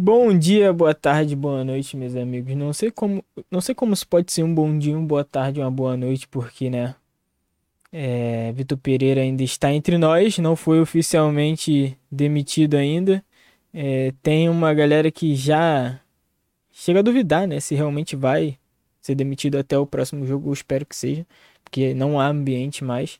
[0.00, 2.54] Bom dia, boa tarde, boa noite, meus amigos.
[2.54, 5.58] Não sei como, não sei como isso pode ser um bom dia, uma boa tarde,
[5.60, 6.94] uma boa noite, porque, né?
[7.92, 13.24] É, Vitor Pereira ainda está entre nós, não foi oficialmente demitido ainda.
[13.74, 16.00] É, tem uma galera que já
[16.72, 17.58] chega a duvidar, né?
[17.58, 18.56] Se realmente vai
[19.00, 21.26] ser demitido até o próximo jogo, eu espero que seja,
[21.64, 23.18] porque não há ambiente mais.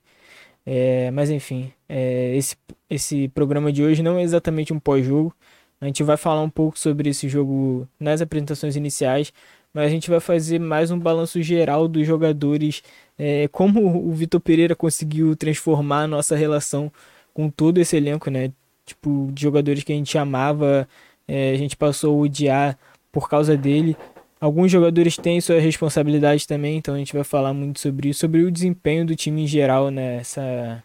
[0.65, 2.57] É, mas enfim, é, esse,
[2.91, 5.35] esse programa de hoje não é exatamente um pós-jogo.
[5.81, 9.33] A gente vai falar um pouco sobre esse jogo nas apresentações iniciais,
[9.73, 12.83] mas a gente vai fazer mais um balanço geral dos jogadores,
[13.17, 16.91] é, como o Vitor Pereira conseguiu transformar a nossa relação
[17.33, 18.51] com todo esse elenco, né?
[18.85, 20.89] Tipo, de jogadores que a gente amava,
[21.29, 22.79] é, a gente passou a odiar
[23.13, 23.97] por causa dele.
[24.41, 28.43] Alguns jogadores têm suas responsabilidades também, então a gente vai falar muito sobre isso, sobre
[28.43, 30.83] o desempenho do time em geral nessa,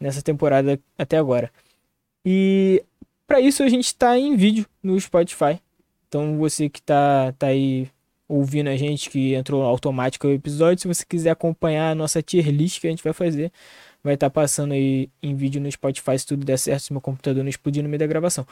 [0.00, 1.50] nessa temporada até agora.
[2.24, 2.84] E
[3.26, 5.60] para isso a gente está em vídeo no Spotify.
[6.08, 7.88] Então você que está tá aí
[8.28, 12.48] ouvindo a gente, que entrou automático o episódio, se você quiser acompanhar a nossa tier
[12.48, 13.52] list que a gente vai fazer,
[14.02, 17.00] vai estar tá passando aí em vídeo no Spotify se tudo der certo, se meu
[17.00, 18.46] computador não explodir no meio da gravação.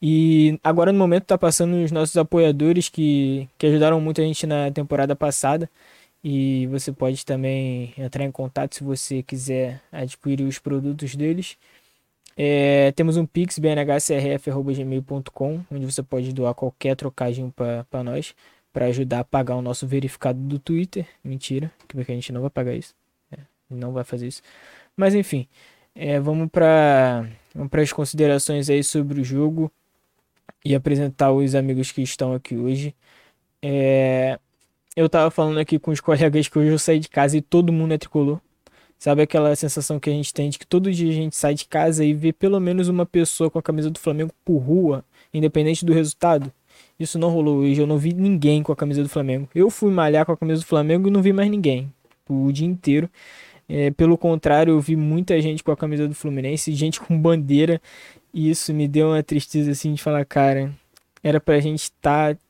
[0.00, 4.46] E agora no momento está passando os nossos apoiadores que, que ajudaram muito a gente
[4.46, 5.70] na temporada passada.
[6.22, 11.56] E você pode também entrar em contato se você quiser adquirir os produtos deles.
[12.36, 18.34] É, temos um pix, bnhcrf.gmail.com, onde você pode doar qualquer trocadinho para nós,
[18.72, 21.06] para ajudar a pagar o nosso verificado do Twitter.
[21.24, 22.94] Mentira, porque a gente não vai pagar isso.
[23.32, 23.38] É,
[23.70, 24.42] não vai fazer isso.
[24.96, 25.48] Mas enfim,
[25.94, 29.72] é, vamos para vamos as considerações aí sobre o jogo
[30.64, 32.94] e apresentar os amigos que estão aqui hoje.
[33.62, 34.38] É,
[34.94, 37.72] eu tava falando aqui com os colegas que hoje eu saí de casa e todo
[37.72, 38.40] mundo é tricolor.
[38.98, 41.66] Sabe aquela sensação que a gente tem de que todo dia a gente sai de
[41.66, 45.84] casa e vê pelo menos uma pessoa com a camisa do Flamengo por rua, independente
[45.84, 46.50] do resultado?
[46.98, 49.48] Isso não rolou hoje, eu não vi ninguém com a camisa do Flamengo.
[49.54, 51.92] Eu fui malhar com a camisa do Flamengo e não vi mais ninguém
[52.28, 53.08] o dia inteiro.
[53.68, 57.80] É, pelo contrário, eu vi muita gente com a camisa do Fluminense, gente com bandeira,
[58.32, 60.72] e isso me deu uma tristeza assim de falar, cara,
[61.22, 62.40] era pra gente estar tá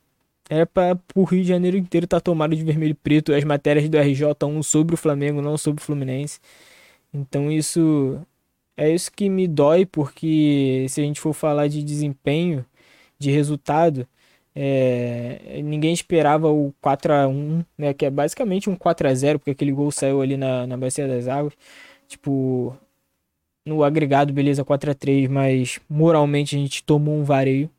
[0.48, 3.44] era para o Rio de Janeiro inteiro estar tá tomado de vermelho e preto as
[3.44, 6.40] matérias do RJ1 sobre o Flamengo, não sobre o Fluminense.
[7.12, 8.20] Então isso
[8.76, 12.64] é isso que me dói, porque se a gente for falar de desempenho,
[13.18, 14.06] de resultado,
[14.54, 19.38] é, ninguém esperava o 4 a 1 né, que é basicamente um 4 a 0
[19.38, 21.54] porque aquele gol saiu ali na, na Bacia das Águas.
[22.08, 22.76] Tipo,
[23.66, 27.70] no agregado, beleza, 4 a 3 mas moralmente a gente tomou um vareio.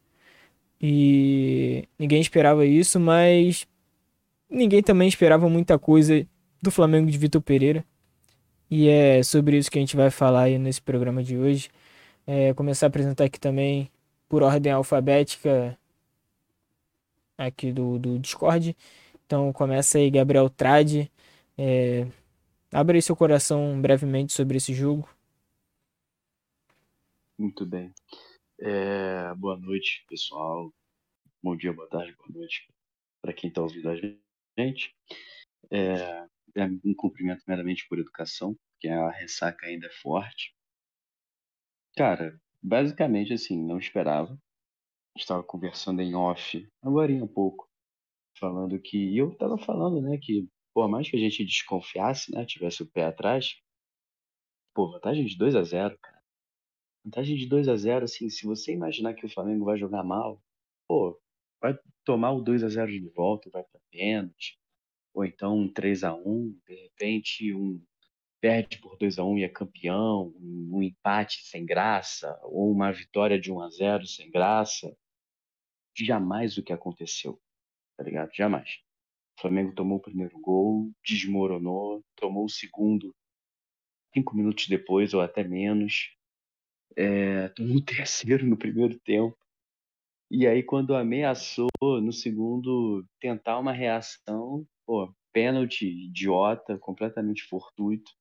[0.81, 3.67] E ninguém esperava isso, mas
[4.49, 6.25] ninguém também esperava muita coisa
[6.61, 7.83] do Flamengo de Vitor Pereira.
[8.69, 11.69] E é sobre isso que a gente vai falar aí nesse programa de hoje.
[12.25, 13.89] É, começar a apresentar aqui também
[14.27, 15.77] por ordem alfabética
[17.37, 18.75] aqui do, do Discord.
[19.25, 21.11] Então começa aí Gabriel Trade.
[21.57, 22.07] É,
[22.71, 25.07] abre aí seu coração brevemente sobre esse jogo.
[27.37, 27.93] Muito bem.
[28.59, 30.73] É, boa noite, pessoal.
[31.43, 32.67] Bom dia, boa tarde, boa noite
[33.21, 34.95] para quem está ouvindo a gente.
[35.71, 40.55] É, é um cumprimento meramente por educação, porque a ressaca ainda é forte.
[41.95, 44.39] Cara, basicamente assim, não esperava.
[45.15, 47.69] Estava conversando em off, agora um pouco,
[48.39, 48.97] falando que.
[48.97, 52.91] E eu estava falando, né, que por mais que a gente desconfiasse, né, tivesse o
[52.91, 53.59] pé atrás,
[54.73, 56.16] pô, vantagem de 2 a 0 cara.
[57.07, 60.43] Vantagem de 2 a 0 assim, se você imaginar que o Flamengo vai jogar mal,
[60.85, 61.17] pô,
[61.61, 61.73] vai
[62.03, 64.59] tomar o 2 a 0 de volta, vai para pênalti,
[65.13, 67.81] ou então um 3 a 1 de repente um
[68.41, 73.39] perde por 2 a 1 e é campeão, um empate sem graça, ou uma vitória
[73.39, 74.93] de 1 a 0 sem graça.
[75.97, 77.39] Jamais o que aconteceu,
[77.95, 78.35] tá ligado?
[78.35, 78.81] Jamais.
[79.37, 83.15] O Flamengo tomou o primeiro gol, desmoronou, tomou o segundo
[84.13, 86.16] cinco minutos depois, ou até menos.
[86.97, 89.37] É, tomou o terceiro no primeiro tempo.
[90.31, 98.11] E aí, quando ameaçou no segundo tentar uma reação, pô, pênalti idiota, completamente fortuito.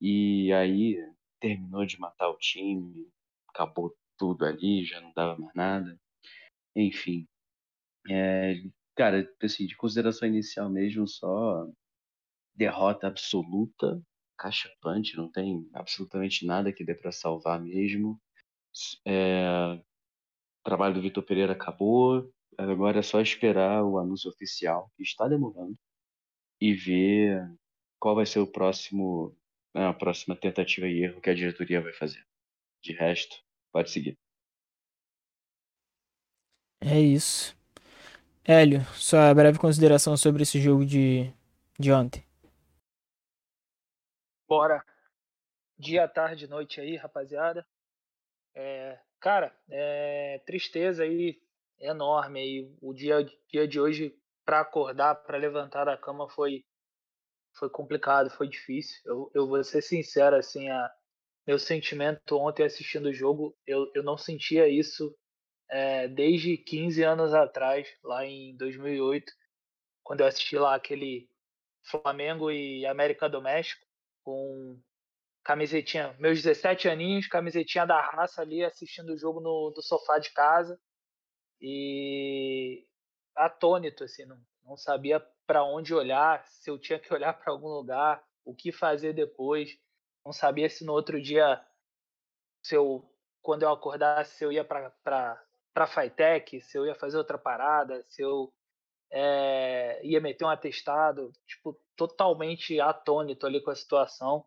[0.00, 0.96] E aí
[1.40, 3.08] terminou de matar o time,
[3.48, 5.98] acabou tudo ali, já não dava mais nada.
[6.76, 7.26] Enfim.
[8.10, 8.62] É,
[8.96, 11.66] cara, assim, de consideração inicial mesmo, só
[12.54, 14.02] derrota absoluta,
[14.38, 18.20] caixa punch, não tem absolutamente nada que dê para salvar mesmo.
[19.04, 25.02] É, o trabalho do Vitor Pereira acabou, agora é só esperar o anúncio oficial, que
[25.02, 25.76] está demorando,
[26.60, 27.50] e ver
[27.98, 29.36] qual vai ser o próximo,
[29.74, 32.24] né, a próxima tentativa e erro que a diretoria vai fazer.
[32.82, 33.36] De resto,
[33.72, 34.16] pode seguir.
[36.80, 37.56] É isso.
[38.44, 41.30] Hélio, sua breve consideração sobre esse jogo de,
[41.78, 42.27] de ontem.
[44.48, 44.82] Bora.
[45.78, 47.66] Dia, tarde, noite aí, rapaziada.
[48.54, 51.38] É, cara, é, tristeza aí
[51.78, 52.76] enorme aí.
[52.80, 54.16] O dia, dia de hoje
[54.46, 56.64] para acordar, para levantar da cama foi
[57.58, 58.98] foi complicado, foi difícil.
[59.04, 60.90] Eu, eu vou ser sincero assim, a
[61.46, 65.14] meu sentimento ontem assistindo o jogo, eu, eu não sentia isso
[65.70, 69.30] é, desde 15 anos atrás, lá em 2008,
[70.02, 71.28] quando eu assisti lá aquele
[71.82, 73.87] Flamengo e América do México
[74.28, 74.78] com
[75.42, 80.30] camisetinha, meus 17 aninhos, camisetinha da raça ali, assistindo o jogo no, no sofá de
[80.34, 80.78] casa.
[81.62, 82.86] E
[83.34, 87.68] atônito, assim, não, não sabia para onde olhar, se eu tinha que olhar para algum
[87.68, 89.70] lugar, o que fazer depois,
[90.22, 91.58] não sabia se no outro dia,
[92.62, 93.10] se eu,
[93.40, 94.92] quando eu acordasse, se eu ia para
[95.72, 98.52] para Fitec, se eu ia fazer outra parada, se eu
[99.10, 104.46] é, ia meter um atestado, tipo, totalmente atônito ali com a situação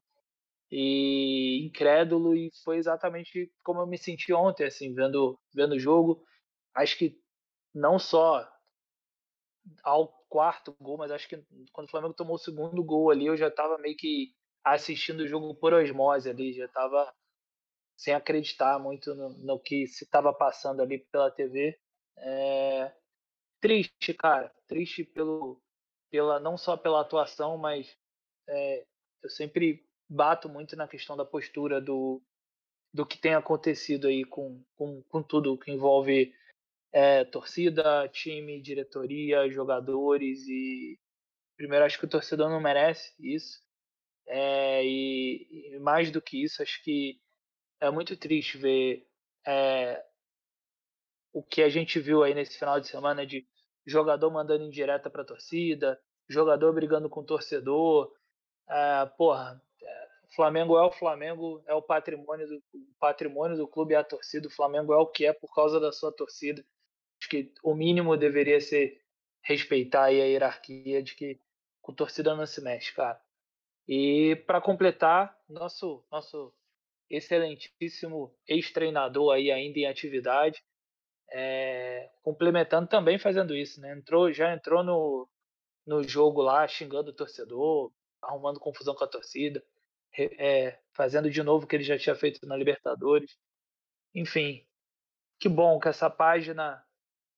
[0.72, 6.26] e incrédulo e foi exatamente como eu me senti ontem assim vendo vendo o jogo.
[6.74, 7.20] Acho que
[7.76, 8.50] não só
[9.84, 11.44] ao quarto gol mas acho que
[11.74, 14.34] quando o Flamengo tomou o segundo gol ali eu já estava meio que
[14.64, 17.14] assistindo o jogo por osmose ali já estava
[17.98, 21.78] sem acreditar muito no, no que se estava passando ali pela TV
[22.18, 22.94] é...
[23.60, 25.62] triste cara triste pelo
[26.12, 27.98] pela não só pela atuação mas
[28.48, 28.86] é...
[29.24, 32.22] eu sempre bato muito na questão da postura do,
[32.94, 36.36] do que tem acontecido aí com, com, com tudo que envolve
[36.92, 41.00] é, torcida, time, diretoria, jogadores e
[41.56, 43.62] primeiro acho que o torcedor não merece isso
[44.28, 47.20] é, e, e, mais do que isso acho que
[47.80, 49.08] é muito triste ver
[49.48, 50.04] é,
[51.34, 53.48] o que a gente viu aí nesse final de semana de
[53.86, 56.00] jogador mandando indireta para a torcida,
[56.30, 58.14] jogador brigando com o torcedor,
[58.70, 59.62] é, porra,
[60.32, 64.04] o Flamengo é o Flamengo, é o patrimônio do o patrimônio do clube, é a
[64.04, 64.48] torcida.
[64.48, 66.64] O Flamengo é o que é por causa da sua torcida.
[67.20, 69.02] Acho que o mínimo deveria ser
[69.44, 71.40] respeitar a hierarquia de que
[71.82, 73.20] com torcida não se mexe, cara.
[73.88, 76.54] E para completar, nosso nosso
[77.10, 80.64] excelentíssimo ex-treinador aí ainda em atividade,
[81.32, 83.94] é, complementando também fazendo isso, né?
[83.94, 85.30] Entrou, já entrou no,
[85.86, 87.92] no jogo lá xingando o torcedor,
[88.22, 89.64] arrumando confusão com a torcida
[90.18, 93.38] é, fazendo de novo o que ele já tinha feito na Libertadores.
[94.14, 94.66] Enfim,
[95.40, 96.84] que bom que essa página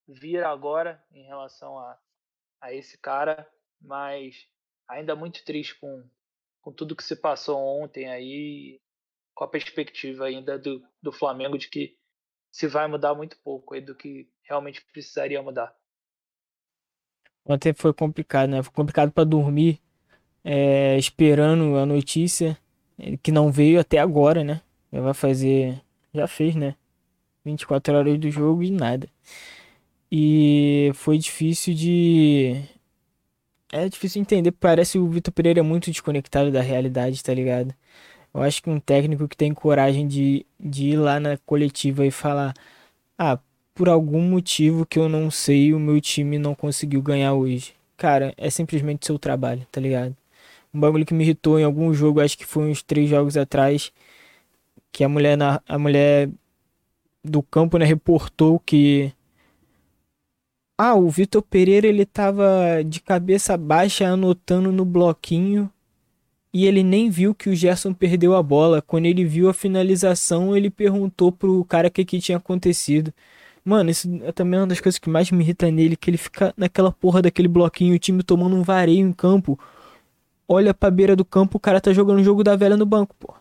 [0.08, 2.00] vira agora em relação a,
[2.60, 3.48] a esse cara,
[3.80, 4.48] mas
[4.88, 6.10] ainda muito triste com,
[6.62, 8.82] com tudo que se passou ontem aí,
[9.34, 11.98] com a perspectiva ainda do, do Flamengo de que
[12.54, 15.76] se vai mudar muito pouco do que realmente precisaria mudar.
[17.44, 18.62] Ontem foi complicado, né?
[18.62, 19.82] Foi complicado para dormir,
[20.44, 22.56] é, esperando a notícia
[23.24, 24.62] que não veio até agora, né?
[24.92, 25.82] Já vai fazer.
[26.14, 26.76] Já fez, né?
[27.44, 29.10] 24 horas do jogo e nada.
[30.12, 32.64] E foi difícil de.
[33.72, 37.74] É difícil entender, parece o Vitor Pereira é muito desconectado da realidade, tá ligado?
[38.34, 42.12] Eu acho que um técnico que tem coragem de, de ir lá na coletiva e
[42.12, 42.54] falar:
[43.18, 43.40] Ah,
[43.76, 47.76] por algum motivo que eu não sei, o meu time não conseguiu ganhar hoje.
[47.98, 50.16] Cara, é simplesmente seu trabalho, tá ligado?
[50.74, 53.92] Um bagulho que me irritou em algum jogo, acho que foi uns três jogos atrás,
[54.92, 56.30] que a mulher, na, a mulher
[57.24, 59.14] do campo, né, reportou que
[60.78, 65.72] ah, o Vitor Pereira ele tava de cabeça baixa anotando no bloquinho
[66.54, 68.82] e ele nem viu que o Gerson perdeu a bola.
[68.82, 73.14] Quando ele viu a finalização, ele perguntou pro cara o que, que tinha acontecido.
[73.66, 76.54] Mano, isso é também uma das coisas que mais me irrita nele, que ele fica
[76.58, 79.58] naquela porra daquele bloquinho, o time tomando um vareio em campo
[80.48, 83.16] olha pra beira do campo, o cara tá jogando o jogo da velha no banco,
[83.20, 83.34] pô.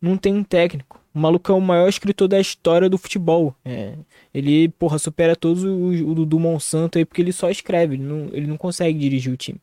[0.00, 1.00] Não tem um técnico.
[1.14, 3.54] O maluco é o maior escritor da história do futebol.
[3.64, 3.94] É,
[4.32, 8.46] ele, porra, supera todos o, do Monsanto aí, porque ele só escreve, ele não, ele
[8.46, 9.60] não consegue dirigir o time.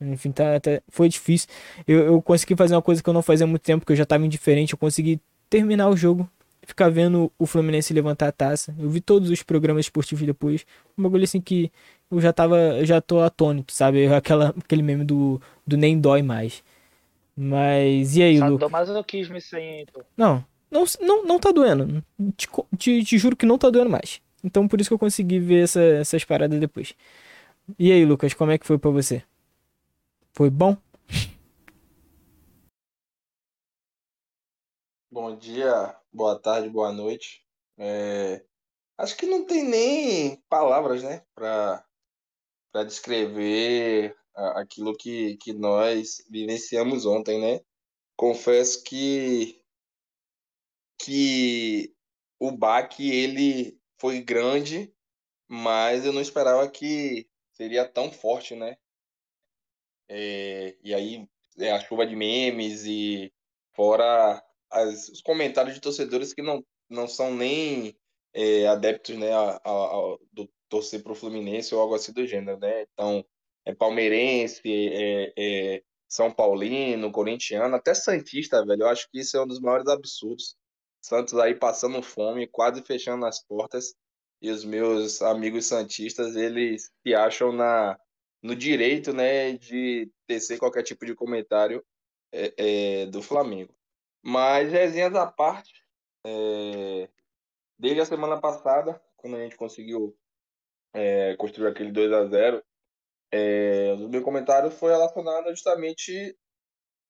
[0.00, 1.48] Enfim, tá, tá, foi difícil.
[1.86, 3.96] Eu, eu consegui fazer uma coisa que eu não fazia há muito tempo, que eu
[3.96, 4.72] já tava indiferente.
[4.72, 6.28] Eu consegui terminar o jogo,
[6.62, 8.74] ficar vendo o Fluminense levantar a taça.
[8.78, 10.64] Eu vi todos os programas esportivos depois.
[10.96, 11.70] Um bagulho assim que
[12.10, 14.06] eu já tava, eu já tô atônito, sabe?
[14.06, 16.62] Aquela, aquele meme do, do nem dói mais.
[17.36, 18.58] Mas e aí, Lu?
[18.70, 20.02] masoquismo isso aí, então.
[20.16, 22.02] Não, não, não, não tá doendo.
[22.36, 24.20] Te, te, te, juro que não tá doendo mais.
[24.42, 26.94] Então por isso que eu consegui ver essa, essas paradas depois.
[27.78, 29.22] E aí, Lucas, como é que foi para você?
[30.32, 30.76] Foi bom?
[35.10, 37.44] Bom dia, boa tarde, boa noite.
[37.76, 38.44] É...
[38.96, 41.84] acho que não tem nem palavras, né, para
[42.72, 44.16] para descrever
[44.54, 47.64] aquilo que, que nós vivenciamos ontem, né?
[48.16, 49.60] Confesso que
[51.02, 51.92] que
[52.38, 54.94] o baque ele foi grande,
[55.48, 58.76] mas eu não esperava que seria tão forte, né?
[60.12, 63.32] É, e aí é, a chuva de memes e
[63.72, 67.96] fora as, os comentários de torcedores que não, não são nem
[68.34, 72.26] é, adeptos né, a, a, a, do torcer para o Fluminense ou algo assim do
[72.26, 72.82] gênero, né?
[72.92, 73.24] Então,
[73.64, 78.82] é palmeirense, é, é São Paulino, corintiano, até Santista, velho.
[78.82, 80.56] Eu acho que isso é um dos maiores absurdos.
[81.00, 83.94] Santos aí passando fome, quase fechando as portas,
[84.42, 87.98] e os meus amigos santistas, eles se acham na,
[88.42, 91.84] no direito, né, de tecer qualquer tipo de comentário
[92.32, 93.74] é, é, do Flamengo.
[94.22, 95.84] Mas, resenhas à parte,
[96.26, 97.08] é,
[97.78, 100.16] desde a semana passada, quando a gente conseguiu
[100.94, 102.64] é, construir aquele 2 a 0
[103.32, 106.36] é, o meu comentário foi relacionado justamente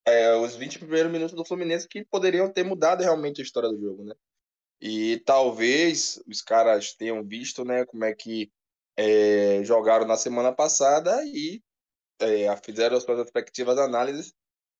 [0.06, 3.80] é, os 20 primeiros minutos do Fluminense que poderiam ter mudado realmente a história do
[3.80, 4.14] jogo, né?
[4.80, 8.50] E talvez os caras tenham visto, né, como é que
[9.00, 11.62] é, jogaram na semana passada e
[12.20, 14.34] é, fizeram as suas respectivas análises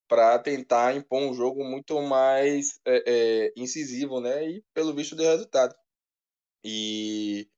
[0.06, 3.02] para tentar impor um jogo muito mais é,
[3.46, 4.46] é, incisivo, né?
[4.46, 5.74] E pelo visto deu resultado.
[6.62, 7.48] E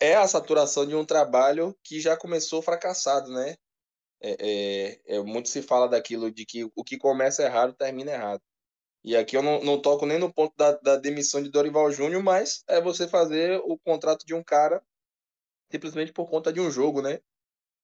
[0.00, 3.56] é a saturação de um trabalho que já começou fracassado, né?
[4.22, 8.42] É, é, muito se fala daquilo de que o que começa errado termina errado.
[9.04, 12.22] E aqui eu não, não toco nem no ponto da, da demissão de Dorival Júnior,
[12.22, 14.82] mas é você fazer o contrato de um cara
[15.70, 17.20] simplesmente por conta de um jogo, né?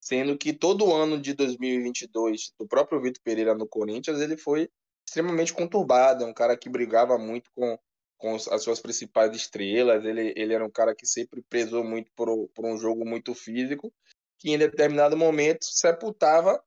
[0.01, 4.69] Sendo que todo ano de 2022, do próprio Vitor Pereira no Corinthians, ele foi
[5.07, 7.77] extremamente conturbado, é um cara que brigava muito com,
[8.17, 12.49] com as suas principais estrelas, ele, ele era um cara que sempre prezou muito por,
[12.49, 13.93] por um jogo muito físico,
[14.37, 16.61] que em determinado momento sepultava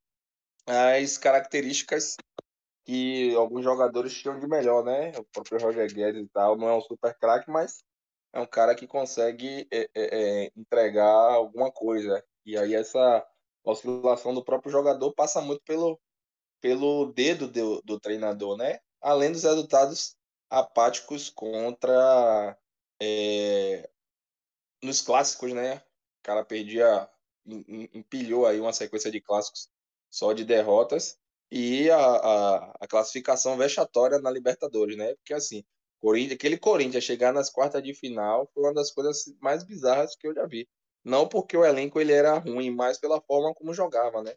[0.66, 2.16] as características
[2.84, 5.12] que alguns jogadores tinham de melhor, né?
[5.18, 7.82] O próprio Roger Guedes e tal, não é um super craque, mas
[8.32, 12.24] é um cara que consegue é, é, é entregar alguma coisa.
[12.44, 13.26] E aí essa
[13.64, 16.00] oscilação do próprio jogador passa muito pelo,
[16.60, 18.80] pelo dedo do, do treinador, né?
[19.00, 20.16] Além dos resultados
[20.50, 22.56] apáticos contra
[23.00, 23.88] é,
[24.82, 25.76] nos clássicos, né?
[25.76, 27.08] O cara perdia,
[27.46, 29.68] empilhou aí uma sequência de clássicos
[30.10, 31.18] só de derrotas
[31.50, 35.14] e a, a, a classificação vexatória na Libertadores, né?
[35.16, 35.64] Porque assim,
[36.00, 40.26] Corinthians, aquele Corinthians chegar nas quartas de final foi uma das coisas mais bizarras que
[40.26, 40.68] eu já vi.
[41.04, 44.34] Não porque o elenco ele era ruim, mas pela forma como jogava, né?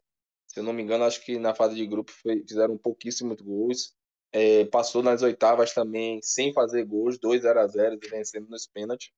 [0.47, 3.93] Se eu não me engano, acho que na fase de grupo fizeram pouquíssimos gols.
[4.33, 9.11] É, passou nas oitavas também sem fazer gols, 2 0 a 0 vencendo nos pênaltis.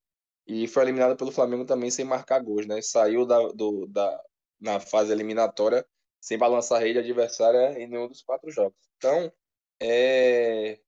[0.47, 2.81] E foi eliminado pelo Flamengo também sem marcar gols, né?
[2.81, 4.21] Saiu da, do, da,
[4.59, 5.85] na fase eliminatória
[6.19, 8.77] sem balançar a rede adversária em nenhum dos quatro jogos.
[8.97, 9.31] Então,
[9.79, 10.79] é,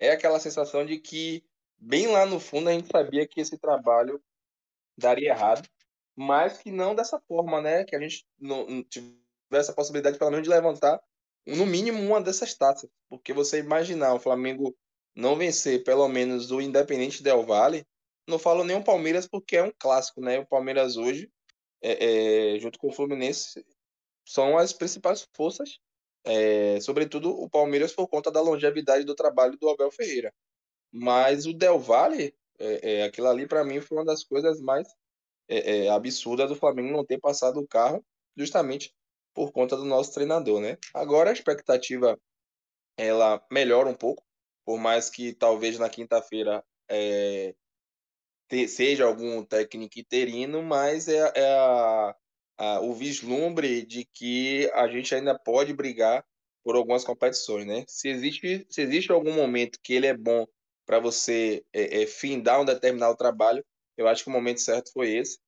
[0.00, 1.44] é aquela sensação de que,
[1.78, 4.20] bem lá no fundo, a gente sabia que esse trabalho
[4.98, 5.68] daria errado
[6.20, 7.82] mas que não dessa forma, né?
[7.84, 11.00] Que a gente não, não tivesse a possibilidade, pelo menos, de levantar,
[11.46, 12.90] no mínimo, uma dessas taças.
[13.08, 14.76] Porque você imaginar o Flamengo
[15.14, 17.86] não vencer, pelo menos, o Independente Del Valle,
[18.28, 20.38] não falo nem o Palmeiras, porque é um clássico, né?
[20.38, 21.30] O Palmeiras hoje,
[21.82, 23.64] é, é, junto com o Fluminense,
[24.22, 25.80] são as principais forças,
[26.24, 30.32] é, sobretudo o Palmeiras por conta da longevidade do trabalho do Abel Ferreira.
[30.92, 34.88] Mas o Del Valle, é, é aquilo ali para mim foi uma das coisas mais
[35.48, 38.04] é, é, absurda do Flamengo não ter passado o carro
[38.36, 38.94] justamente
[39.34, 40.76] por conta do nosso treinador, né?
[40.94, 42.18] Agora a expectativa
[42.96, 44.22] ela melhora um pouco,
[44.64, 47.54] por mais que talvez na quinta-feira é,
[48.68, 52.16] seja algum técnico interino, mas é, é a,
[52.82, 56.24] o vislumbre de que a gente ainda pode brigar
[56.62, 57.84] por algumas competições, né?
[57.88, 60.46] Se existe, se existe algum momento que ele é bom
[60.84, 63.64] para você é, é, findar um determinado trabalho,
[63.96, 65.38] eu acho que o momento certo foi esse.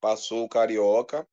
[0.00, 1.26] Passou o Carioca,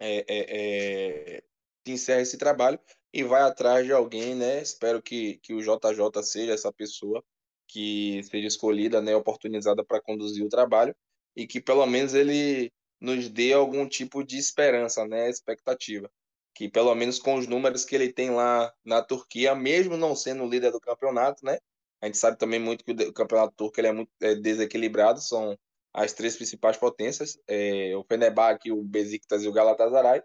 [0.00, 1.42] é, é, é,
[1.86, 2.78] encerra esse trabalho
[3.12, 4.60] e vai atrás de alguém, né?
[4.60, 7.24] Espero que, que o JJ seja essa pessoa
[7.68, 10.94] que seja escolhida, né, oportunizada para conduzir o trabalho
[11.34, 16.10] e que pelo menos ele nos dê algum tipo de esperança, né, expectativa.
[16.54, 20.48] Que pelo menos com os números que ele tem lá na Turquia, mesmo não sendo
[20.48, 21.58] líder do campeonato, né?
[22.00, 25.58] A gente sabe também muito que o campeonato turco ele é muito é, desequilibrado, são
[25.92, 30.22] as três principais potências, é, o Fenerbahçe, o Besiktas e o Galatasaray.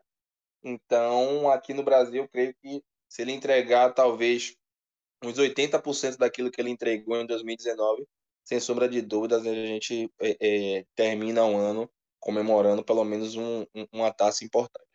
[0.64, 4.56] Então, aqui no Brasil, creio que se ele entregar talvez
[5.24, 8.06] uns 80% daquilo que ele entregou em 2019,
[8.44, 10.38] sem sombra de dúvidas, a gente é,
[10.80, 11.90] é, termina um ano
[12.22, 14.86] comemorando pelo menos um, um, uma taça importante.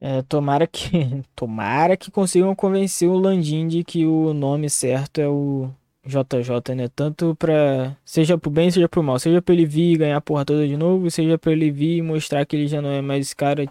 [0.00, 0.90] É, tomara que
[1.34, 5.70] tomara que consigam convencer o Landim de que o nome certo é o
[6.06, 6.88] JJ, né?
[6.88, 7.96] Tanto pra.
[8.04, 9.18] Seja pro bem, seja pro mal.
[9.18, 11.98] Seja pra ele vir e ganhar a porra toda de novo, seja pra ele vir
[11.98, 13.66] e mostrar que ele já não é mais esse cara,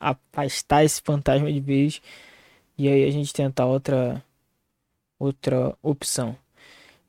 [0.00, 2.02] afastar esse fantasma de vez.
[2.78, 4.22] E aí a gente tentar outra.
[5.18, 6.36] Outra opção.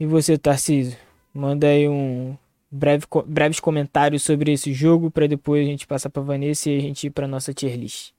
[0.01, 0.97] E você, Tarcísio?
[1.31, 2.35] Manda aí um
[2.71, 6.81] breve, breves comentários sobre esse jogo para depois a gente passar para Vanessa e a
[6.81, 8.11] gente ir para nossa tier list.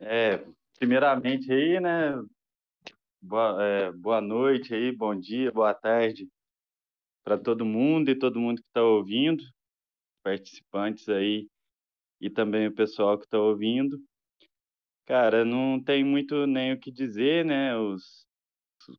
[0.00, 0.44] É,
[0.76, 2.20] primeiramente aí, né?
[3.22, 6.28] Boa, é, boa noite aí, bom dia, boa tarde
[7.22, 9.44] para todo mundo e todo mundo que está ouvindo,
[10.24, 11.46] participantes aí
[12.20, 14.02] e também o pessoal que está ouvindo.
[15.06, 17.76] Cara, não tem muito nem o que dizer, né?
[17.76, 18.24] Os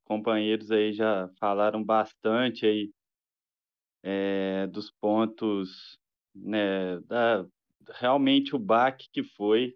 [0.04, 2.92] companheiros aí já falaram bastante aí
[4.04, 5.98] é, dos pontos,
[6.34, 7.46] né, da,
[7.96, 9.76] realmente o baque que foi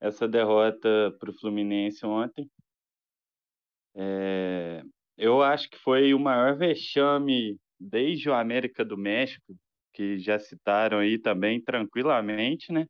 [0.00, 2.48] essa derrota para o Fluminense ontem.
[3.96, 4.82] É,
[5.16, 9.56] eu acho que foi o maior vexame desde o América do México,
[9.92, 12.86] que já citaram aí também tranquilamente, né?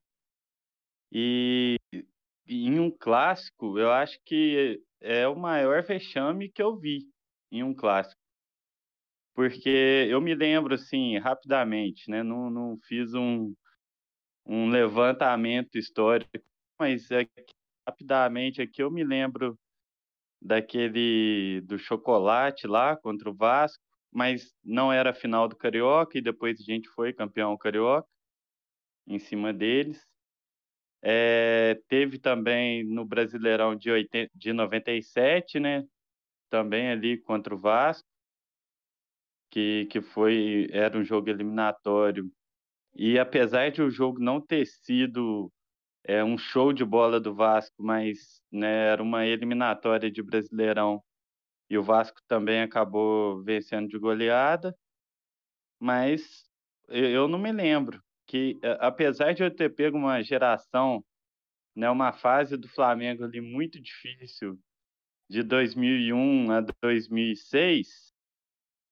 [1.12, 1.76] E,
[2.46, 7.06] em um clássico, eu acho que é o maior vexame que eu vi
[7.50, 8.20] em um clássico.
[9.34, 12.22] Porque eu me lembro, assim, rapidamente, né?
[12.22, 13.52] Não, não fiz um,
[14.46, 16.30] um levantamento histórico,
[16.78, 17.26] mas é
[17.86, 19.58] rapidamente aqui eu me lembro
[20.40, 23.82] daquele do chocolate lá contra o Vasco,
[24.12, 28.08] mas não era a final do Carioca e depois a gente foi campeão carioca
[29.06, 30.00] em cima deles.
[31.06, 35.84] É, teve também no Brasileirão de, 80, de 97, né?
[36.49, 38.08] Também ali contra o Vasco,
[39.50, 42.32] que, que foi era um jogo eliminatório.
[42.95, 45.52] E apesar de o jogo não ter sido
[46.04, 51.02] é, um show de bola do Vasco, mas né, era uma eliminatória de Brasileirão
[51.69, 54.75] e o Vasco também acabou vencendo de goleada,
[55.78, 56.45] mas
[56.88, 61.04] eu não me lembro que é, apesar de eu ter pego uma geração,
[61.76, 64.58] né, uma fase do Flamengo ali muito difícil,
[65.28, 68.13] de 2001 a 2006,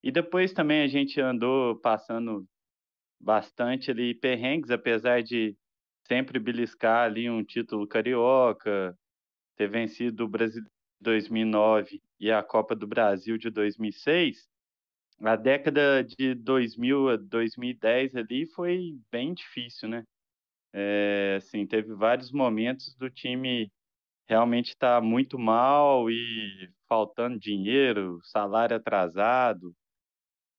[0.02, 2.46] e depois também a gente andou passando
[3.20, 5.56] bastante ali perrengues, apesar de
[6.08, 8.98] sempre beliscar ali um título carioca,
[9.56, 10.62] ter vencido o Brasil
[11.00, 14.48] 2009 e a Copa do Brasil de 2006,
[15.22, 20.04] a década de 2000 a 2010 ali foi bem difícil, né?
[20.72, 23.70] É, assim, teve vários momentos do time
[24.28, 29.74] realmente estar tá muito mal e faltando dinheiro, salário atrasado.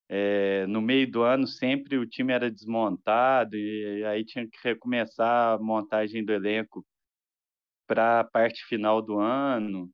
[0.10, 5.56] É, no meio do ano sempre o time era desmontado e aí tinha que recomeçar
[5.56, 6.86] a montagem do elenco
[7.88, 9.90] para a parte final do ano.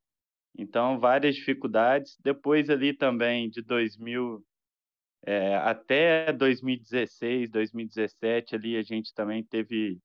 [0.58, 2.17] Então, várias dificuldades.
[2.23, 4.43] Depois ali também de 2000
[5.25, 9.99] é, até 2016, 2017 ali a gente também teve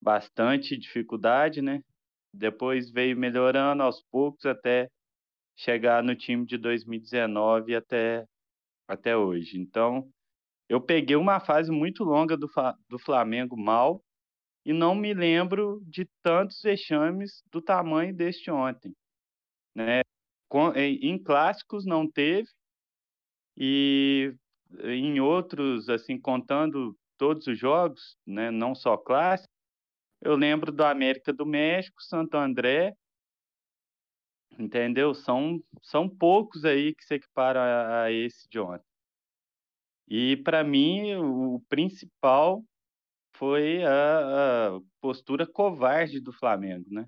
[0.00, 1.82] bastante dificuldade, né?
[2.32, 4.88] Depois veio melhorando aos poucos até
[5.56, 8.24] chegar no time de 2019 até,
[8.88, 9.58] até hoje.
[9.58, 10.08] Então,
[10.68, 12.50] eu peguei uma fase muito longa do,
[12.88, 14.02] do Flamengo mal
[14.64, 18.94] e não me lembro de tantos vexames do tamanho deste ontem.
[19.74, 20.02] Né?
[20.76, 22.48] em clássicos não teve,
[23.56, 24.34] e
[24.82, 29.54] em outros, assim, contando todos os jogos, né, não só clássicos,
[30.20, 32.96] eu lembro do América do México, Santo André,
[34.58, 35.14] entendeu?
[35.14, 38.84] São, são poucos aí que se equiparam a, a esse de ontem.
[40.08, 42.62] E, para mim, o principal
[43.36, 47.06] foi a, a, postura covarde do Flamengo, né?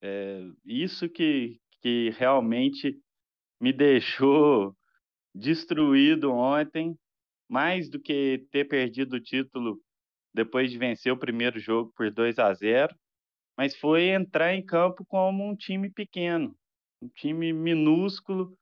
[0.00, 3.00] É, isso que, que realmente
[3.60, 4.76] me deixou
[5.34, 6.96] destruído ontem,
[7.48, 9.80] mais do que ter perdido o título
[10.34, 12.94] depois de vencer o primeiro jogo por 2 a 0,
[13.56, 16.56] mas foi entrar em campo como um time pequeno,
[17.02, 18.56] um time minúsculo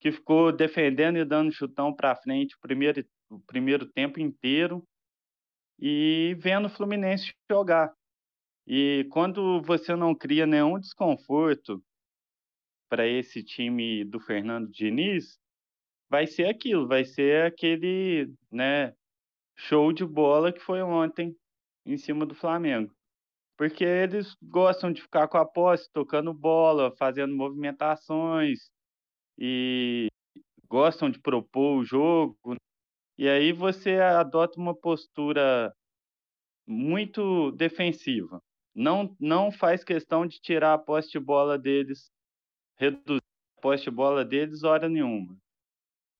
[0.00, 4.82] que ficou defendendo e dando chutão para frente o primeiro, o primeiro tempo inteiro
[5.78, 7.92] e vendo o Fluminense jogar.
[8.66, 11.82] E quando você não cria nenhum desconforto
[12.88, 15.38] para esse time do Fernando Diniz,
[16.10, 18.94] vai ser aquilo, vai ser aquele, né,
[19.56, 21.36] show de bola que foi ontem
[21.86, 22.92] em cima do Flamengo.
[23.56, 28.70] porque eles gostam de ficar com a posse, tocando bola, fazendo movimentações
[29.38, 30.08] e
[30.68, 32.36] gostam de propor o jogo.
[33.18, 35.72] E aí você adota uma postura
[36.66, 38.40] muito defensiva.
[38.74, 42.10] Não, não faz questão de tirar a posse de bola deles,
[42.78, 43.22] reduzir
[43.58, 45.36] a posse de bola deles hora nenhuma.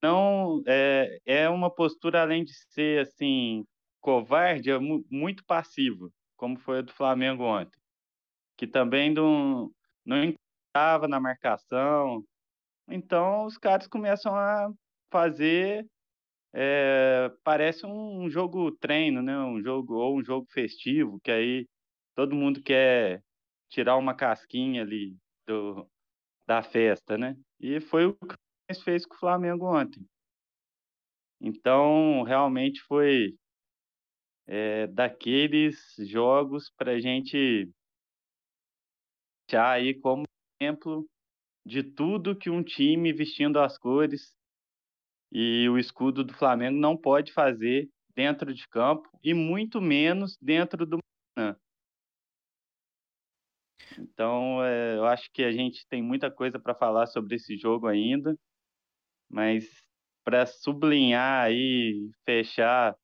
[0.02, 3.64] Não é, é uma postura além de ser assim
[4.00, 6.10] covarde, é muito passiva
[6.40, 7.78] como foi a do Flamengo ontem,
[8.56, 9.70] que também não,
[10.06, 10.34] não
[10.68, 12.24] estava na marcação.
[12.88, 14.72] Então os caras começam a
[15.10, 15.86] fazer
[16.54, 19.38] é, parece um, um, jogo treino, né?
[19.38, 21.68] Um jogo ou um jogo festivo, que aí
[22.14, 23.22] todo mundo quer
[23.68, 25.14] tirar uma casquinha ali
[25.46, 25.86] do,
[26.46, 27.36] da festa, né?
[27.60, 28.16] E foi o
[28.78, 30.06] fez com o Flamengo ontem.
[31.40, 33.34] Então, realmente foi
[34.46, 37.70] é, daqueles jogos para a gente
[39.48, 40.24] deixar aí como
[40.60, 41.06] exemplo
[41.64, 44.34] de tudo que um time vestindo as cores
[45.32, 50.84] e o escudo do Flamengo não pode fazer dentro de campo e muito menos dentro
[50.84, 50.98] do.
[53.98, 57.86] Então, é, eu acho que a gente tem muita coisa para falar sobre esse jogo
[57.86, 58.36] ainda,
[59.30, 59.64] mas
[60.24, 62.96] para sublinhar aí, fechar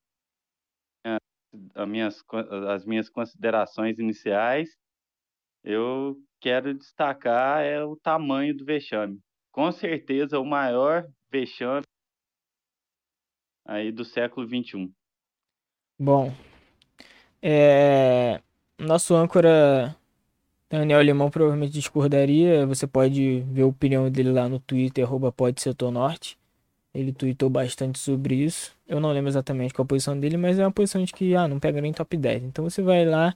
[1.73, 2.23] as minhas,
[2.69, 4.69] as minhas considerações iniciais,
[5.63, 9.19] eu quero destacar é o tamanho do vexame.
[9.51, 11.83] Com certeza, o maior vexame
[13.65, 14.91] aí do século XXI.
[15.99, 16.31] Bom,
[17.41, 18.41] é...
[18.77, 19.95] nosso âncora
[20.69, 22.65] Daniel Limão provavelmente discordaria.
[22.65, 26.37] Você pode ver a opinião dele lá no Twitter, arroba pode norte.
[26.93, 28.75] Ele tweetou bastante sobre isso.
[28.87, 31.47] Eu não lembro exatamente qual a posição dele, mas é uma posição de que ah,
[31.47, 32.43] não pega nem top 10.
[32.43, 33.35] Então você vai lá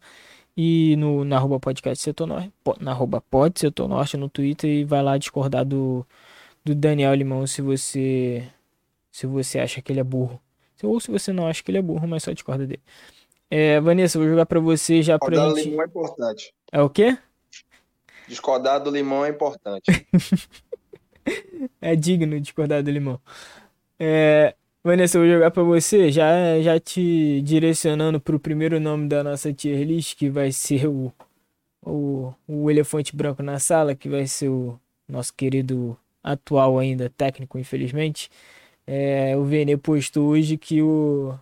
[0.57, 4.83] e no, na arroba podcast setor norte, na arroba pod setor norte no Twitter e
[4.83, 6.05] vai lá discordar do,
[6.65, 8.47] do Daniel Limão se você
[9.11, 10.41] se você acha que ele é burro.
[10.83, 12.81] Ou se você não acha que ele é burro, mas só discorda dele.
[13.49, 15.79] É, Vanessa, vou jogar para você já Discordar gente...
[15.79, 16.53] é importante.
[16.71, 17.17] É o quê?
[18.27, 19.83] Discordar do limão é importante.
[21.81, 23.19] é digno discordar do limão.
[23.99, 29.23] É, Vanessa, eu vou jogar pra você, já, já te direcionando pro primeiro nome da
[29.23, 31.13] nossa tier list, que vai ser o,
[31.83, 37.59] o, o elefante branco na sala, que vai ser o nosso querido atual ainda técnico,
[37.59, 38.29] infelizmente.
[38.87, 41.37] É, o Vene postou hoje que o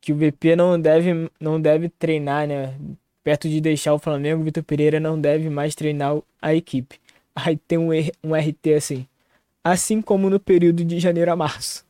[0.00, 2.74] que o VP não deve não deve treinar, né?
[3.22, 6.98] Perto de deixar o Flamengo, Vitor Pereira não deve mais treinar a equipe.
[7.34, 7.90] Aí tem um,
[8.24, 9.06] um RT assim.
[9.62, 11.84] Assim como no período de janeiro a março.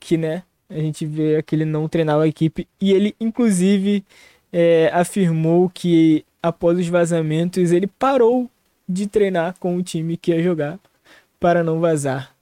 [0.00, 2.66] Que, né, a gente vê que ele não treinava a equipe.
[2.80, 4.04] E ele, inclusive,
[4.52, 8.50] é, afirmou que após os vazamentos ele parou
[8.88, 10.78] de treinar com o time que ia jogar
[11.38, 12.34] para não vazar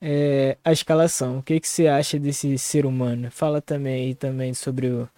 [0.00, 1.38] é, a escalação.
[1.38, 3.30] O que, que você acha desse ser humano?
[3.30, 5.08] Fala também também sobre o,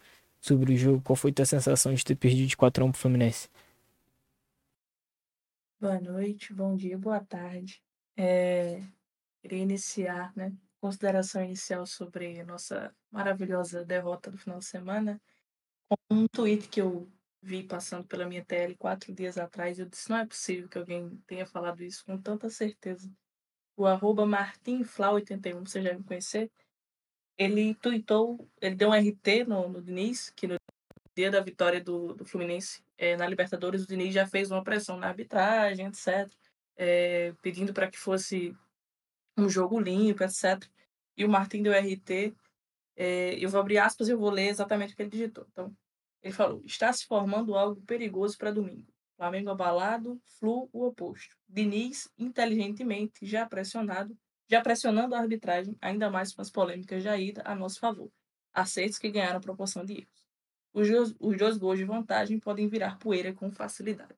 [0.41, 1.03] sobre o jogo.
[1.03, 3.49] Qual foi a tua sensação de ter perdido de 4x1 pro Fluminense?
[5.79, 7.83] Boa noite, bom dia, boa tarde.
[8.17, 8.83] É,
[9.41, 15.21] queria iniciar, né, consideração inicial sobre nossa maravilhosa derrota do final de semana,
[15.89, 17.11] com um tweet que eu
[17.43, 19.79] vi passando pela minha tela quatro dias atrás.
[19.79, 23.11] Eu disse: não é possível que alguém tenha falado isso com tanta certeza.
[23.77, 26.51] O arroba martinfla81, você já me conhecer,
[27.41, 30.57] ele tweetou, ele deu um RT no, no Diniz, que no
[31.17, 34.99] dia da vitória do, do Fluminense é, na Libertadores, o Diniz já fez uma pressão
[34.99, 36.31] na arbitragem, etc.,
[36.77, 38.55] é, pedindo para que fosse
[39.39, 40.63] um jogo limpo, etc.
[41.17, 42.35] E o Martin deu RT.
[42.95, 45.47] É, eu vou abrir aspas e eu vou ler exatamente o que ele digitou.
[45.51, 45.75] Então,
[46.23, 48.93] ele falou: está se formando algo perigoso para domingo.
[49.17, 51.35] Flamengo abalado, Flu o oposto.
[51.49, 54.15] Diniz, inteligentemente, já pressionado,
[54.51, 58.11] já pressionando a arbitragem, ainda mais com as polêmicas já ida a nosso favor.
[58.53, 60.21] Aceitos que ganharam proporção de erros
[60.73, 64.17] os dois, os dois gols de vantagem podem virar poeira com facilidade.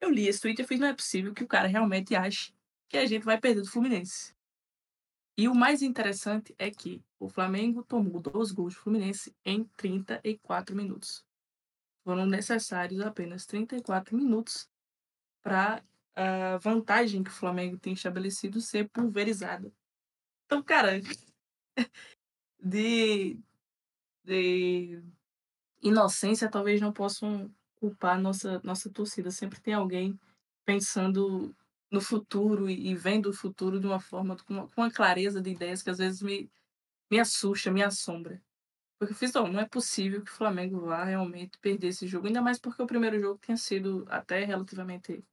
[0.00, 2.52] Eu li esse tweet e fiz, não é possível que o cara realmente ache
[2.88, 4.34] que a gente vai perder do Fluminense.
[5.36, 10.74] E o mais interessante é que o Flamengo tomou dois gols do Fluminense em 34
[10.74, 11.24] minutos.
[12.04, 14.68] Foram necessários apenas 34 minutos
[15.42, 15.82] para
[16.16, 19.70] a vantagem que o Flamengo tem estabelecido ser pulverizada.
[20.46, 21.00] Então, cara,
[22.58, 23.38] de,
[24.24, 25.02] de
[25.82, 29.30] inocência talvez não possam culpar nossa nossa torcida.
[29.30, 30.18] Sempre tem alguém
[30.64, 31.54] pensando
[31.90, 35.50] no futuro e, vendo o futuro de uma forma com uma, com uma clareza de
[35.50, 36.50] ideias que às vezes me
[37.10, 38.42] me assusta, me assombra.
[38.98, 42.26] Porque eu fiz, não, não é possível que o Flamengo vá realmente perder esse jogo,
[42.26, 45.24] ainda mais porque o primeiro jogo tinha sido até relativamente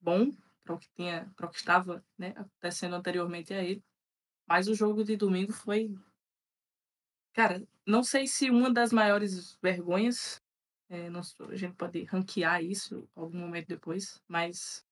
[0.00, 0.30] bom
[0.64, 3.82] para o que tinha, para o que estava, né, acontecendo anteriormente a ele.
[4.46, 5.94] Mas o jogo de domingo foi
[7.36, 10.42] cara, não sei se uma das maiores vergonhas,
[10.88, 14.82] é, não, a gente pode ranquear isso algum momento depois, mas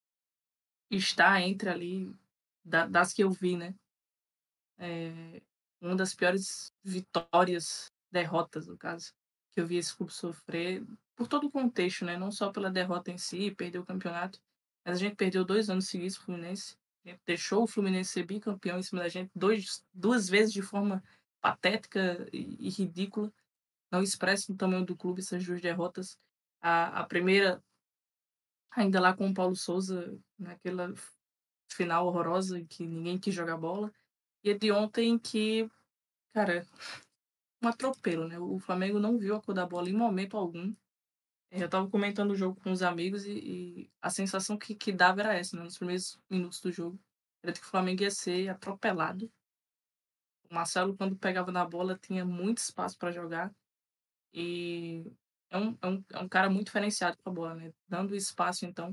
[0.91, 2.15] está entre ali
[2.63, 3.75] da, das que eu vi, né?
[4.77, 5.41] É,
[5.81, 9.15] uma das piores vitórias, derrotas, no caso,
[9.53, 10.85] que eu vi esse clube sofrer,
[11.17, 12.19] por todo o contexto, né?
[12.19, 14.39] Não só pela derrota em si, perder o campeonato,
[14.85, 16.77] mas a gente perdeu dois anos seguidos o Fluminense.
[17.27, 21.03] Deixou o Fluminense ser bicampeão em cima da gente dois, duas vezes de forma
[21.41, 23.33] patética e, e ridícula.
[23.91, 26.19] Não expressa o tamanho do clube essas duas derrotas.
[26.61, 27.63] A, a primeira,
[28.71, 30.93] ainda lá com o Paulo Souza, naquela
[31.69, 33.93] final horrorosa em que ninguém quis jogar bola.
[34.43, 35.69] E a de ontem que,
[36.33, 36.67] cara,
[37.63, 38.39] um atropelo, né?
[38.39, 40.75] O Flamengo não viu a cor da bola em momento algum.
[41.57, 45.21] Eu tava comentando o jogo com os amigos e, e a sensação que, que dava
[45.21, 45.63] era essa, né?
[45.63, 46.99] Nos primeiros minutos do jogo.
[47.43, 49.31] Era que o Flamengo ia ser atropelado.
[50.51, 53.55] O Marcelo, quando pegava na bola, tinha muito espaço para jogar.
[54.33, 55.05] E
[55.49, 57.73] é um, é, um, é um cara muito diferenciado com a bola, né?
[57.87, 58.93] Dando espaço, então,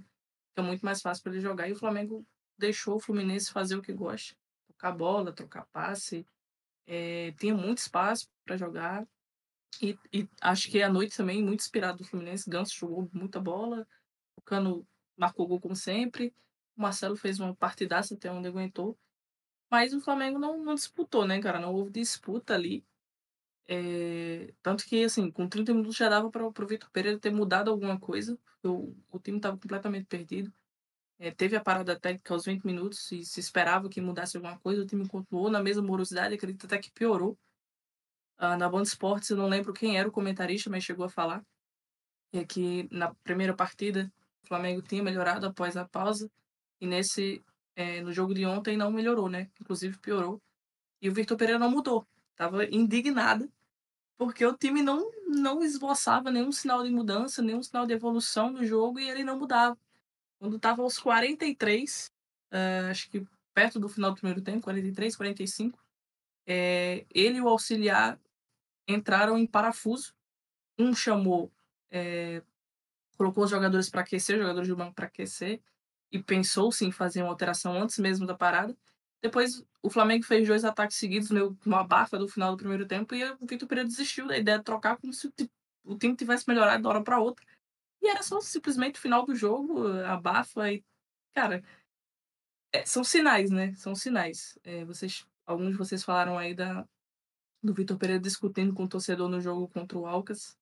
[0.50, 1.68] fica muito mais fácil para ele jogar.
[1.68, 2.24] E o Flamengo
[2.60, 4.36] deixou o Fluminense fazer o que gosta.
[4.68, 6.28] Trocar bola, trocar passe.
[6.86, 9.08] É, tinha muito espaço para jogar.
[9.82, 12.50] E, e, acho que a noite também, muito inspirado do Fluminense.
[12.50, 13.88] Ganso jogou muita bola.
[14.36, 16.34] O Cano marcou gol como sempre.
[16.76, 18.98] O Marcelo fez uma partidaça até onde aguentou.
[19.70, 21.60] Mas o Flamengo não, não disputou, né, cara?
[21.60, 22.86] Não houve disputa ali.
[23.68, 27.70] É, tanto que, assim, com 30 minutos já dava para o Vitor Pereira ter mudado
[27.70, 28.38] alguma coisa.
[28.64, 30.54] O, o time estava completamente perdido.
[31.18, 34.82] É, teve a parada técnica aos 20 minutos e se esperava que mudasse alguma coisa.
[34.82, 37.38] O time continuou na mesma morosidade, acredito até que piorou.
[38.42, 41.44] Uh, na Band Esportes, eu não lembro quem era o comentarista, mas chegou a falar
[42.34, 44.12] é que na primeira partida
[44.44, 46.30] o Flamengo tinha melhorado após a pausa
[46.80, 47.44] e nesse
[47.76, 49.50] é, no jogo de ontem não melhorou, né?
[49.60, 50.42] Inclusive piorou.
[51.02, 52.08] E o Victor Pereira não mudou.
[52.36, 53.52] Tava indignado
[54.18, 58.66] porque o time não não esboçava nenhum sinal de mudança, nenhum sinal de evolução no
[58.66, 59.78] jogo e ele não mudava.
[60.40, 62.12] Quando tava aos 43,
[62.52, 65.80] uh, acho que perto do final do primeiro tempo, 43, 45,
[66.46, 68.20] é, ele e o auxiliar
[68.88, 70.14] entraram em parafuso.
[70.78, 71.52] Um chamou,
[71.90, 72.42] é,
[73.18, 75.62] colocou os jogadores para aquecer, os jogadores do banco para aquecer,
[76.12, 78.76] e pensou-se em fazer uma alteração antes mesmo da parada.
[79.22, 83.14] Depois, o Flamengo fez dois ataques seguidos no, no abafa do final do primeiro tempo
[83.14, 85.32] e o Vitor Pereira desistiu da ideia de trocar como se
[85.84, 87.46] o time tivesse melhorado de uma hora para outra.
[88.02, 90.84] E era só simplesmente o final do jogo, abafa e.
[91.34, 91.64] Cara,
[92.74, 93.74] é, são sinais, né?
[93.76, 94.58] São sinais.
[94.64, 96.88] É, vocês, alguns de vocês falaram aí da,
[97.64, 100.58] do Vitor Pereira discutindo com o torcedor no jogo contra o Alcas,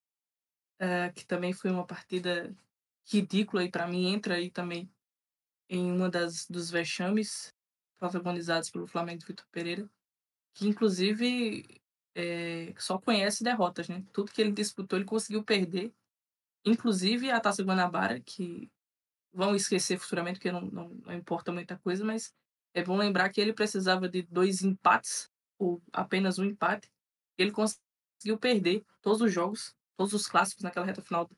[0.81, 2.53] uh, que também foi uma partida
[3.07, 4.91] ridícula e para mim entra aí também
[5.69, 7.53] em uma das dos vexames
[7.97, 9.89] protagonizados pelo Flamengo do Vitor Pereira,
[10.53, 11.81] que inclusive
[12.15, 14.03] é, só conhece derrotas, né?
[14.11, 15.93] Tudo que ele disputou ele conseguiu perder,
[16.65, 18.71] inclusive a Taça Guanabara, que
[19.31, 22.33] vão esquecer futuramente porque não, não, não importa muita coisa, mas
[22.73, 26.89] é bom lembrar que ele precisava de dois empates ou apenas um empate,
[27.37, 31.29] ele conseguiu perder todos os jogos, todos os clássicos naquela reta final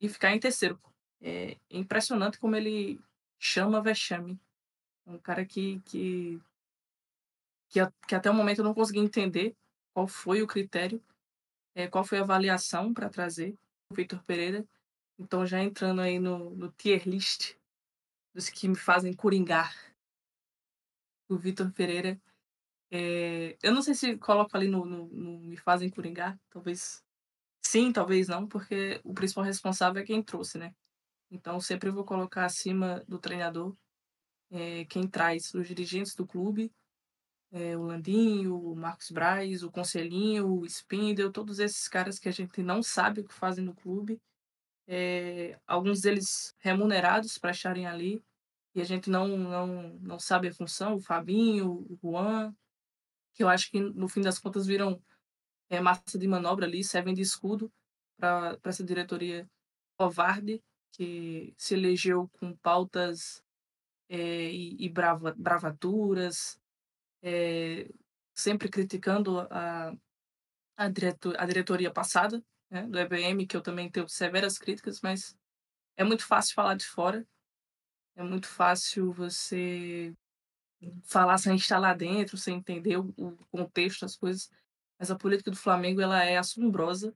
[0.00, 0.78] e ficar em terceiro.
[1.20, 3.00] É impressionante como ele
[3.38, 4.38] chama vexame.
[5.06, 6.40] Um cara que, que,
[7.70, 9.56] que, que até o momento eu não consegui entender
[9.92, 11.02] qual foi o critério,
[11.74, 13.58] é, qual foi a avaliação para trazer
[13.90, 14.64] o Vitor Pereira.
[15.18, 17.54] Então, já entrando aí no, no tier list
[18.34, 19.74] dos que me fazem coringar,
[21.28, 22.20] o Vitor Pereira
[22.90, 27.02] é, eu não sei se coloco ali no, no, no, Me Fazem Coringar, talvez
[27.62, 30.74] sim, talvez não, porque o principal responsável é quem trouxe, né?
[31.30, 33.76] Então sempre vou colocar acima do treinador
[34.50, 36.72] é, quem traz os dirigentes do clube,
[37.52, 42.32] é, o Landinho, o Marcos Braz, o Conselhinho, o Spindel, todos esses caras que a
[42.32, 44.20] gente não sabe o que fazem no clube,
[45.68, 48.20] alguns deles remunerados para estarem ali,
[48.74, 52.54] e a gente não, não, não sabe a função, o Fabinho, o Juan,
[53.34, 55.02] que eu acho que no fim das contas viram
[55.68, 57.72] é, massa de manobra ali, servem de escudo
[58.18, 59.48] para essa diretoria
[59.96, 60.62] covarde
[60.92, 63.42] que se elegeu com pautas
[64.08, 66.60] é, e, e brava, bravaturas,
[67.22, 67.88] é,
[68.34, 69.94] sempre criticando a,
[70.76, 75.36] a, diretor, a diretoria passada né, do EBM, que eu também tenho severas críticas, mas
[75.96, 77.26] é muito fácil falar de fora,
[78.16, 80.14] é muito fácil você
[81.02, 84.50] falar sem estar lá dentro, sem entender o, o contexto das coisas.
[84.98, 87.14] mas a política do Flamengo ela é assombrosa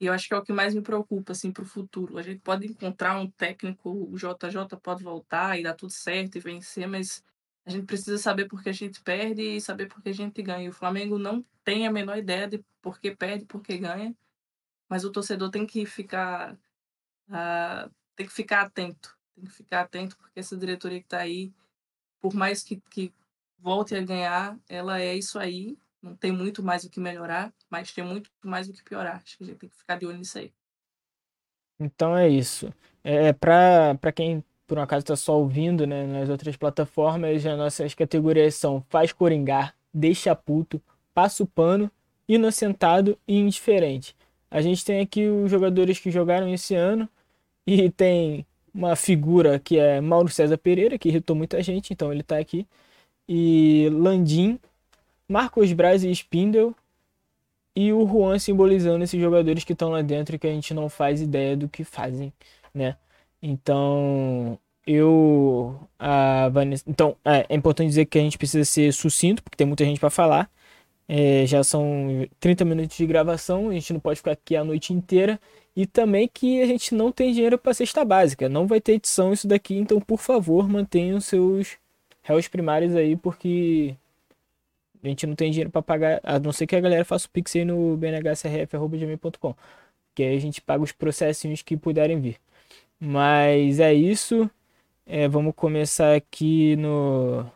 [0.00, 2.18] e eu acho que é o que mais me preocupa assim para o futuro.
[2.18, 6.40] A gente pode encontrar um técnico, o JJ pode voltar e dar tudo certo e
[6.40, 7.22] vencer, mas
[7.64, 10.42] a gente precisa saber por que a gente perde e saber por que a gente
[10.42, 10.68] ganha.
[10.68, 14.12] O Flamengo não tem a menor ideia de por que perde, por que ganha,
[14.88, 16.54] mas o torcedor tem que ficar
[17.28, 21.52] uh, tem que ficar atento, tem que ficar atento porque essa diretoria que está aí,
[22.22, 23.12] por mais que, que
[23.58, 27.92] volte a ganhar, ela é isso aí, não tem muito mais o que melhorar, mas
[27.92, 29.16] tem muito mais o que piorar.
[29.22, 30.52] Acho que a gente tem que ficar de olho nisso aí.
[31.78, 32.72] Então é isso.
[33.04, 37.92] É para quem por um acaso está só ouvindo, né, nas outras plataformas, as nossas
[37.92, 40.80] categorias são faz coringar, deixa puto,
[41.12, 41.90] passa o pano,
[42.26, 44.16] inocentado e indiferente.
[44.50, 47.06] A gente tem aqui os jogadores que jogaram esse ano
[47.66, 52.22] e tem uma figura que é Mauro César Pereira, que irritou muita gente, então ele
[52.22, 52.66] está aqui.
[53.28, 54.58] E Landim,
[55.28, 56.74] Marcos Braz e Spindle.
[57.74, 60.88] E o Juan simbolizando esses jogadores que estão lá dentro e que a gente não
[60.90, 62.32] faz ideia do que fazem,
[62.74, 62.96] né?
[63.42, 65.78] Então, eu.
[65.98, 69.66] A Vanessa, então, é, é importante dizer que a gente precisa ser sucinto, porque tem
[69.66, 70.50] muita gente para falar.
[71.08, 74.92] É, já são 30 minutos de gravação, a gente não pode ficar aqui a noite
[74.92, 75.40] inteira.
[75.74, 78.48] E também que a gente não tem dinheiro para cesta básica.
[78.48, 81.78] Não vai ter edição isso daqui, então por favor mantenham seus
[82.22, 83.96] réus primários aí, porque
[85.02, 87.30] a gente não tem dinheiro para pagar, a não ser que a galera faça o
[87.30, 89.54] pix aí no bnhcrf.gmail.com.
[90.14, 92.36] Que aí a gente paga os processinhos que puderem vir.
[93.00, 94.50] Mas é isso.
[95.06, 97.46] É, vamos começar aqui no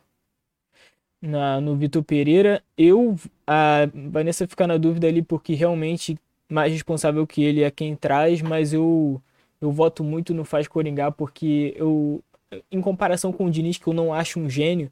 [1.21, 2.63] na, no Vitor Pereira.
[2.77, 7.97] Eu, a Vanessa fica na dúvida ali porque realmente mais responsável que ele é quem
[7.97, 9.21] traz, mas eu
[9.61, 12.23] eu voto muito no Faz Coringá porque eu
[12.71, 14.91] em comparação com o Diniz que eu não acho um gênio,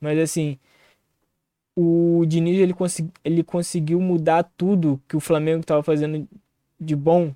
[0.00, 0.58] mas assim,
[1.76, 6.26] o Diniz ele, consegui, ele conseguiu mudar tudo que o Flamengo estava fazendo
[6.80, 7.32] de bom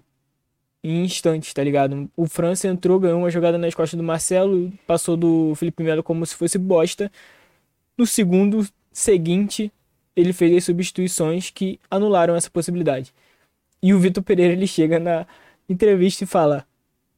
[0.83, 2.11] em instantes, tá ligado?
[2.17, 6.25] O França entrou, ganhou uma jogada nas costas do Marcelo, passou do Felipe Melo como
[6.25, 7.13] se fosse bosta.
[7.99, 9.71] No segundo seguinte,
[10.17, 13.13] ele fez as substituições que anularam essa possibilidade.
[13.83, 15.27] E o Vitor Pereira ele chega na
[15.69, 16.67] entrevista e fala: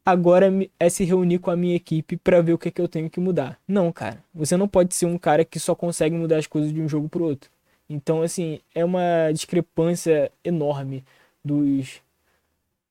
[0.05, 2.88] agora é se reunir com a minha equipe para ver o que, é que eu
[2.88, 3.59] tenho que mudar.
[3.66, 4.22] Não, cara.
[4.35, 7.09] Você não pode ser um cara que só consegue mudar as coisas de um jogo
[7.09, 7.51] pro outro.
[7.88, 11.05] Então, assim, é uma discrepância enorme
[11.44, 12.01] dos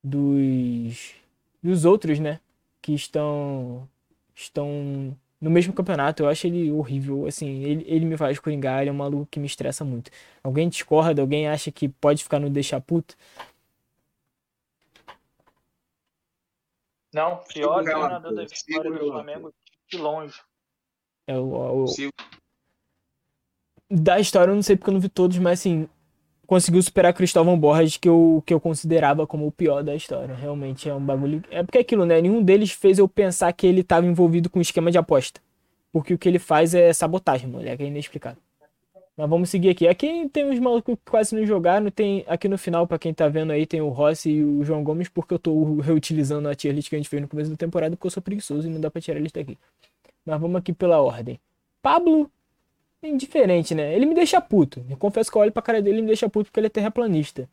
[0.03, 1.13] dos
[1.63, 2.39] dos outros, né,
[2.81, 3.87] que estão
[4.35, 6.23] estão no mesmo campeonato.
[6.23, 9.39] Eu acho ele horrível, assim, ele, ele me faz coringar, ele é um maluco que
[9.39, 10.11] me estressa muito.
[10.43, 13.15] Alguém discorda, alguém acha que pode ficar no deixar puto?
[17.13, 19.53] Não, pior treinador da história do Flamengo
[19.89, 20.39] de longe.
[21.27, 21.85] É o, o...
[23.89, 25.89] Da história eu não sei porque eu não vi todos, mas assim,
[26.47, 30.35] conseguiu superar Cristóvão Borges, que eu, que eu considerava como o pior da história.
[30.35, 31.43] Realmente é um bagulho.
[31.49, 32.21] É porque é aquilo, né?
[32.21, 35.41] Nenhum deles fez eu pensar que ele estava envolvido com esquema de aposta.
[35.91, 38.41] Porque o que ele faz é sabotagem, moleque, é inexplicável.
[39.15, 39.87] Mas vamos seguir aqui.
[39.87, 41.91] Aqui tem uns malucos que quase não jogaram.
[41.91, 44.83] Tem aqui no final, para quem tá vendo aí, tem o Rossi e o João
[44.83, 47.57] Gomes, porque eu tô reutilizando a tier list que a gente fez no começo da
[47.57, 49.57] temporada, porque eu sou preguiçoso e não dá pra tirar a lista aqui.
[50.25, 51.39] Mas vamos aqui pela ordem.
[51.81, 52.31] Pablo,
[53.03, 53.95] indiferente, né?
[53.95, 54.85] Ele me deixa puto.
[54.89, 56.69] Eu confesso que eu olho pra cara dele e me deixa puto porque ele é
[56.69, 57.49] terraplanista.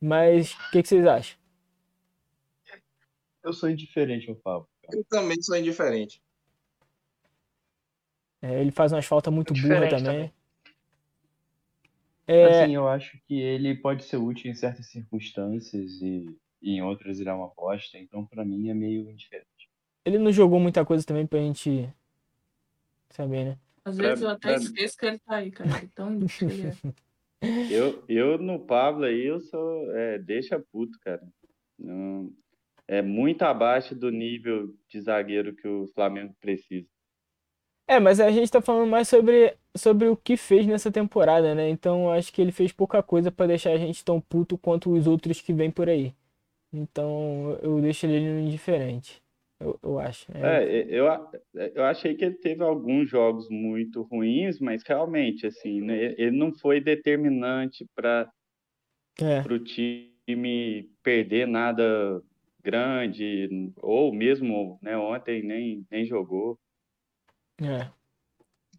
[0.00, 1.38] Mas o que, que, vocês acham?
[3.42, 4.68] Eu sou indiferente ao Pablo.
[4.92, 6.20] Eu também sou indiferente.
[8.42, 10.04] É, ele faz umas faltas muito burras também.
[10.04, 10.39] também.
[12.30, 12.62] É...
[12.62, 17.18] Assim, eu acho que ele pode ser útil em certas circunstâncias e, e em outras
[17.18, 19.48] ele é uma bosta, então para mim é meio indiferente.
[20.04, 21.92] Ele não jogou muita coisa também pra gente
[23.08, 23.58] saber, né?
[23.84, 25.82] Às vezes eu até esqueço que ele tá aí, cara.
[25.82, 26.18] Então,
[27.68, 29.90] eu, eu no Pablo aí, eu sou.
[29.96, 31.26] É, deixa puto, cara.
[31.76, 32.32] Não,
[32.86, 36.86] é muito abaixo do nível de zagueiro que o Flamengo precisa.
[37.90, 41.68] É, mas a gente tá falando mais sobre, sobre o que fez nessa temporada, né?
[41.68, 45.08] Então acho que ele fez pouca coisa para deixar a gente tão puto quanto os
[45.08, 46.14] outros que vêm por aí.
[46.72, 49.20] Então eu deixo ele indiferente.
[49.58, 50.24] Eu, eu acho.
[50.32, 51.06] É, é eu,
[51.74, 56.52] eu achei que ele teve alguns jogos muito ruins, mas realmente, assim, né, ele não
[56.52, 58.30] foi determinante para
[59.20, 59.40] é.
[59.52, 62.22] o time perder nada
[62.62, 66.56] grande, ou mesmo né, ontem nem, nem jogou.
[67.60, 67.88] É.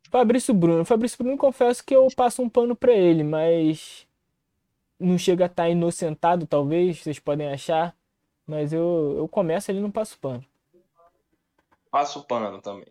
[0.10, 0.84] Fabrício Bruno.
[0.84, 4.08] Fabrício Bruno, confesso que eu passo um pano para ele, mas
[5.00, 7.96] não chega a estar tá inocentado, talvez, vocês podem achar.
[8.46, 10.46] Mas eu, eu começo ele não passo pano.
[11.90, 12.88] Passo pano também.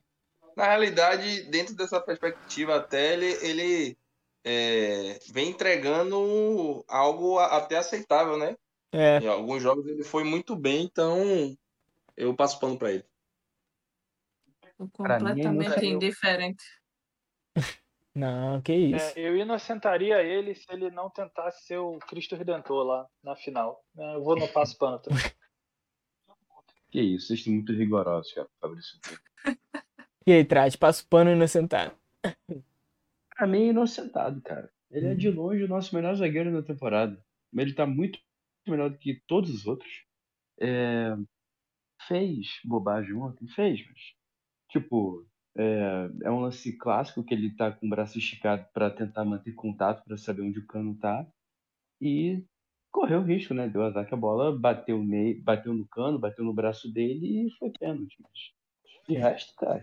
[0.57, 3.99] Na realidade, dentro dessa perspectiva, até ele, ele
[4.45, 8.57] é, vem entregando algo até aceitável, né?
[8.93, 11.19] É, Em alguns jogos ele foi muito bem, então
[12.17, 13.05] eu passo pano pra ele.
[14.81, 16.65] Mim, completamente indiferente.
[18.15, 19.19] não, que isso.
[19.19, 23.85] É, eu inocentaria ele se ele não tentasse ser o Cristo Redentor lá na final.
[23.97, 25.23] É, Eu vou no passo pano também.
[26.91, 28.99] Que isso, vocês estão muito rigorosos, cara, Fabrício.
[30.27, 31.97] E aí, Trate, passa o pano inocentado.
[33.31, 34.71] Pra mim, é inocentado, cara.
[34.91, 37.25] Ele é de longe o nosso melhor zagueiro da temporada.
[37.57, 38.19] Ele tá muito
[38.67, 40.05] melhor do que todos os outros.
[40.61, 41.17] É,
[42.07, 43.47] Fez bobagem ontem?
[43.49, 44.20] Fez, mas.
[44.71, 49.25] Tipo, é, é um lance clássico que ele tá com o braço esticado pra tentar
[49.25, 51.27] manter contato, pra saber onde o cano tá.
[52.01, 52.43] E
[52.91, 53.69] correu o risco, né?
[53.69, 55.35] Deu azar que a bola bateu, ne...
[55.35, 58.17] bateu no cano, bateu no braço dele e foi pênalti.
[59.09, 59.83] De resto, cara.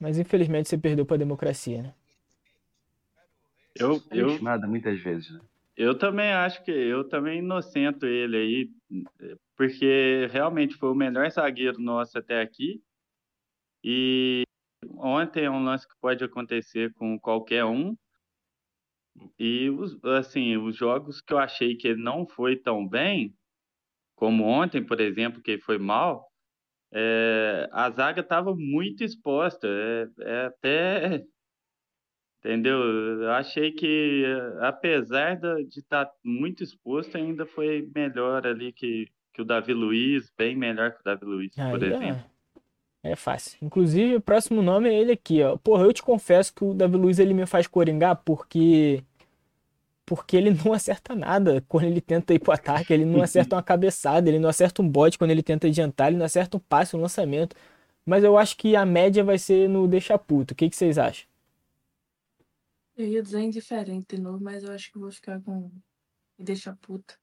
[0.00, 1.94] Mas infelizmente você perdeu pra democracia, né?
[3.78, 5.40] Eu, eu, Estimada muitas vezes, né?
[5.76, 8.70] eu também acho que eu também inocento ele aí,
[9.54, 12.82] porque realmente foi o melhor zagueiro nosso até aqui.
[13.88, 14.42] E
[14.98, 17.96] ontem é um lance que pode acontecer com qualquer um.
[19.38, 23.32] E os, assim, os jogos que eu achei que ele não foi tão bem,
[24.16, 26.28] como ontem, por exemplo, que ele foi mal,
[26.92, 29.68] é, a zaga estava muito exposta.
[29.68, 31.24] É, é até.
[32.40, 32.78] Entendeu?
[33.22, 34.24] Eu achei que,
[34.62, 40.56] apesar de estar muito exposto, ainda foi melhor ali que, que o Davi Luiz, bem
[40.56, 42.35] melhor que o Davi Luiz, por Aí exemplo.
[43.12, 43.56] É, fácil.
[43.62, 45.56] Inclusive, o próximo nome é ele aqui, ó.
[45.56, 49.02] Porra, eu te confesso que o Davi Luiz ele me faz coringar porque
[50.04, 53.62] porque ele não acerta nada quando ele tenta ir pro ataque, ele não acerta uma
[53.62, 56.94] cabeçada, ele não acerta um bote quando ele tenta adiantar, ele não acerta um passe,
[56.94, 57.56] um lançamento.
[58.04, 60.54] Mas eu acho que a média vai ser no deixa puto.
[60.54, 61.26] O que que vocês acham?
[62.96, 65.70] Eu ia dizer indiferente de novo, mas eu acho que vou ficar com.
[66.38, 67.14] Deixa puta.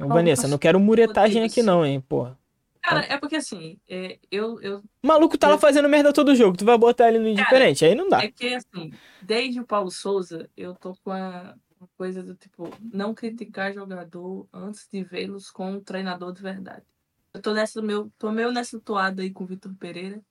[0.00, 2.38] Ô, Vanessa, não quero muretagem aqui não, hein, porra.
[2.84, 4.78] Cara, é porque assim, é, eu, eu.
[5.02, 7.94] O maluco tá lá fazendo merda todo jogo, tu vai botar ele no indiferente, aí
[7.94, 8.22] não dá.
[8.22, 11.54] É que assim, desde o Paulo Souza, eu tô com a
[11.96, 16.84] coisa do tipo, não criticar jogador antes de vê-los com um treinador de verdade.
[17.32, 20.22] Eu tô nessa meu, tô meio nessa toada aí com o Vitor Pereira.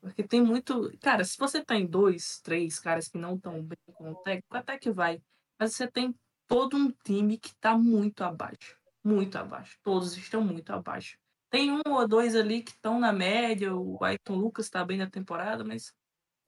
[0.00, 0.92] Porque tem muito.
[1.00, 4.76] Cara, se você tem dois, três caras que não estão bem com o técnico, até
[4.76, 5.22] que vai.
[5.56, 6.12] Mas você tem
[6.48, 8.76] todo um time que tá muito abaixo.
[9.04, 9.78] Muito abaixo.
[9.84, 11.16] Todos estão muito abaixo.
[11.52, 13.76] Tem um ou dois ali que estão na média.
[13.76, 15.94] O Ayrton Lucas tá bem na temporada, mas.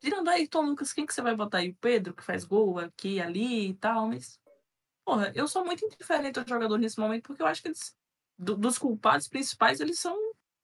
[0.01, 1.71] Tirando o Ayrton Lucas, quem que você vai botar aí?
[1.71, 4.41] O Pedro, que faz gol aqui ali e tal, mas.
[5.05, 7.97] Porra, eu sou muito indiferente ao jogador nesse momento, porque eu acho que eles.
[8.39, 10.17] do- dos culpados principais, eles são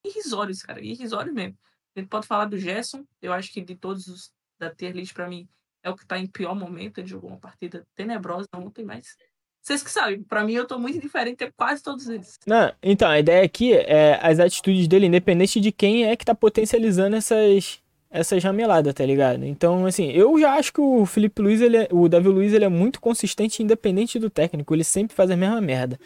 [0.04, 0.80] irrisórios, cara.
[0.84, 1.58] Irrisórios mesmo.
[1.96, 3.06] A gente pode falar do Gerson.
[3.22, 5.48] Eu acho que de todos os da tier list, pra mim,
[5.82, 6.98] é o que tá em pior momento.
[6.98, 9.16] Ele jogou uma partida tenebrosa ontem, mas.
[9.62, 12.38] Vocês que sabem, pra mim eu tô muito indiferente a quase todos eles.
[12.46, 16.34] Não, então, a ideia aqui é as atitudes dele, independente de quem é que tá
[16.34, 17.80] potencializando essas,
[18.10, 19.44] essas rameladas, tá ligado?
[19.44, 22.64] Então, assim, eu já acho que o Felipe Luiz, ele é- o Davi Luiz, ele
[22.64, 24.74] é muito consistente independente do técnico.
[24.74, 25.98] Ele sempre faz a mesma merda.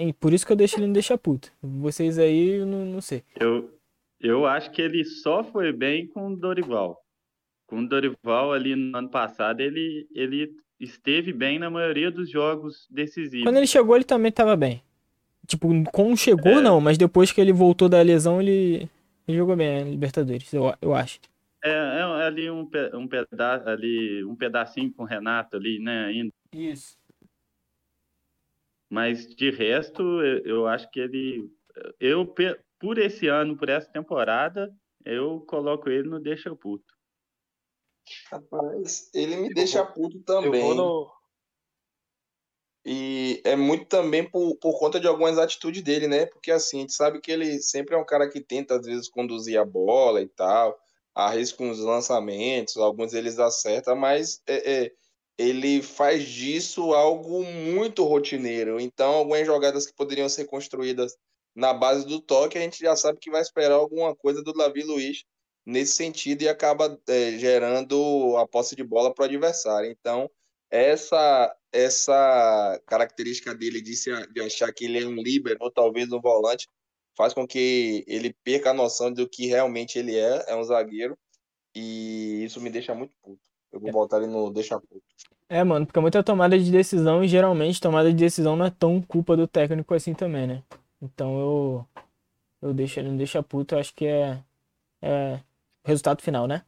[0.00, 1.52] E Por isso que eu deixo ele no deixa puto.
[1.62, 3.22] Vocês aí, eu não, não sei.
[3.38, 3.70] Eu,
[4.18, 6.98] eu acho que ele só foi bem com o Dorival.
[7.68, 12.86] Com o Dorival ali no ano passado, ele, ele esteve bem na maioria dos jogos
[12.90, 13.44] decisivos.
[13.44, 14.82] Quando ele chegou, ele também tava bem.
[15.46, 16.60] Tipo, como chegou, É.
[16.60, 18.88] não, mas depois que ele voltou da lesão, ele,
[19.26, 21.20] ele jogou bem na Libertadores, eu, eu acho.
[21.64, 26.32] É, é ali um, um, peda ali um pedacinho com o Renato ali, né, ainda.
[26.52, 26.96] Isso.
[28.90, 31.50] Mas de resto, eu, eu acho que ele.
[32.00, 32.26] Eu,
[32.78, 34.72] por esse ano, por essa temporada,
[35.04, 36.97] eu coloco ele no Deixa Puto.
[38.30, 40.76] Rapaz, ele me Eu deixa vou- puto também.
[40.76, 41.10] no.
[42.84, 46.26] E é muito também por, por conta de algumas atitudes dele, né?
[46.26, 49.08] Porque assim, a gente sabe que ele sempre é um cara que tenta, às vezes,
[49.10, 50.78] conduzir a bola e tal,
[51.14, 54.92] arrisca uns lançamentos, alguns eles acertam, mas é, é,
[55.36, 58.80] ele faz disso algo muito rotineiro.
[58.80, 61.14] Então, algumas jogadas que poderiam ser construídas
[61.54, 64.82] na base do toque, a gente já sabe que vai esperar alguma coisa do Davi
[64.82, 65.24] Luiz
[65.68, 69.90] nesse sentido e acaba é, gerando a posse de bola para o adversário.
[69.90, 70.30] Então,
[70.70, 76.10] essa essa característica dele de, se, de achar que ele é um líbero ou talvez
[76.10, 76.66] um volante
[77.14, 81.18] faz com que ele perca a noção do que realmente ele é, é um zagueiro,
[81.74, 83.40] e isso me deixa muito puto.
[83.70, 85.02] Eu vou botar ele no deixa puto.
[85.48, 88.70] É, mano, porque é muita tomada de decisão e geralmente tomada de decisão não é
[88.70, 90.62] tão culpa do técnico assim também, né?
[91.02, 91.86] Então eu
[92.62, 94.42] eu deixo ele no deixa puto, eu acho que é
[95.02, 95.40] é
[95.84, 96.64] resultado final, né?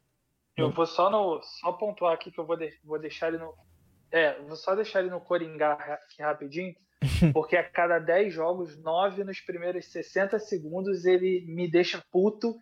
[0.56, 1.40] Eu vou só no.
[1.42, 3.54] Só pontuar aqui que eu vou, de- vou deixar ele no
[4.10, 6.74] É, vou só deixar ele no Coringá aqui rapidinho,
[7.32, 12.54] porque a cada 10 jogos, 9 nos primeiros 60 segundos, ele me deixa puto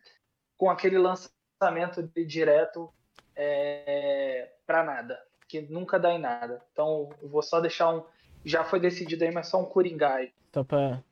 [0.57, 2.93] com aquele lançamento de direto
[3.35, 5.19] é, pra nada,
[5.49, 6.63] que nunca dá em nada.
[6.73, 8.05] Então, eu vou só deixar um.
[8.45, 10.33] Já foi decidido aí, mas só um Coringá aí.
[10.55, 11.03] Só pra.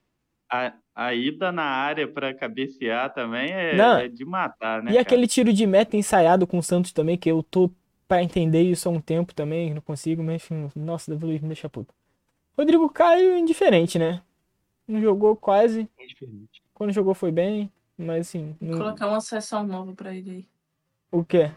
[0.48, 3.98] A, a ida na área pra cabecear também é, Não.
[3.98, 4.90] é de matar, né?
[4.90, 5.02] E cara?
[5.02, 7.70] aquele tiro de meta ensaiado com o Santos também, que eu tô
[8.06, 11.48] pra entender isso há um tempo também, não consigo, mas enfim, nossa, Davi Luiz me
[11.48, 11.92] deixa puto.
[12.56, 14.22] Rodrigo Caio, indiferente, né?
[14.86, 16.62] Não jogou quase, É diferente.
[16.72, 20.46] quando jogou foi bem, mas assim, não- Colocar uma sessão nova pra ele aí.
[21.10, 21.50] o quê?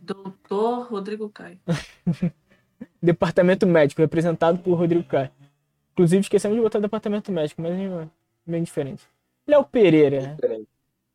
[0.00, 1.58] Doutor Rodrigo Caio.
[3.02, 5.30] Departamento médico, representado por Rodrigo Caio.
[5.98, 8.08] Inclusive, esquecemos de botar departamento médico, mas é
[8.46, 9.02] bem diferente.
[9.44, 10.36] Léo Pereira, né?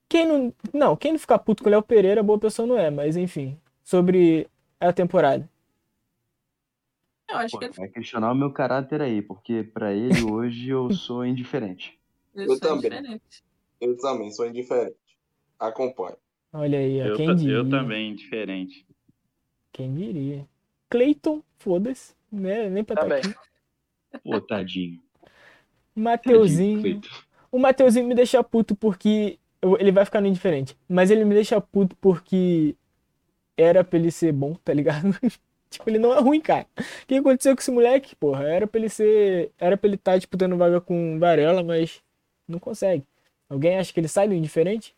[0.10, 0.54] Quem não.
[0.74, 3.58] Não, quem não ficar puto com o Léo Pereira, boa pessoa não é, mas enfim.
[3.82, 4.46] Sobre
[4.82, 5.50] a temporada.
[7.30, 10.68] Eu acho Pô, que ele vai questionar o meu caráter aí, porque pra ele hoje
[10.68, 11.98] eu sou indiferente.
[12.36, 12.90] Eu isso aí também.
[12.90, 13.44] diferente.
[13.80, 14.98] Eu também sou indiferente.
[15.58, 16.18] Acompanho.
[16.52, 17.54] Olha aí, ó, Eu, quem diria.
[17.54, 18.86] eu também, diferente.
[19.72, 20.46] Quem diria.
[20.90, 22.70] Cleiton, foda-se, né?
[22.70, 23.32] Nem pra estar Também.
[23.32, 23.53] aqui.
[24.24, 25.02] Pô, tadinho.
[25.96, 26.82] Mateuzinho.
[26.82, 27.02] Tadinho.
[27.52, 29.40] O Mateuzinho me deixa puto porque.
[29.80, 30.78] Ele vai ficar no indiferente.
[30.90, 32.76] Mas ele me deixa puto porque
[33.56, 35.08] era pra ele ser bom, tá ligado?
[35.70, 36.68] tipo, ele não é ruim, cara.
[36.78, 38.44] O que aconteceu com esse moleque, porra?
[38.44, 39.52] Era pra ele ser.
[39.58, 42.04] Era pra ele estar disputando vaga com Varela, mas
[42.48, 43.06] não consegue.
[43.50, 44.96] Alguém acha que ele sai do indiferente?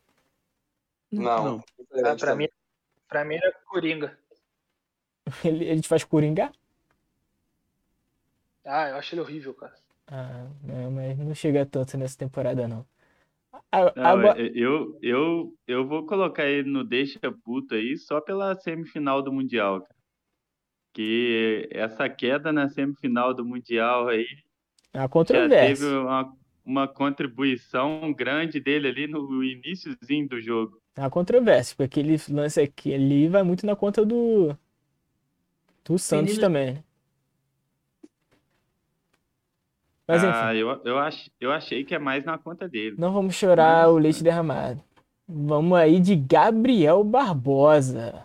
[1.12, 1.22] Não.
[1.22, 1.64] Não.
[2.04, 2.48] Ah, pra, mim,
[3.08, 4.18] pra mim era Coringa.
[5.44, 6.52] Ele, ele te faz coringar?
[8.66, 9.74] Ah, eu acho ele horrível, cara.
[10.08, 12.86] Ah, não, mas não chega tanto nessa temporada, não.
[13.72, 18.56] A- Não, é- eu, eu, eu vou colocar ele no deixa puto aí só pela
[18.56, 19.96] semifinal do Mundial, cara.
[20.94, 24.26] Que essa queda na semifinal do Mundial aí
[24.94, 25.86] há já controvérsia.
[25.86, 26.34] teve uma,
[26.66, 30.82] uma contribuição grande dele ali no iníciozinho do jogo.
[30.96, 34.56] Há controvérsia, porque aquele lance aqui ali vai muito na conta do.
[35.86, 36.84] Do Santos Menino- também, né?
[40.08, 42.96] Mas enfim, Ah, eu, eu, ach, eu achei que é mais na conta dele.
[43.00, 44.82] não vamos chorar o leite derramado.
[45.28, 48.24] Vamos aí de Gabriel Barbosa.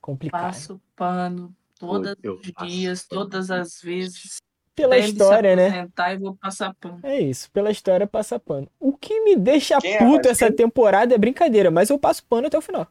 [0.00, 0.40] Complicado.
[0.42, 3.22] Passo pano todos os dias, pano.
[3.22, 4.38] todas as vezes.
[4.74, 5.88] Pela história, né?
[6.12, 7.00] eu vou passar pano.
[7.02, 8.68] É isso, pela história passa pano.
[8.78, 10.26] O que me deixa Quem é puto mais?
[10.28, 12.86] essa temporada é brincadeira, mas eu passo pano até o final.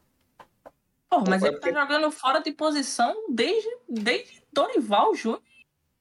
[1.10, 5.40] Pô, mas É ele tá jogando fora de posição desde, desde Dorival Júnior.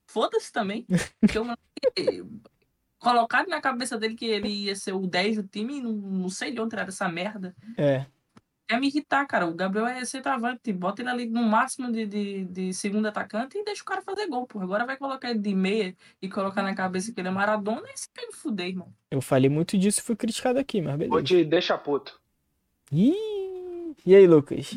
[0.07, 0.85] Foda-se também.
[1.19, 2.23] Porque o moleque,
[2.97, 6.51] colocado na cabeça dele que ele ia ser o 10 do time, não, não sei
[6.51, 7.55] de onde era essa merda.
[7.77, 8.05] É.
[8.69, 9.47] Quer me irritar, cara.
[9.47, 10.73] O Gabriel é centroavante.
[10.73, 14.27] Bota ele ali no máximo de, de, de segundo atacante e deixa o cara fazer
[14.27, 14.65] gol, porra.
[14.65, 17.97] Agora vai colocar ele de meia e colocar na cabeça que ele é Maradona e
[17.97, 18.91] se quer me fuder, irmão.
[19.09, 21.23] Eu falei muito disso e fui criticado aqui, mas Vou beleza.
[21.27, 22.19] te deixar puto.
[22.91, 23.13] Ih,
[24.05, 24.71] e aí, Lucas?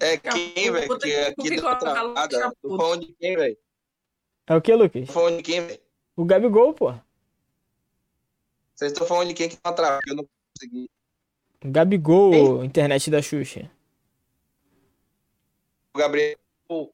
[0.00, 0.86] É quem, eu velho?
[0.86, 2.46] vou Que que- aqui vou ter que deu colocar o Lucas travada.
[2.48, 3.56] na Tô falando de quem, velho?
[4.46, 5.08] É o que, Lucas?
[5.10, 5.80] Falando de quem, velho?
[6.16, 6.92] O Gabigol, pô.
[8.74, 10.02] Vocês estão falando de quem que tá travado?
[10.06, 10.90] Eu não consegui.
[11.64, 13.70] O Gabigol, internet da Xuxa.
[15.94, 16.36] O Gabriel.
[16.68, 16.90] Se-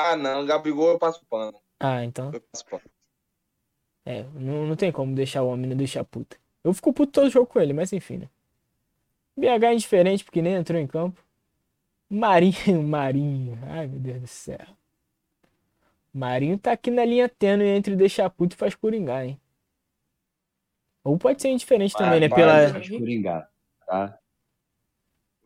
[0.00, 0.46] Ah, não.
[0.46, 1.60] Gabigol eu passo pano.
[1.78, 2.32] ah, então.
[2.32, 2.82] Eu passo pano.
[4.06, 6.38] É, não, não tem como deixar o homem não deixar puta.
[6.64, 8.30] Eu fico puto todo jogo com ele, mas enfim, né?
[9.36, 11.22] BH é indiferente porque nem entrou em campo.
[12.08, 12.54] Marinho,
[12.88, 13.58] Marinho.
[13.66, 14.66] Ai, meu Deus do céu.
[16.18, 19.40] Marinho tá aqui na linha tênue entre deixar puto e faz coringar, hein?
[21.04, 22.28] Ou pode ser indiferente também, né?
[22.28, 22.70] Pela...
[22.70, 23.50] Faz coringar,
[23.86, 24.18] tá?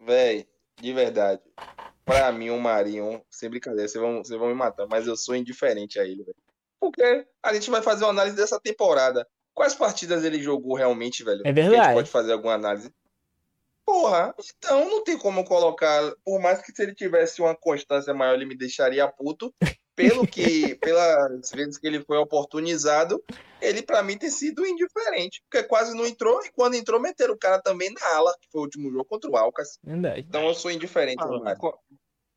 [0.01, 0.49] Véi,
[0.81, 1.43] de verdade.
[2.05, 5.37] Pra mim, o Marinho, sem brincadeira, vocês vão, vocês vão me matar, mas eu sou
[5.37, 6.37] indiferente a ele, velho.
[6.81, 9.29] Porque a gente vai fazer uma análise dessa temporada.
[9.55, 11.41] Quais partidas ele jogou realmente, velho?
[11.41, 11.85] É Que a verdade.
[11.85, 12.93] gente pode fazer alguma análise.
[13.85, 16.13] Porra, então não tem como colocar.
[16.25, 19.55] Por mais que se ele tivesse uma constância maior, ele me deixaria puto.
[19.95, 23.23] Pelo que, pelas vezes que ele foi oportunizado,
[23.61, 25.43] ele pra mim tem sido indiferente.
[25.43, 28.61] Porque quase não entrou, e quando entrou, meteram o cara também na ala, que foi
[28.61, 29.79] o último jogo contra o Alcas.
[29.85, 30.25] Verdade.
[30.27, 31.57] Então eu sou indiferente Ah,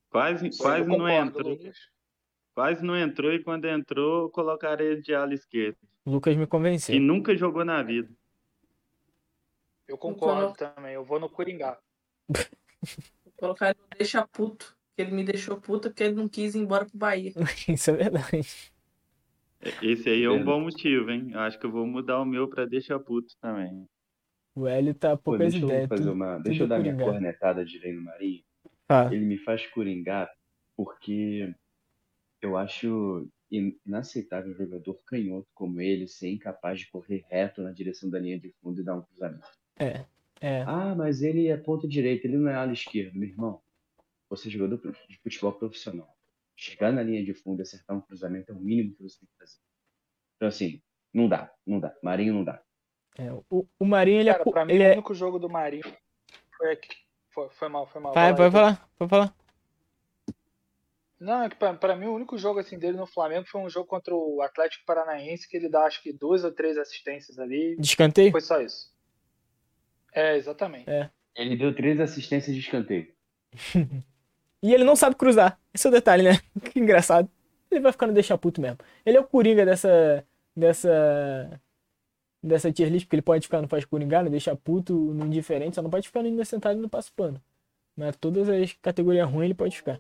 [0.10, 1.58] Quase, quase não entrou.
[2.54, 5.78] Quase não entrou e quando entrou, colocaram ele de ala esquerda.
[6.06, 7.00] O Lucas me convenceu.
[7.00, 8.10] nunca jogou na vida.
[9.88, 10.94] Eu concordo também.
[10.94, 11.78] Eu vou no Coringá.
[13.26, 14.75] Vou colocar ele no deixa puto.
[14.96, 17.34] Que ele me deixou puto porque ele não quis ir embora pro Bahia.
[17.68, 18.72] Isso é verdade.
[19.82, 21.32] Esse aí é um bom motivo, hein?
[21.32, 23.86] Eu acho que eu vou mudar o meu pra deixa puto também.
[24.56, 26.36] O Hélio tá Pô, poucas deixa eu fazer uma.
[26.36, 28.44] tudo Deixa eu dar minha cornetada de Lei no Marinho.
[28.88, 30.30] Ah, Ele me faz coringar
[30.78, 31.54] porque
[32.42, 37.72] eu acho in- inaceitável um jogador canhoto como ele ser incapaz de correr reto na
[37.72, 39.48] direção da linha de fundo e dar um cruzamento.
[39.78, 40.06] É,
[40.40, 40.62] é.
[40.62, 43.62] Ah, mas ele é ponta direita, ele não é ala esquerda, meu irmão.
[44.30, 46.16] Você é jogador de futebol profissional.
[46.56, 49.28] Chegar na linha de fundo e acertar um cruzamento é o mínimo que você tem
[49.30, 49.58] que fazer.
[50.38, 50.82] Então, assim,
[51.14, 51.96] não dá, não dá.
[52.02, 52.62] Marinho não dá.
[53.18, 53.32] é.
[53.50, 54.34] O, o Marinho, ele é.
[54.34, 54.94] Cara, cu- pra mim, ele o é...
[54.94, 55.84] único jogo do Marinho
[56.58, 56.96] foi aqui.
[57.32, 58.14] Foi, foi mal, foi mal.
[58.14, 59.36] Vai, Vai vai falar, vai falar.
[61.20, 63.70] Não, é que pra, pra mim o único jogo assim dele no Flamengo foi um
[63.70, 67.76] jogo contra o Atlético Paranaense que ele dá acho que duas ou três assistências ali.
[67.78, 68.32] De escanteio?
[68.32, 68.94] Foi só isso.
[70.14, 70.90] É, exatamente.
[70.90, 71.10] É.
[71.36, 73.14] Ele deu três assistências de escanteio.
[74.64, 75.60] E ele não sabe cruzar.
[75.74, 76.40] Esse é o detalhe, né?
[76.72, 77.30] Que engraçado.
[77.70, 78.78] Ele vai ficar no deixa puto mesmo.
[79.06, 80.26] Ele é o Coringa dessa.
[80.56, 81.62] dessa.
[82.42, 85.76] dessa tier list, porque ele pode ficar no faz Coringa, no deixa puto, no indiferente,
[85.76, 87.42] só não pode ficar no inocentado e no passo pano.
[87.98, 90.00] Mas todas as categorias ruins ele pode ficar.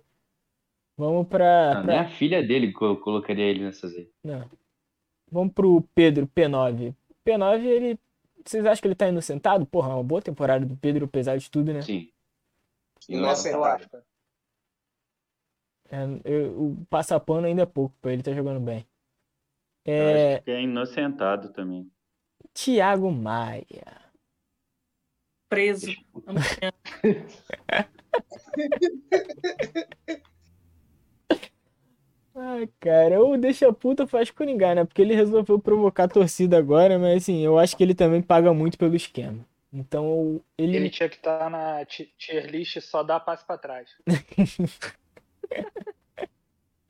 [0.97, 1.74] Vamos pra.
[1.76, 4.10] Não, pra- nem a filha dele que eu colocaria ele nessas aí.
[4.24, 4.49] Não.
[5.32, 6.93] Vamos pro Pedro, P9.
[7.26, 7.99] P9, ele.
[8.45, 9.66] Vocês acham que ele tá inocentado?
[9.66, 11.82] Porra, é uma boa temporada do Pedro, apesar de tudo, né?
[11.82, 12.10] Sim.
[13.10, 13.64] Eu Inocentado.
[13.66, 14.03] acho, cara.
[15.89, 18.86] É, eu- o passapano ainda é pouco pra ele tá jogando bem.
[19.86, 21.89] Eu É, acho que é inocentado também.
[22.53, 23.86] Thiago Maia.
[25.49, 25.91] Preso.
[32.38, 34.83] Ah, cara, o deixa puta faz Coringá, né?
[34.83, 38.53] Porque ele resolveu provocar a torcida agora, mas assim, eu acho que ele também paga
[38.53, 39.45] muito pelo esquema.
[39.71, 40.75] Então, ele.
[40.75, 43.89] Ele tinha que estar na ti- tier list só dar passe pra trás.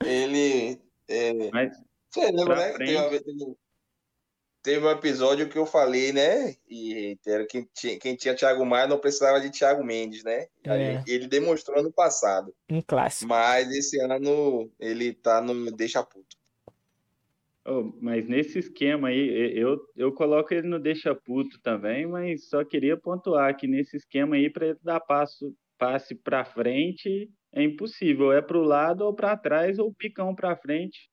[0.03, 0.79] Ele.
[1.07, 1.77] É, Mas
[2.09, 2.71] você lembra, né?
[2.73, 3.55] que Teve, uma teve-
[4.63, 6.55] teve um episódio que eu falei, né?
[6.69, 10.47] E era quem tinha, quem tinha Thiago Maia não precisava de Thiago Mendes, né?
[10.65, 11.03] Aí É.
[11.07, 12.53] Ele demonstrou no passado.
[12.69, 13.29] Um clássico.
[13.29, 16.35] Mas esse ano ele tá no Deixa Puto.
[17.67, 22.47] Oh, mas nesse esquema aí, e- eu, eu coloco ele no deixa puto também, mas
[22.47, 27.63] só queria pontuar que nesse esquema aí, para ele dar passo, passe para frente, é
[27.63, 28.31] impossível.
[28.31, 31.09] É para o lado ou para trás, ou picão para frente.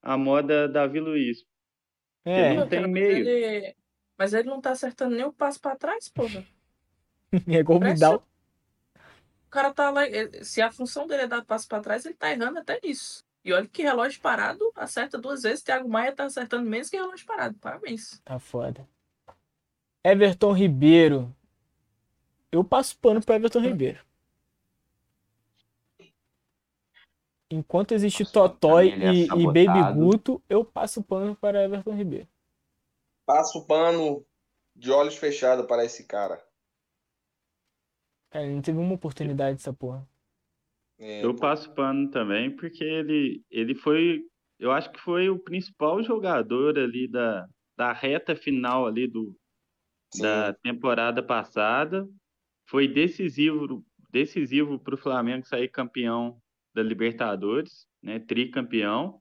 [0.00, 1.44] A moda Davi Luiz.
[2.24, 3.28] É, não tem meio.
[3.28, 3.76] ele-
[4.16, 6.44] Mas ele não tá acertando nem o passo pra trás, porra.
[7.48, 8.26] é igual o Vidal.
[9.46, 10.06] O cara tá lá.
[10.06, 13.24] ele- Se a função dele é dar passo pra trás, ele tá errando até nisso.
[13.44, 15.62] E olha que relógio parado acerta duas vezes.
[15.62, 17.56] Thiago Maia tá acertando menos que relógio parado.
[17.58, 18.20] Parabéns.
[18.24, 18.86] Tá foda.
[20.04, 21.34] Everton Ribeiro.
[22.52, 23.98] Eu passo pano pro Everton Ribeiro.
[27.50, 29.94] Enquanto existe Nossa, Totói é e, e Baby.
[29.94, 32.28] Guto, eu passo pano para Everton Ribeiro.
[33.26, 34.24] Passa o pano
[34.76, 36.42] de olhos fechados para esse cara.
[38.30, 40.08] Cara, ele não teve uma oportunidade dessa porra.
[40.98, 44.22] É, Eu passo pano também, porque ele, ele foi,
[44.58, 49.34] eu acho que foi o principal jogador ali da, da reta final ali do,
[50.14, 50.22] sim.
[50.22, 52.08] da temporada passada.
[52.68, 56.40] Foi decisivo decisivo para o Flamengo sair campeão
[56.74, 59.20] da Libertadores, né, tricampeão.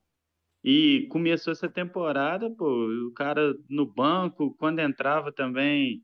[0.64, 6.04] E começou essa temporada, pô, o cara no banco, quando entrava também,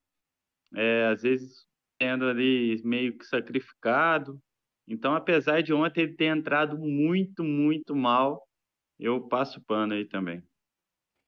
[0.73, 1.65] é, às vezes
[2.01, 4.39] sendo ali meio que sacrificado.
[4.87, 8.47] Então, apesar de ontem ele ter entrado muito, muito mal,
[8.99, 10.41] eu passo pano aí também.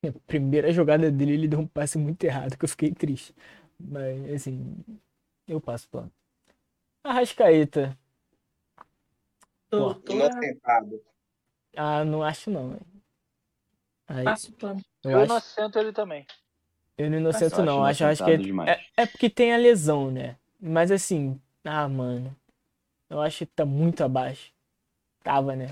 [0.06, 3.34] A primeira jogada dele, ele deu um passe muito errado, que eu fiquei triste.
[3.80, 4.78] Mas, assim,
[5.48, 6.12] eu passo pano.
[7.04, 7.98] Arrascaeta.
[9.70, 11.02] Pô, Doutor, Inocentado.
[11.76, 12.80] Ah, não acho não.
[14.08, 14.82] Aí, passo pano.
[15.04, 16.26] eu Eu acho, inocento ele também.
[16.98, 17.84] eu não inocento Eu não.
[17.84, 20.38] acho Acho, acho que é, é porque tem a lesão, né?
[20.60, 22.36] Mas assim, ah, mano.
[23.10, 24.52] Eu acho que tá muito abaixo.
[25.24, 25.68] Tava, né?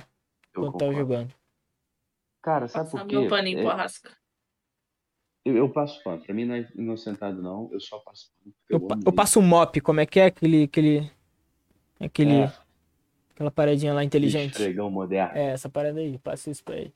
[0.54, 1.34] Eu Quando tava jogando.
[2.42, 3.16] Cara, sabe Passar por quê?
[3.16, 4.16] meu paninho pro É, Arrasca.
[5.44, 6.22] eu, eu passo pano.
[6.24, 7.70] Pra mim não é inocentado, não.
[7.72, 8.56] Eu só passo pano.
[8.70, 10.64] Eu, Eu, pa- eu passo o mop, como é que é aquele.
[10.64, 11.12] aquele.
[12.00, 12.65] aquele É.
[13.36, 14.54] Aquela paradinha lá inteligente.
[14.54, 15.38] Esfregão moderno.
[15.38, 16.94] É, essa parada aí, passo isso pra ele.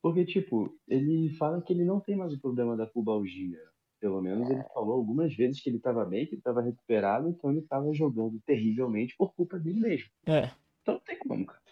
[0.00, 3.60] Porque, tipo, ele fala que ele não tem mais o problema da pubalgia.
[4.00, 7.50] Pelo menos ele falou algumas vezes que ele tava bem, que ele tava recuperado, então
[7.50, 10.08] ele tava jogando terrivelmente por culpa dele mesmo.
[10.26, 10.50] É.
[10.80, 11.62] Então não tem como, cara.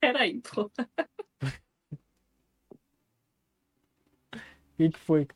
[0.00, 0.70] Peraí, pô.
[4.72, 5.28] O que, que foi?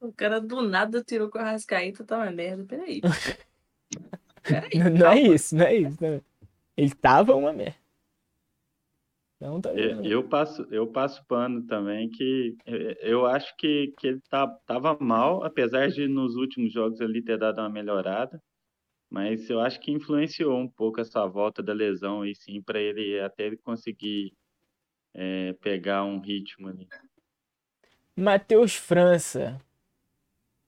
[0.00, 2.64] O cara do nada tirou com a Arrascaeta, tá uma merda.
[2.64, 3.02] Peraí.
[4.42, 4.70] Peraí.
[4.74, 5.98] Não, não é isso, não é isso.
[6.00, 6.20] não é.
[6.76, 7.76] Ele tava uma merda.
[9.40, 14.06] Não tá Eu, eu passo, eu passo pano também, que eu, eu acho que, que
[14.06, 18.40] ele tá, tava mal, apesar de nos últimos jogos ali ter dado uma melhorada.
[19.10, 23.20] Mas eu acho que influenciou um pouco essa volta da lesão e sim para ele
[23.20, 24.32] até ele conseguir
[25.12, 26.88] é, pegar um ritmo ali.
[28.16, 29.60] Matheus França.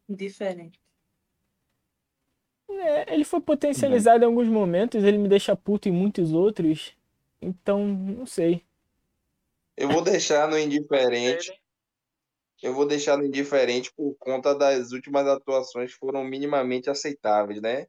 [0.08, 0.83] Diferente.
[2.80, 6.94] É, ele foi potencializado em alguns momentos, ele me deixa puto em muitos outros.
[7.40, 8.62] Então, não sei.
[9.76, 11.52] Eu vou deixar no indiferente.
[12.62, 17.86] Eu vou deixar no indiferente por conta das últimas atuações que foram minimamente aceitáveis, né?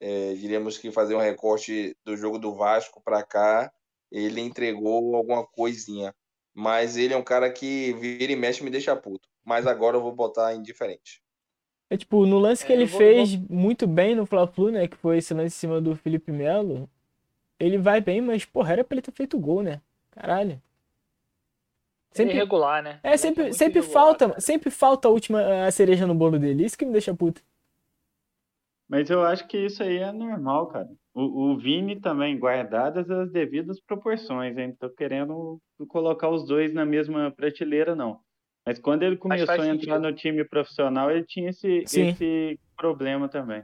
[0.00, 3.72] É, diríamos que fazer um recorte do jogo do Vasco para cá,
[4.12, 6.14] ele entregou alguma coisinha.
[6.54, 9.28] Mas ele é um cara que vira e mexe e me deixa puto.
[9.44, 11.22] Mas agora eu vou botar indiferente.
[11.90, 14.86] É tipo, no lance que É, ele vou- fez muito bem no Fla-Flu, né?
[14.86, 16.88] Que foi esse lance em cima do Felipe Melo.
[17.58, 19.80] Ele vai bem, mas, porra, era pra ele ter feito gol, né?
[20.10, 20.60] Caralho.
[22.10, 23.00] Sempre, Sempre, irregular, né?
[23.02, 24.40] é, sempre, muito sempre irregular, falta, cara.
[24.40, 26.64] sempre falta a última a cereja no bolo dele.
[26.64, 27.42] Isso que me deixa puto.
[28.88, 30.88] Mas eu acho que isso aí é normal, cara.
[31.14, 34.74] O, o Vini também, guardadas as devidas proporções, hein?
[34.78, 38.20] Tô querendo colocar os dois na mesma prateleira, não.
[38.68, 39.98] Mas quando ele começou a entrar sentido.
[39.98, 42.08] no time profissional, ele tinha esse, Sim.
[42.08, 43.62] esse problema também.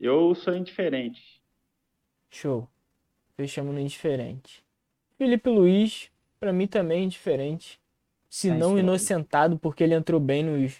[0.00, 1.40] Eu sou indiferente.
[2.28, 2.68] Show.
[3.36, 4.64] Fechamos no indiferente.
[5.16, 7.80] Felipe Luiz, pra mim também é indiferente.
[8.28, 8.80] Se É não indiferente.
[8.80, 10.76] inocentado, porque ele entrou bem nos,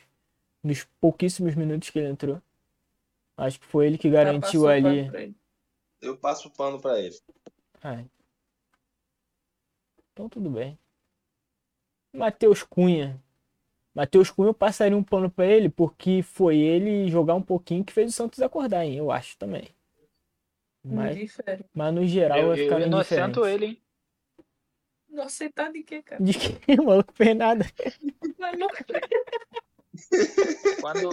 [0.60, 2.42] nos pouquíssimos minutos que ele entrou.
[3.36, 5.32] Acho que foi ele que garantiu ali.
[6.02, 7.14] Eu passo o pano para ele.
[7.80, 8.04] Ai.
[10.12, 10.76] Então tudo bem.
[12.16, 13.20] Matheus Cunha.
[13.94, 17.92] Matheus Cunha eu passaria um pano pra ele porque foi ele jogar um pouquinho que
[17.92, 18.96] fez o Santos acordar, hein?
[18.96, 19.68] Eu acho também.
[20.84, 21.36] Mas,
[21.74, 23.82] mas no geral Eu, vai ficar eu no inocento ele, hein?
[25.08, 26.22] Não aceitar de quê, cara?
[26.22, 27.64] De que o maluco fez nada?
[28.38, 28.68] Não-
[30.80, 31.10] Quando,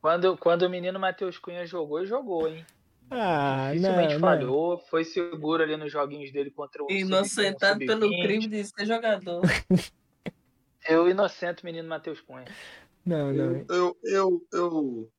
[0.00, 2.64] quando, quando o menino Matheus Cunha jogou, ele jogou, hein?
[3.10, 4.28] Ah, Dificilmente não, não.
[4.28, 8.22] falhou, foi seguro ali nos joguinhos dele contra o Inocentado sub-21, pelo sub-20.
[8.22, 9.42] crime de ser jogador.
[10.88, 12.44] Eu inocento o menino Matheus Cunha.
[13.04, 13.64] Não, não.
[13.68, 15.12] Eu, eu, eu.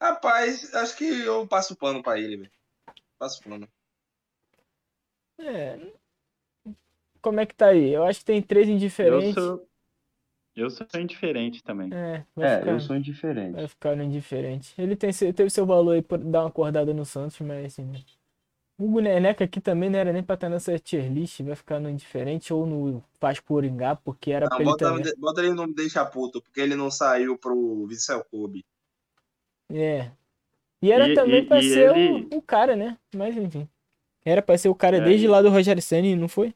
[0.00, 2.50] Rapaz, acho que eu passo o pano para ele, velho.
[3.18, 3.68] Passo o pano.
[5.38, 5.78] É.
[7.20, 7.92] Como é que tá aí?
[7.92, 9.34] Eu acho que tem três Eu indiferentes.
[9.34, 9.68] sou,
[10.54, 11.92] eu sou indiferente também.
[11.92, 13.52] É, É, ficar, eu sou indiferente.
[13.52, 14.74] vai ficar no indiferente.
[14.80, 17.92] Ele tem, teve seu valor aí por dar uma acordada no Santos, mas assim.
[18.78, 21.90] O Neneca aqui também não era nem pra estar nessa tier list, vai ficar no
[21.90, 25.12] indiferente ou no faz Coringá, porque era pra Não, ele bota, também.
[25.18, 28.64] bota ele no Deixa Puto, porque ele não saiu pro Vissel Kobe.
[29.68, 30.12] É.
[30.80, 32.96] E era E- também e- pra e ser o- ele- o, cara, né?
[33.12, 33.68] Mas enfim.
[34.24, 36.54] Era pra ser o cara É, desde e- lá do Rogério Ceni, não foi?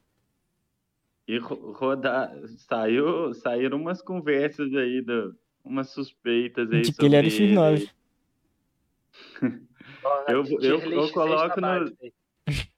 [1.27, 2.33] E ro- rodar,
[2.69, 7.45] saiu, saíram umas conversas aí, do, umas suspeitas aí De que ele era o sobre
[7.47, 7.89] ele X9.
[10.27, 11.91] Eu- eu- eu coloco no-.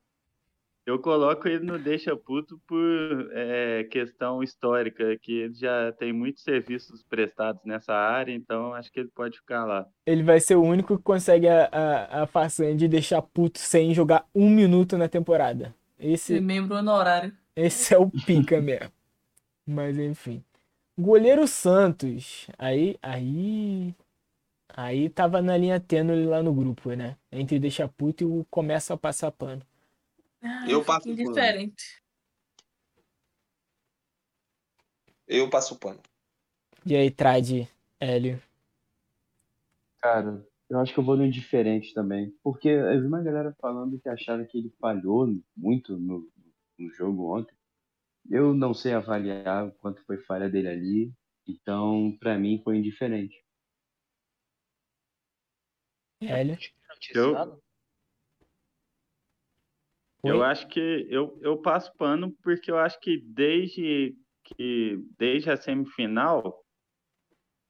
[0.85, 6.43] Eu coloco ele no Deixa Puto por é, questão histórica, que ele já tem muitos
[6.43, 9.87] serviços prestados nessa área, então acho que ele pode ficar lá.
[10.05, 13.95] Ele vai ser o único que consegue a, a, a façanha de deixar puto sem
[13.95, 15.73] jogar um minuto na temporada.
[15.97, 17.33] Esse, membro honorário.
[17.55, 18.91] esse é o pica mesmo.
[19.65, 20.43] Mas enfim.
[20.95, 22.45] Goleiro Santos.
[22.59, 23.95] Aí, aí.
[24.69, 27.17] Aí tava na linha tênue lá no grupo, né?
[27.31, 29.61] Entre deixar puto e o começa a passar pano.
[30.41, 31.21] Ah, Eu passo pano.
[31.21, 32.01] indiferente.
[35.27, 35.99] Eu passo o pano.
[36.85, 37.67] E aí, Trad,
[37.99, 38.41] Hélio.
[39.99, 42.31] Cara, eu acho que eu vou no indiferente também.
[42.43, 46.29] Porque eu vi uma galera falando que achava que ele falhou muito no,
[46.77, 47.55] no jogo ontem.
[48.29, 51.13] Eu não sei avaliar o quanto foi falha dele ali.
[51.47, 53.44] Então, pra mim, foi indiferente.
[56.27, 56.57] Hélio.
[60.23, 60.41] Eu Oi?
[60.43, 66.63] acho que eu, eu passo pano porque eu acho que desde que desde a semifinal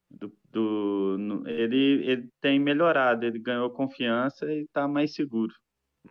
[0.09, 5.53] do, do no- ele, ele tem melhorado, ele ganhou confiança e está mais seguro.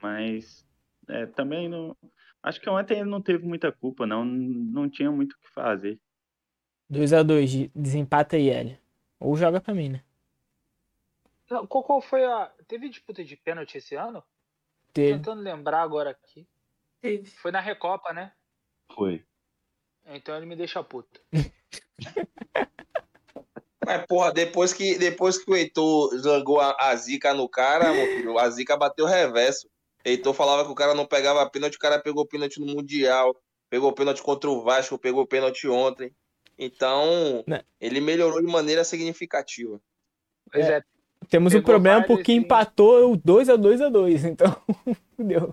[0.03, 0.67] Mas
[1.09, 1.97] é, também não
[2.43, 5.99] acho que ontem ele não teve muita culpa, não, não tinha muito o que fazer.
[6.91, 8.79] 2x2, desempata aí, Hélio.
[9.19, 10.03] Ou joga pra mim, né?
[11.51, 12.53] Não, Qual, qual foi a.
[12.67, 14.21] Teve disputa de pênalti esse ano?
[14.21, 15.19] Tô Teve.
[15.19, 16.47] tentando lembrar agora aqui.
[17.01, 17.31] Teve.
[17.31, 18.33] Foi na Recopa, né?
[18.95, 19.25] Foi.
[20.07, 21.21] Então ele me deixa puto.
[23.87, 28.07] Mas, porra, depois que, depois que o Heitor jogou a, a zica no cara, meu
[28.17, 29.69] filho, a zica bateu reverso.
[30.05, 33.37] Heitor falava que o cara não pegava pênalti, o cara pegou pênalti no Mundial,
[33.69, 36.15] pegou pênalti contra o Vasco, pegou pênalti ontem.
[36.59, 37.63] Então, Né.
[37.81, 39.79] ele melhorou de maneira significativa.
[40.51, 40.83] Pois é,
[41.25, 42.39] temos um Pegou problema vários, porque sim.
[42.39, 44.57] empatou o 2 a 2 a 2 então
[45.17, 45.53] fudeu.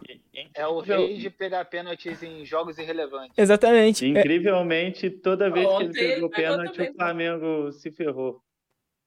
[0.53, 3.37] É o rei de pegar pênaltis em jogos irrelevantes.
[3.37, 4.05] Exatamente.
[4.05, 8.41] É, Incrivelmente, toda vez que ele Ontem pegou pênalti, o Flamengo se ferrou.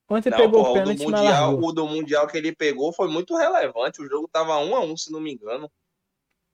[0.09, 2.55] ontem Não, pegou pô, o o do pênalti, mas mundial, o do mundial que ele
[2.55, 4.01] pegou foi muito relevante.
[4.03, 5.71] O jogo tava um a um, se não me engano.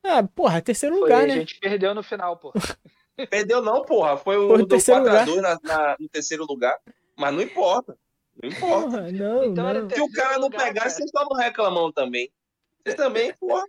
[0.03, 1.35] Ah, porra, terceiro Foi, lugar, a né?
[1.35, 2.53] gente perdeu no final, pô.
[3.29, 4.17] Perdeu não, porra.
[4.17, 6.79] Foi o Foi no do terceiro 4x2 na- na- no terceiro lugar.
[7.19, 7.99] Mas não importa.
[8.43, 8.83] Não importa.
[8.91, 9.89] Porra, não, Então não.
[9.89, 10.91] ter- Se o cara não lugar, pegar, cara.
[10.91, 12.31] vocês só não reclamam também.
[12.83, 13.65] Vocês também, porra.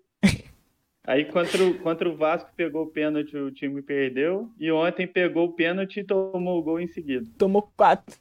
[1.04, 4.50] Aí contra o, contra o Vasco pegou o pênalti, o time perdeu.
[4.60, 7.26] E ontem pegou o pênalti e tomou o gol em seguida.
[7.38, 8.16] Tomou quatro.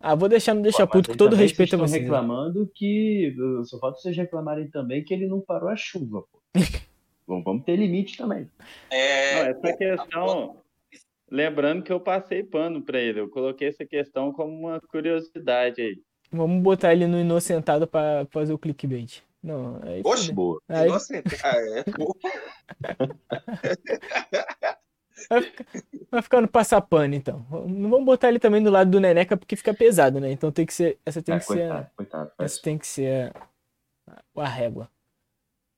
[0.00, 2.02] Ah, vou deixar, não deixar Pô, puto, com todo respeito a vocês vocês.
[2.02, 3.34] estão reclamando que.
[3.64, 6.40] Só falta vocês reclamarem também que ele não parou a chuva, pô.
[7.28, 8.48] Vamos, vamos ter limite também.
[8.88, 10.56] É, Não, essa questão.
[11.30, 13.20] Lembrando que eu passei pano pra ele.
[13.20, 15.98] Eu coloquei essa questão como uma curiosidade aí.
[16.30, 19.22] Vamos botar ele no inocentado pra fazer o clickbait.
[19.42, 20.32] Não, aí Oxe.
[20.32, 20.60] Boa.
[20.68, 21.36] Aí inocente.
[21.44, 22.16] Ah, é, pô.
[25.30, 25.66] vai, ficar,
[26.10, 27.44] vai ficar no passapano, então.
[27.50, 30.30] Não vamos botar ele também do lado do Neneca porque fica pesado, né?
[30.30, 30.98] Então tem que ser.
[31.06, 31.58] Essa tem Ah, que ser.
[31.58, 32.32] coitado, coitado.
[32.36, 33.32] faz Essa tem que ser
[34.06, 34.90] a, a régua.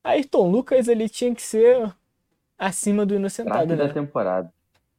[0.03, 1.93] Ayrton Lucas, ele tinha que ser
[2.57, 3.93] acima do inocentado, craque da né?
[3.93, 4.53] temporada.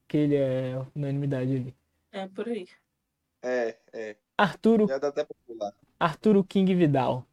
[0.10, 1.76] Que ele é unanimidade ali.
[2.12, 2.68] É por aí.
[3.44, 4.16] É, é.
[4.36, 5.72] Arturo, Já dá até pra pular.
[6.00, 7.26] Arturo King Vidal.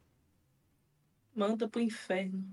[1.35, 2.45] Manda pro inferno.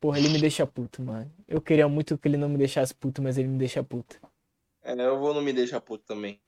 [0.00, 1.30] Porra, ele me deixa puto, mano.
[1.46, 4.18] Eu queria muito que ele não me deixasse puto, mas ele me deixa puto.
[4.82, 6.40] É, eu vou não me deixar puto também.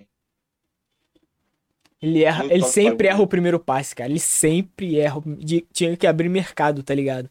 [2.00, 4.08] Ele erra, Muito ele sempre erra o primeiro passe, cara.
[4.08, 5.18] Ele sempre erra.
[5.18, 7.28] o- de- tinha que abrir mercado, tá ligado?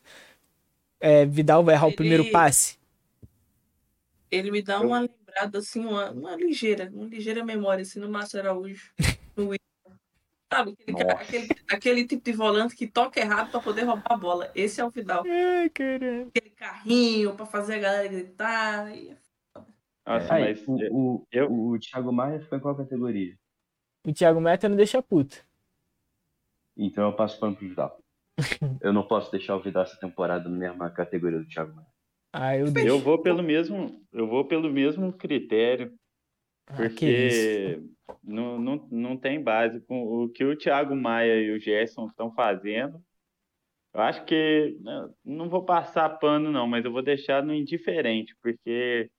[1.00, 2.78] É, Vidal vai errar o Ele- primeiro passe.
[4.30, 5.08] Ele me dá uma
[5.44, 8.92] assim, uma, uma ligeira, uma ligeira memória, assim, no Márcio Araújo.
[9.36, 9.52] No.
[10.52, 10.72] Sabe?
[10.72, 11.24] Aquele, cara- Nossa.
[11.24, 14.52] aquele, aquele tipo de volante que toca errado pra poder roubar a bola.
[14.56, 15.24] Esse é o Vidal.
[15.28, 15.66] Ai.
[15.66, 18.96] Aquele carrinho pra fazer a galera gritar.
[18.96, 19.16] E...
[20.06, 23.38] Nossa, Aí, mas o, o, eu- o Thiago Maia ficou em qual categoria?
[24.06, 25.46] O Thiago Meta não deixa puto.
[26.78, 28.00] Então eu passo pano pro Vidal.
[28.82, 31.88] Eu não posso deixar o Vidal essa temporada na mesma categoria do Thiago Maia.
[32.34, 35.94] Ah, eu eu vou pelo mesmo, eu vou pelo mesmo critério.
[36.68, 36.76] Ah.
[36.76, 37.82] Porque
[38.24, 42.32] não, não, não tem base com o que o Thiago Maia e o Gerson estão
[42.34, 43.02] fazendo.
[43.94, 48.36] Eu acho que né, não vou passar pano, não, mas eu vou deixar no indiferente,
[48.42, 49.10] porque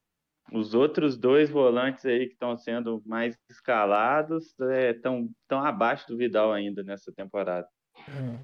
[0.53, 4.55] os outros dois volantes aí que estão sendo mais escalados
[4.91, 7.67] estão tão abaixo do Vidal ainda nessa temporada.
[8.09, 8.39] Hum.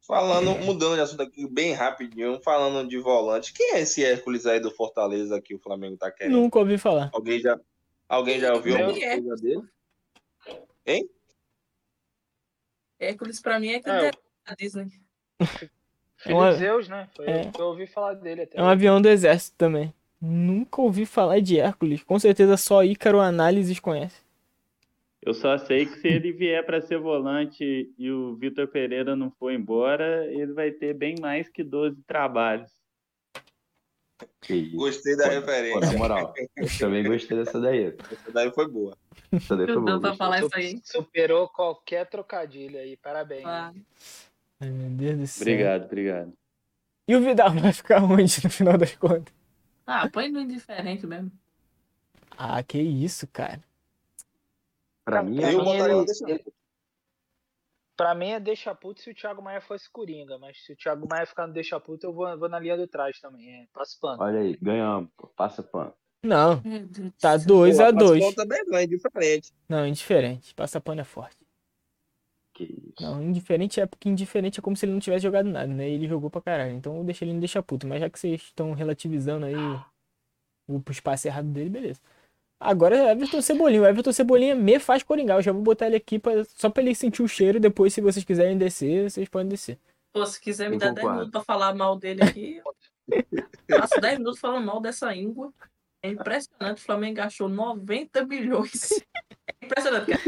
[0.00, 4.58] Falando, mudando de assunto aqui bem rapidinho, falando de volante, quem é esse Hércules aí
[4.58, 6.32] do Fortaleza que o Flamengo tá querendo?
[6.32, 7.10] Nunca ouvi falar.
[7.12, 7.58] Alguém já,
[8.08, 9.20] alguém já ouviu alguma é?
[9.20, 9.62] coisa dele?
[12.98, 14.10] Hércules, pra mim, é que É, é,
[14.46, 14.90] da Disney.
[16.16, 17.08] Filho uma- de Zeus, né?
[17.16, 17.50] Foi é.
[17.58, 18.58] eu ouvi falar dele até.
[18.58, 19.92] É um avião do exército também.
[20.20, 22.02] Nunca ouvi falar de Hércules.
[22.02, 24.16] Com certeza só Ícaro Análises conhece.
[25.22, 29.30] Eu só sei que se ele vier para ser volante e o Vitor Pereira não
[29.30, 32.70] for embora, ele vai ter bem mais que 12 trabalhos.
[34.72, 35.98] Gostei da Pô, Pô, na referência.
[35.98, 37.94] moral, eu também gostei dessa daí.
[38.10, 38.96] Essa daí foi boa.
[39.30, 40.00] Essa daí foi Não boa.
[40.00, 40.80] pra falar isso aí.
[40.82, 42.96] Superou qualquer trocadilho aí.
[42.96, 43.44] Parabéns.
[43.44, 43.72] Ah,
[44.60, 45.42] Ai, meu Deus do céu.
[45.42, 46.32] Obrigado, obrigado.
[47.06, 49.32] E o Vidal vai ficar onde no final das contas?
[49.86, 51.30] Ah, põe no indiferente mesmo.
[52.36, 53.60] Ah, que isso, cara.
[55.04, 56.44] Pra mim, Pra é Eu mim, botaria ele-.
[57.96, 61.06] Pra mim é deixa puto se o Thiago Maia fosse Coringa, mas se o Thiago
[61.06, 63.62] Maia ficar no deixa puto, eu vou, vou na linha do trás também.
[63.62, 64.22] É, passo pano.
[64.22, 65.92] Olha aí, ganhamos, passa pano.
[66.22, 66.62] Não,
[67.18, 67.46] tá céu.
[67.46, 69.52] 2 Pô, a a 2 conta também não é diferente.
[69.68, 70.54] Não, indiferente.
[70.54, 71.36] Passa pano é forte.
[72.54, 73.02] Que isso.
[73.02, 75.88] Não, indiferente é porque indiferente é como se ele não tivesse jogado nada, né?
[75.88, 76.72] Ele jogou pra caralho.
[76.72, 77.86] Então eu deixei ele no deixa puto.
[77.86, 79.54] Mas já que vocês estão relativizando aí
[80.68, 82.00] o espaço errado dele, beleza.
[82.62, 83.80] Agora é Everton Cebolinha.
[83.80, 85.38] O Everton Cebolinha me faz coringar.
[85.38, 87.58] Eu já vou botar ele aqui pra, só pra ele sentir o cheiro.
[87.58, 89.78] Depois, se vocês quiserem descer, vocês podem descer.
[90.12, 91.14] Pô, se quiser me Eu dar 10 concordo.
[91.16, 92.60] minutos pra falar mal dele aqui,
[93.68, 95.52] eu passo 10 minutos falando mal dessa íngua.
[96.02, 98.90] É impressionante, o Flamengo gastou 90 milhões.
[99.62, 100.22] É impressionante, cara.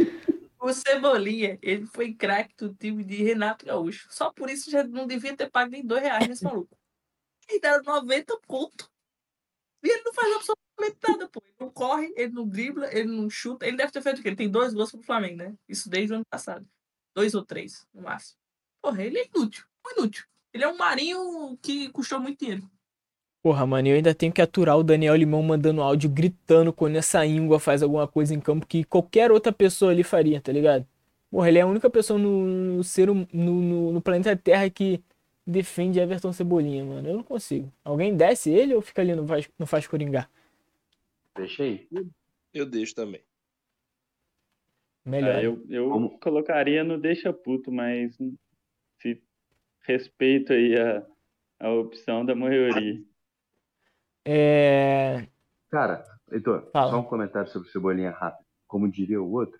[0.60, 4.06] O Cebolinha, ele foi craque do time de Renato Gaúcho.
[4.10, 6.76] Só por isso já não devia ter pago nem 2 reais nesse maluco.
[7.48, 8.88] Ele dá 90 pontos.
[9.84, 11.42] E ele não faz absolutamente nada, pô.
[11.44, 13.66] Ele não corre, ele não dribla, ele não chuta.
[13.66, 14.28] Ele deve ter feito o quê?
[14.28, 15.54] Ele tem dois gols pro Flamengo, né?
[15.68, 16.66] Isso desde o ano passado.
[17.14, 18.38] Dois ou três, no máximo.
[18.80, 19.64] Porra, ele é inútil.
[19.96, 20.24] Inútil.
[20.52, 22.68] Ele é um marinho que custou muito dinheiro.
[23.42, 27.26] Porra, mano, eu ainda tenho que aturar o Daniel Limão mandando áudio gritando quando essa
[27.26, 30.86] íngua faz alguma coisa em campo que qualquer outra pessoa ali faria, tá ligado?
[31.30, 32.46] Porra, ele é a única pessoa no,
[32.76, 35.02] no ser hum- no, no, no planeta Terra que
[35.44, 37.08] defende Everton Cebolinha, mano.
[37.08, 37.72] Eu não consigo.
[37.84, 40.30] Alguém desce ele ou fica ali no faz, no faz coringar?
[41.36, 41.88] Deixa aí.
[42.52, 43.22] Eu deixo também.
[45.04, 45.34] Melhor.
[45.36, 48.16] Ah, eu eu Como- colocaria no deixa puto, mas
[49.00, 49.20] se
[49.80, 51.06] respeito aí a,
[51.60, 53.02] a opção da maioria.
[54.24, 55.26] É.
[55.70, 56.90] Cara, Heitor, Fala.
[56.92, 58.46] só um comentário sobre o Cebolinha rápido.
[58.68, 59.58] Como diria o outro,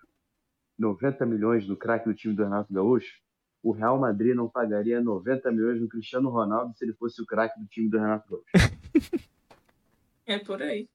[0.79, 3.20] 90 milhões no craque do time do Renato Gaúcho,
[3.62, 7.59] o Real Madrid não pagaria 90 milhões no Cristiano Ronaldo se ele fosse o craque
[7.59, 8.45] do time do Renato Gaúcho.
[10.25, 10.89] É por aí.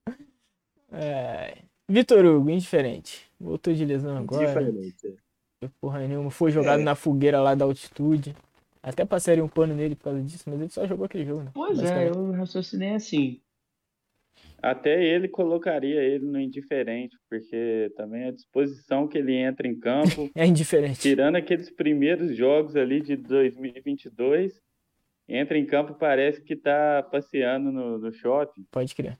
[0.91, 1.57] É...
[1.89, 3.25] Vitor Hugo, indiferente.
[3.39, 4.45] Voltou de lesão agora.
[4.47, 5.15] Diferente.
[5.63, 5.69] é.
[5.79, 6.29] Porra nenhuma.
[6.29, 6.83] Foi jogado É.
[6.83, 8.35] na fogueira lá da altitude.
[8.83, 11.51] Até passaria um pano nele por causa disso, mas ele só jogou aquele jogo, né?
[11.53, 13.39] Pois é, eu raciocinei assim.
[14.61, 20.29] Até ele colocaria ele no indiferente, porque também a disposição que ele entra em campo,
[20.35, 20.99] É indiferente.
[21.01, 24.59] tirando aqueles primeiros jogos ali de 2022,
[25.27, 28.65] entra em campo parece que tá passeando no, no shopping.
[28.71, 29.17] Pode crer.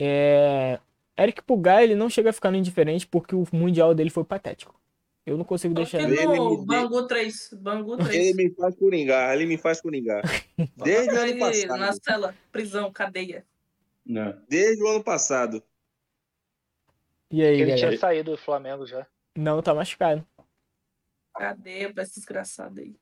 [0.00, 0.78] É...
[1.18, 4.78] Eric Pugai, ele não chega a ficar no indiferente porque o mundial dele foi patético.
[5.24, 6.20] Eu não consigo deixar Porque ele.
[6.22, 7.50] Ele no me- Bangu 3.
[7.54, 8.36] Bangu Ele 3.
[8.36, 10.22] me faz coringar, ele me faz coringar.
[10.76, 11.78] Desde o ano Ele passado.
[11.80, 13.44] na cela, prisão, cadeia.
[14.04, 14.40] Não.
[14.48, 15.62] Desde o ano passado.
[17.30, 17.88] E aí, Ele galera?
[17.88, 19.04] tinha saído do Flamengo já.
[19.36, 20.24] Não, tá machucado.
[21.34, 22.94] Cadeia pra esse desgraçado aí.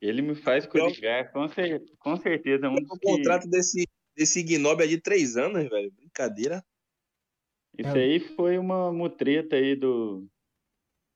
[0.00, 2.68] Ele me faz coringar, com, cer com certeza.
[2.68, 3.06] Um dos O que...
[3.06, 3.86] contrato desse,
[4.18, 5.92] desse Ignob é de três anos, velho.
[5.92, 6.64] Brincadeira.
[7.78, 10.26] Isso aí foi uma mutreta aí do.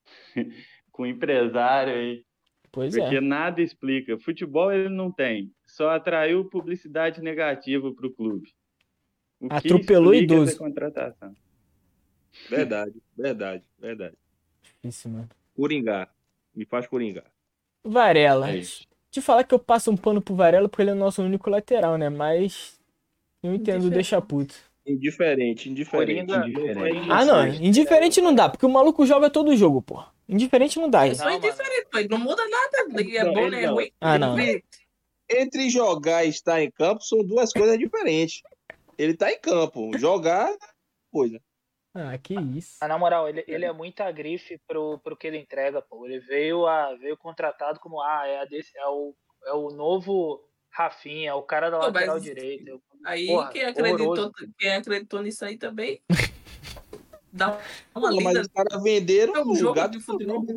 [0.93, 2.25] com o empresário aí.
[2.71, 3.21] Pois Porque é.
[3.21, 4.19] nada explica.
[4.19, 5.53] Futebol ele não tem.
[5.67, 8.55] Só atraiu publicidade negativa para o clube.
[9.41, 10.51] O Atropelou idoso.
[10.51, 11.35] essa contratação.
[12.49, 14.17] Verdade, verdade, verdade.
[14.63, 15.29] Difícil, mano.
[15.55, 16.15] Coringar.
[16.55, 17.31] Me faz coringar.
[17.85, 18.51] Varela.
[18.51, 18.63] É.
[19.11, 21.51] Te falar que eu passo um pano pro Varela porque ele é o nosso único
[21.51, 22.09] lateral, né?
[22.09, 22.81] Mas
[23.43, 24.55] eu entendo, deixa puto.
[24.87, 26.27] Indiferente, indiferente.
[26.27, 27.11] Coringa, indiferente.
[27.11, 27.47] Ah, não.
[27.47, 30.05] Indiferente não dá, porque o maluco joga todo jogo, pô.
[30.29, 31.07] Indiferente não dá.
[31.07, 31.23] É isso.
[31.23, 31.99] só Não, indiferente, pô.
[31.99, 33.01] Ele não muda nada.
[33.01, 33.63] Ele é Não, bom, ele né?
[33.63, 33.75] É não.
[33.75, 33.93] ruim.
[34.01, 34.37] Ah, não.
[35.31, 38.43] Entre jogar e estar em campo são duas coisas diferentes.
[38.99, 39.97] Ele tá em campo.
[39.97, 40.53] Jogar,
[41.11, 41.41] coisa.
[41.95, 42.79] Ah, que isso.
[42.81, 46.07] Mas, na moral, ele, ele é muita grife pro, pro que ele entrega, pô.
[46.07, 49.15] Ele veio, a, veio contratado como, ah, é, a desse, é, o,
[49.47, 52.81] é o novo Rafinha, é o cara da lateral mas direita.
[53.05, 54.33] Aí Porra, quem, acreditou, horroroso.
[54.59, 56.01] quem acreditou nisso aí também
[57.33, 57.59] dá
[57.95, 60.43] uma Pô, mas os caras venderam É um o jogo de futebol.
[60.45, 60.57] né?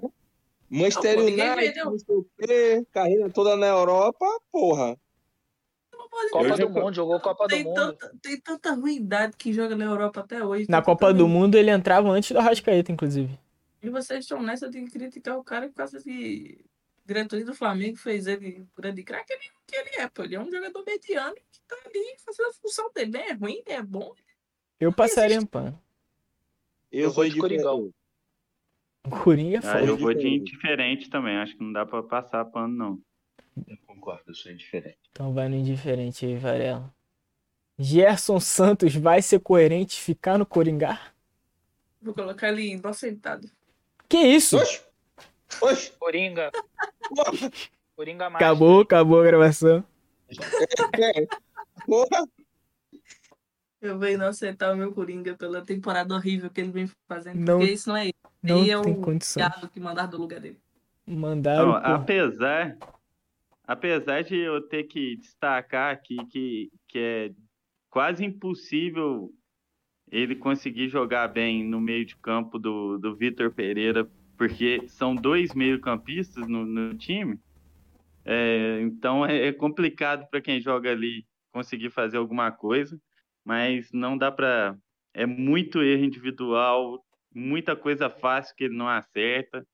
[0.69, 4.97] Manchester Não, United, não sei o quê, carreira toda na Europa, porra.
[6.31, 7.75] Copa do Mundo, jogou Copa do Tem Mundo.
[7.75, 10.65] tanta, tem tanta ruindade que joga na Europa até hoje.
[10.69, 13.37] Na Copa do ruim- Mundo ele entrava antes do Arrascaeta, inclusive.
[13.81, 16.63] E vocês estão nessa de criticar o cara por causa que
[17.05, 19.31] diretoria do Flamengo fez ele grande craque.
[19.33, 20.23] Ele não que ele é, pô.
[20.23, 21.35] Ele é um jogador mediano
[21.67, 23.11] tá ali fazendo a função dele.
[23.11, 24.13] Nem é ruim, nem é bom.
[24.79, 25.79] Eu passaria um pano.
[26.91, 27.37] Eu, Eu vou de.
[27.39, 27.91] Coringão.
[29.23, 29.85] Coringa é Ah, foda.
[29.85, 30.41] eu vou de diferente.
[30.41, 31.37] indiferente também.
[31.37, 33.01] Acho que não dá para passar pano, não.
[33.67, 34.97] Eu concordo, eu sou indiferente.
[35.11, 36.93] Então vai no indiferente aí, Varela.
[37.77, 41.13] Gerson Santos vai ser coerente ficar no Coringá?
[42.01, 43.49] Vou colocar ele inocentado.
[44.09, 44.57] Que isso?
[44.57, 44.81] Oxe!
[45.61, 45.91] Oxe!
[45.99, 46.51] Coringa.
[47.95, 48.43] Coringa mais.
[48.43, 49.83] Acabou, acabou a gravação.
[51.85, 52.27] Porra!
[53.81, 57.39] Eu vou inocentar o meu Coringa pela temporada horrível que ele vem fazendo.
[57.39, 58.15] Não- porque isso não é ele.
[58.41, 59.49] Não Aí é tem o condição.
[59.71, 60.59] que mandaram do lugar dele.
[61.05, 61.73] Mandaram.
[61.73, 61.87] Não, pô.
[61.87, 62.77] apesar,
[63.63, 67.31] apesar de eu ter que destacar aqui que, que é
[67.89, 69.31] quase impossível
[70.11, 75.53] ele conseguir jogar bem no meio de campo do, do Vitor Pereira, porque são dois
[75.53, 77.39] meio-campistas no, no time.
[78.23, 81.25] É, então é, é complicado para quem joga ali
[81.55, 82.99] conseguir fazer alguma coisa,
[83.45, 84.77] mas não dá para.
[85.13, 87.01] É muito erro individual,
[87.33, 89.65] muita coisa fácil que ele não acerta.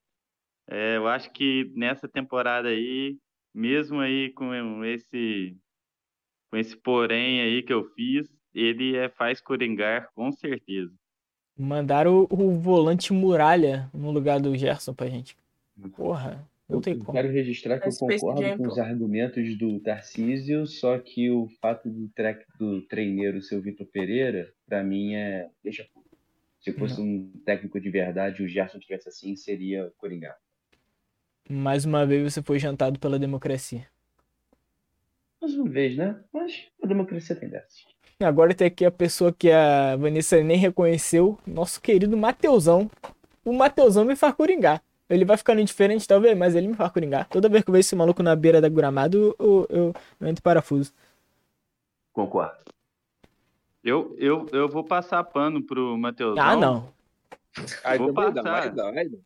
[0.68, 3.18] É, eu acho que nessa temporada aí,
[3.52, 5.56] mesmo aí com esse
[6.48, 10.94] com esse porém aí que eu fiz, ele é, faz coringar com certeza.
[11.58, 15.36] Mandaram o, o volante muralha no lugar do Gerson pra gente.
[15.96, 17.12] Porra, não Eu tem como.
[17.12, 21.48] quero registrar que eu Space concordo Jam, com os argumentos do Tarcísio, só que o
[21.60, 25.48] fato do, tre- do treineiro ser o Vitor Pereira, pra mim é.
[25.62, 25.86] Deixa.
[26.60, 30.36] Se fosse um técnico de verdade, o Gerson tivesse assim, seria Coringá.
[31.50, 33.86] Mais uma vez você foi jantado pela democracia.
[35.40, 36.20] Mais uma vez, né?
[36.32, 37.84] Mas a democracia tem dessas.
[38.20, 42.88] Agora tem aqui a pessoa que a Vanessa nem reconheceu, nosso querido Mateusão.
[43.44, 44.80] o Mateusão me faz coringar.
[45.12, 47.28] Ele vai ficando indiferente, talvez, mas ele me faz coringar.
[47.28, 50.40] Toda vez que eu vejo esse maluco na beira da gramado, eu, eu, eu entro
[50.40, 50.92] em parafuso.
[52.12, 52.56] Concordo.
[53.84, 56.42] Eu, eu, eu vou passar pano pro Matheusão.
[56.42, 56.88] Ah, não.
[57.84, 58.42] Aí Vou passar.
[58.42, 59.18] vai dar, vai dar.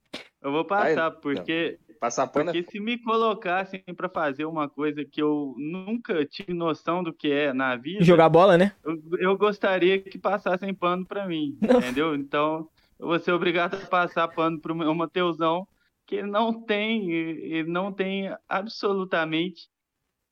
[0.43, 5.05] Eu vou passar, porque, Passar pano é porque se me colocassem pra fazer uma coisa
[5.05, 8.72] que eu nunca tive noção do que é na vida, Jogar bola, né?
[8.84, 11.78] eu, eu gostaria que passassem pano pra mim, Não.
[11.78, 12.14] entendeu?
[12.14, 12.68] Então,
[12.99, 15.66] eu vou ser obrigado a passar pano pro meu Mateusão,
[16.07, 19.69] que ele não tem, ele não tem absolutamente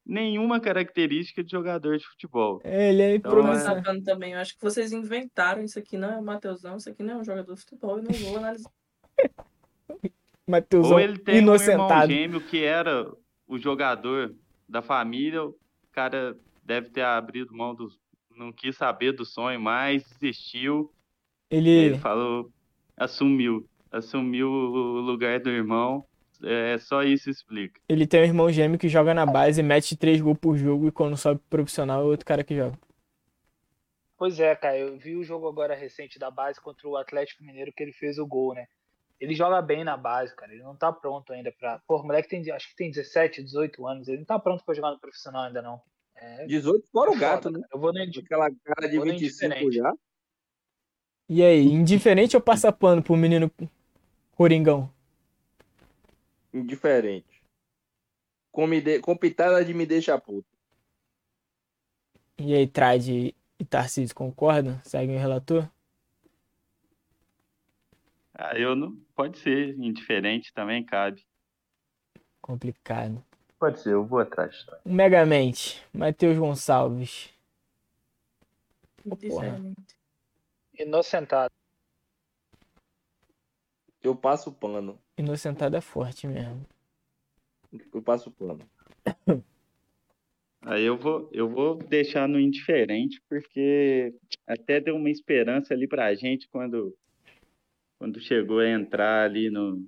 [0.07, 2.61] nenhuma característica de jogador de futebol.
[2.65, 3.77] Ele é Então, improvisado.
[3.77, 7.03] Sacando também, eu acho que vocês inventaram isso aqui não é o Mateusão, isso aqui
[7.03, 8.71] não é um jogador de futebol, eu não vou analisar.
[10.47, 12.07] Mateusão Ou ele tem um irmão inocentado.
[12.07, 13.11] gêmeo que era
[13.47, 14.35] o jogador
[14.69, 15.57] da família, o
[15.93, 17.89] cara deve ter abrido mão do.
[18.31, 20.93] Não quis saber do sonho mais, desistiu.
[21.51, 22.53] Ele Ele, falou,
[22.97, 23.69] assumiu.
[23.95, 26.05] Assumiu o lugar do irmão.
[26.43, 27.81] É só isso explica.
[27.89, 30.93] ele tem um irmão gêmeo que joga na base, mete três gols por jogo e
[30.93, 32.77] quando sobe pro profissional é outro cara que joga.
[34.19, 37.73] Pois é, cara, eu vi o jogo agora recente da base contra o Atlético Mineiro
[37.73, 38.67] que ele fez o gol, né?
[39.21, 40.53] Ele joga bem na base, cara.
[40.53, 41.81] Ele não tá pronto ainda pra.
[41.87, 44.09] Pô, o moleque tem, acho que tem 17, 18 anos.
[44.09, 45.81] Ele não tá pronto pra jogar no profissional ainda, não.
[46.17, 47.61] É, 18 fora o é gato, né?
[47.73, 49.77] Eu vou nem Aquela cara de Vou nem 25 diferente.
[49.77, 49.93] já.
[51.29, 53.51] E aí, indiferente ou passa pano pro menino
[54.37, 54.93] Coringão?
[56.53, 57.43] Indiferente.
[58.51, 59.01] Com, me de...
[59.01, 60.49] com pitada de me deixa puto.
[62.39, 64.81] E aí, Trade e Tarcísio concordam?
[64.83, 65.69] Seguem o relator?
[68.35, 68.97] Ah, eu não.
[69.15, 71.25] Pode ser indiferente também, cabe.
[72.41, 73.25] Complicado.
[73.59, 74.65] Pode ser, eu vou atrás.
[74.65, 74.79] Tá?
[74.85, 77.33] Megamente, Matheus Gonçalves.
[79.29, 79.61] Porra.
[80.77, 81.55] Inocentado.
[84.05, 85.01] Eu passo pano.
[85.17, 86.65] Inocentado é forte mesmo.
[87.93, 88.61] Eu passo pano.
[90.61, 94.15] Aí eu vou, eu vou deixar no indiferente, porque
[94.47, 96.97] até deu uma esperança ali pra gente quando,
[97.99, 99.87] quando chegou a entrar ali no,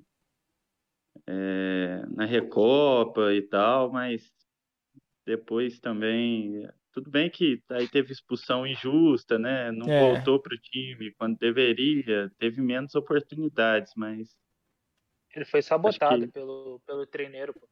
[1.27, 4.33] é, na Recopa e tal, mas
[5.27, 6.69] depois também.
[6.97, 9.71] Tudo bem que aí teve expulsão injusta, né?
[9.71, 9.99] Não É.
[10.01, 14.35] voltou pro time quando deveria, teve menos oportunidades, mas
[15.35, 17.69] Ele foi sabotado que- pelo, pelo treineiro, pô.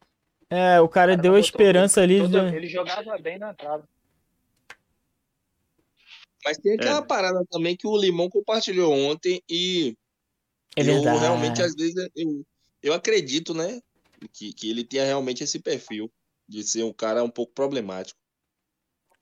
[0.50, 2.18] É, o cara O cara deu a esperança ali.
[2.18, 3.84] Todo- de- Ele jogava bem na trave.
[6.44, 7.06] Mas tem aquela É.
[7.06, 9.96] parada também que o Limão compartilhou ontem e
[10.76, 11.18] É eu verdade.
[11.20, 12.44] realmente, às vezes, eu,
[12.82, 13.80] eu acredito, né?
[14.34, 16.12] Que, que ele tenha realmente esse perfil
[16.46, 18.20] de ser um cara um pouco problemático.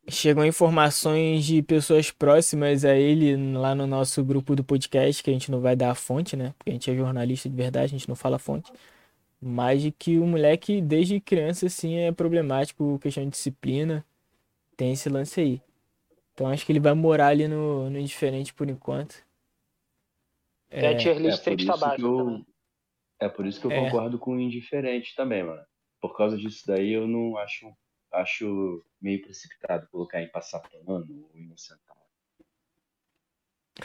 [0.08, 5.32] Chegam informações de pessoas próximas a ele lá no nosso grupo do podcast, que a
[5.32, 6.54] gente não vai dar a fonte, né?
[6.58, 8.72] Porque a gente é jornalista de verdade, a gente não fala a fonte.
[9.40, 14.04] Mas de que o moleque, desde criança, assim, é problemático, questão de disciplina.
[14.76, 15.62] Tem esse lance aí.
[16.34, 19.24] Então acho que ele vai morar ali no, no indiferente por enquanto.
[20.70, 22.46] Tem a É, tier É list por sempre isso tá que eu, também.
[23.20, 23.90] é por isso que eu É.
[23.90, 25.62] concordo com o indiferente também, mano.
[26.00, 27.66] Por causa disso daí, eu não acho,
[28.12, 32.00] acho meio precipitado colocar em passar pano ou inocentado.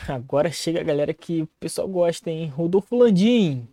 [0.10, 2.48] agora chega a galera que o pessoal gosta, hein?
[2.48, 3.68] Rodolfo Landim.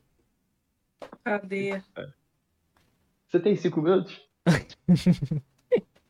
[1.22, 1.84] Cadeia.
[3.28, 4.22] Você tem cinco minutos?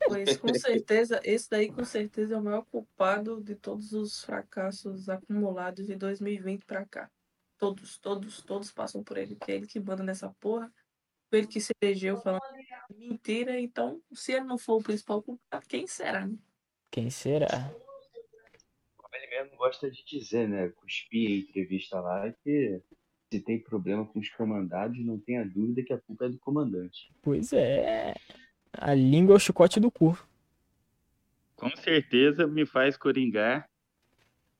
[0.07, 5.09] Pois com certeza, esse daí com certeza é o maior culpado de todos os fracassos
[5.09, 7.09] acumulados de 2020 pra cá.
[7.57, 10.71] Todos, todos, todos passam por ele, que é ele que manda nessa porra.
[11.35, 12.41] Ele que se elegeu falando
[12.97, 16.37] mentira, então se ele não for o principal culpado, quem será, né?
[16.91, 17.71] Quem será?
[18.97, 20.69] Como ele mesmo gosta de dizer, né?
[20.69, 22.81] Cuspir em entrevista lá que
[23.31, 27.11] se tem problema com os comandados, não tenha dúvida que a culpa é do comandante.
[27.21, 28.13] Pois é.
[28.71, 30.17] A língua é o chicote do cu.
[31.55, 33.69] com certeza me faz coringar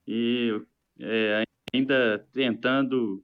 [0.08, 0.62] e
[1.00, 1.44] é,
[1.74, 3.24] ainda tentando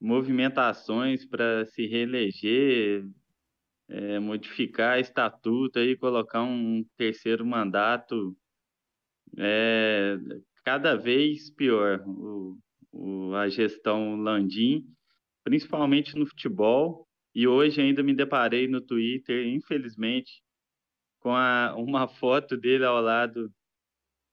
[0.00, 3.04] movimentações para se reeleger,
[3.88, 8.36] é, modificar estatuto e colocar um terceiro mandato
[9.38, 10.16] é
[10.64, 12.58] cada vez pior o,
[12.92, 14.84] o- a gestão Landim,
[15.44, 17.08] principalmente no futebol.
[17.34, 20.42] E hoje ainda me deparei no Twitter, infelizmente,
[21.20, 23.52] com a- uma foto dele ao lado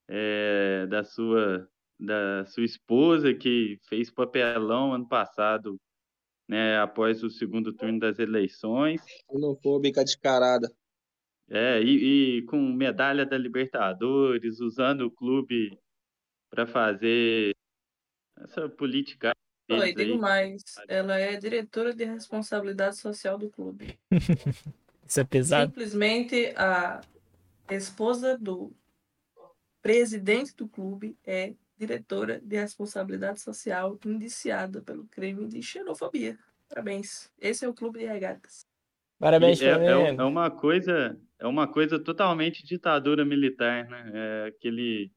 [0.10, 1.68] é, da sua
[1.99, 5.79] da sua esposa que fez papelão ano passado,
[6.47, 10.71] né, após o segundo turno das eleições, Xenofóbica descarada.
[11.49, 15.77] é, e, e com medalha da Libertadores, usando o clube
[16.49, 17.55] para fazer
[18.37, 19.33] essa política
[19.69, 20.63] Oi, fez digo mais.
[20.87, 23.99] Ela é diretora de responsabilidade social do clube.
[25.05, 25.69] Isso é pesado.
[25.71, 27.01] Simplesmente a
[27.69, 28.71] esposa do
[29.81, 36.37] presidente do clube é diretora de responsabilidade social indiciada pelo crime de xenofobia.
[36.67, 37.31] Parabéns.
[37.39, 38.65] Esse é o clube de regatas.
[39.19, 44.11] Parabéns, é, é, é uma coisa, é uma coisa totalmente ditadura militar, né?
[44.13, 45.11] É aquele,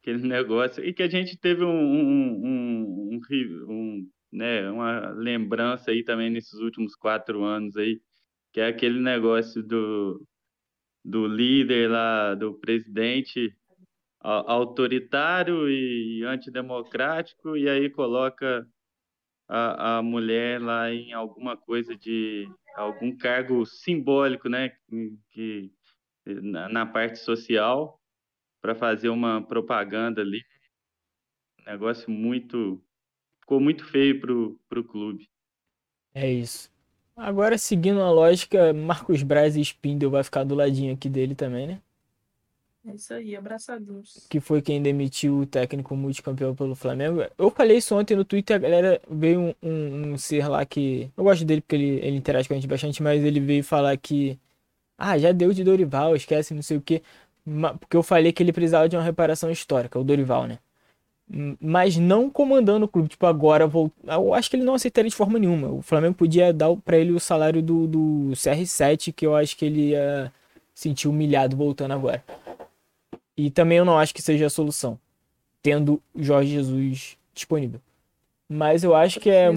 [0.00, 0.84] aquele negócio.
[0.84, 3.20] E que a gente teve um, um, um, um
[3.68, 8.00] um, né, uma lembrança aí também nesses últimos quatro anos aí,
[8.52, 10.24] que é aquele negócio do,
[11.04, 13.52] do líder lá, do presidente
[14.22, 18.66] autoritário e antidemocrático, e aí coloca
[19.48, 24.72] a, a mulher lá em alguma coisa de algum cargo simbólico, né,
[25.30, 25.72] que,
[26.24, 28.00] na, na parte social
[28.60, 30.40] para fazer uma propaganda ali.
[31.66, 32.82] Negócio muito
[33.40, 35.28] ficou muito feio pro pro clube.
[36.14, 36.70] É isso.
[37.16, 41.66] Agora, seguindo a lógica, Marcos Braz e Spindle vai ficar do ladinho aqui dele também,
[41.66, 41.82] né?
[42.84, 44.26] É isso aí, abraçadinhos.
[44.28, 47.22] Que foi quem demitiu o técnico multicampeão pelo Flamengo.
[47.38, 51.08] Eu falei isso ontem no Twitter, a galera veio um, um- um ser lá que.
[51.16, 53.96] Eu gosto dele porque ele, ele interage com a gente bastante, mas ele veio falar
[53.96, 54.36] que.
[54.98, 57.02] Ah, já deu de Dorival, esquece, não sei o quê.
[57.80, 60.58] Porque eu falei que ele precisava de uma reparação histórica, o Dorival, né?
[61.60, 63.90] Mas não comandando o clube, tipo, agora vou...
[64.06, 65.68] Eu acho que ele não aceitaria de forma nenhuma.
[65.68, 69.64] O Flamengo podia dar pra ele o salário do, do CR7, que eu acho que
[69.64, 70.30] ele ia
[70.74, 72.22] sentir humilhado voltando agora.
[73.44, 74.96] E também eu não acho que seja a solução,
[75.60, 77.80] tendo Jorge Jesus disponível.
[78.48, 79.48] Mas eu acho que é,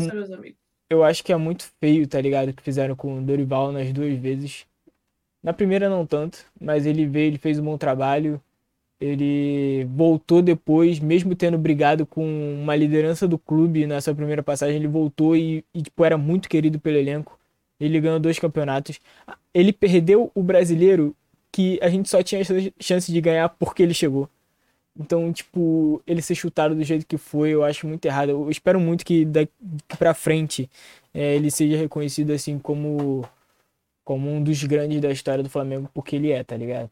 [0.90, 2.50] eu acho que é muito feio, tá ligado?
[2.50, 4.66] O que fizeram com o Dorival nas duas vezes.
[5.44, 8.42] Na primeira não tanto, mas ele veio, ele fez um bom trabalho.
[9.00, 12.26] Ele voltou depois, mesmo tendo brigado com
[12.60, 16.50] uma liderança do clube na sua primeira passagem, ele voltou e, e, tipo, era muito
[16.50, 17.38] querido pelo elenco.
[17.80, 19.00] Ele ganhou dois campeonatos.
[19.54, 21.16] Ele perdeu o brasileiro
[21.56, 24.30] que a gente só tinha ch- chance de ganhar porque ele chegou.
[24.98, 28.30] Então, tipo, ele ser chutado do jeito que foi, eu acho muito errado.
[28.32, 29.52] Eu espero muito que daqui
[30.00, 30.70] pra frente
[31.14, 33.26] eh, ele seja reconhecido assim como,
[34.04, 36.90] como um dos grandes da história do Flamengo, porque ele é, tá ligado?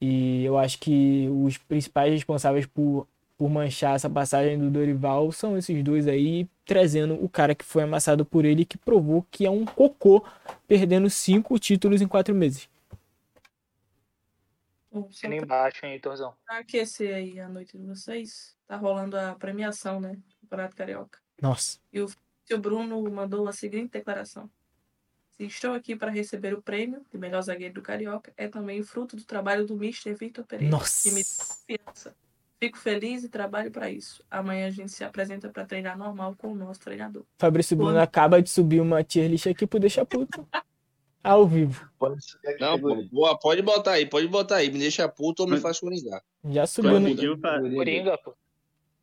[0.00, 3.06] E eu acho que os principais responsáveis por,
[3.38, 7.84] por manchar essa passagem do Dorival são esses dois aí, trazendo o cara que foi
[7.84, 10.24] amassado por ele, que provou que é um cocô,
[10.68, 12.68] perdendo cinco títulos em quatro meses.
[14.92, 16.34] Assina pra embaixo, hein, Torzão.
[16.48, 20.18] aquecer aí a noite de vocês, tá rolando a premiação, né?
[20.40, 21.18] Campeonato Carioca.
[21.40, 21.78] Nossa.
[21.92, 22.08] E o
[22.44, 24.50] seu Bruno mandou a seguinte declaração.
[25.30, 29.16] Se estou aqui para receber o prêmio de melhor zagueiro do Carioca, é também fruto
[29.16, 30.12] do trabalho do Mr.
[30.14, 31.54] Victor Pereira, que me Nossa.
[31.54, 32.16] confiança.
[32.58, 34.22] Fico feliz e trabalho para isso.
[34.30, 37.24] Amanhã a gente se apresenta para treinar normal com o nosso treinador.
[37.38, 40.46] Fabrício Bruno acaba de subir uma tier list aqui pro Deixa Puto.
[41.22, 41.88] Ao vivo.
[41.98, 42.16] Pode
[42.58, 42.78] Não,
[43.10, 44.70] boa, pode botar aí, pode botar aí.
[44.70, 46.22] Me deixa puto ou me faz coringar.
[46.50, 47.08] Já subiu no.
[47.08, 47.76] Conseguiu fa- Categoria dele.
[47.76, 48.34] Coringa, pô.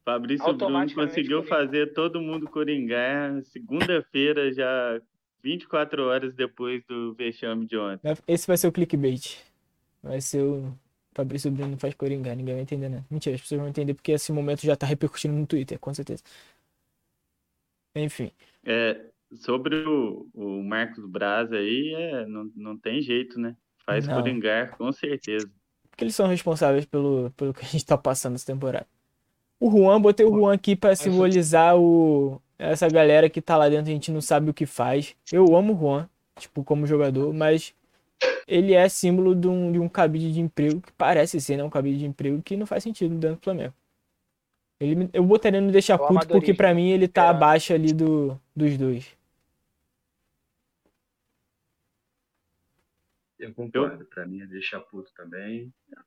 [0.03, 1.56] Fabrício Bruno conseguiu Coringa.
[1.56, 4.99] fazer todo mundo coringar segunda-feira, já
[5.44, 8.14] 24 horas depois do vexame de ontem.
[8.27, 9.38] Esse vai ser o clickbait.
[10.02, 10.73] Vai ser o
[11.14, 13.03] Fabrício Bruno faz coringar, ninguém vai entender, né?
[13.11, 16.23] Mentira, as pessoas vão entender porque esse momento já tá repercutindo no Twitter, com certeza.
[17.95, 18.31] Enfim.
[18.64, 19.02] É,
[19.36, 23.56] sobre o, o Marcos Braz aí, é, não, não tem jeito, né?
[23.86, 24.16] Faz Não.
[24.16, 25.49] coringar, com certeza.
[25.90, 28.86] Porque eles são responsáveis pelo, pelo que a gente tá passando essa temporada.
[29.60, 33.90] O Juan, botei o Juan aqui pra simbolizar o, essa galera que tá lá dentro,
[33.90, 35.16] a gente não sabe o que faz.
[35.32, 37.74] Eu amo o Juan, tipo, como jogador, mas
[38.48, 41.64] ele é símbolo de um, de um cabide de emprego que parece ser, né?
[41.64, 43.74] Um cabide de emprego que não faz sentido dentro do Flamengo.
[44.80, 47.30] Ele, eu botaria no deixar puto porque pra mim ele tá É.
[47.30, 49.16] abaixo ali do, dos dois.
[53.40, 54.06] Eu concordo.
[54.06, 55.74] Pra mim é deixar puto também.
[55.90, 56.04] Não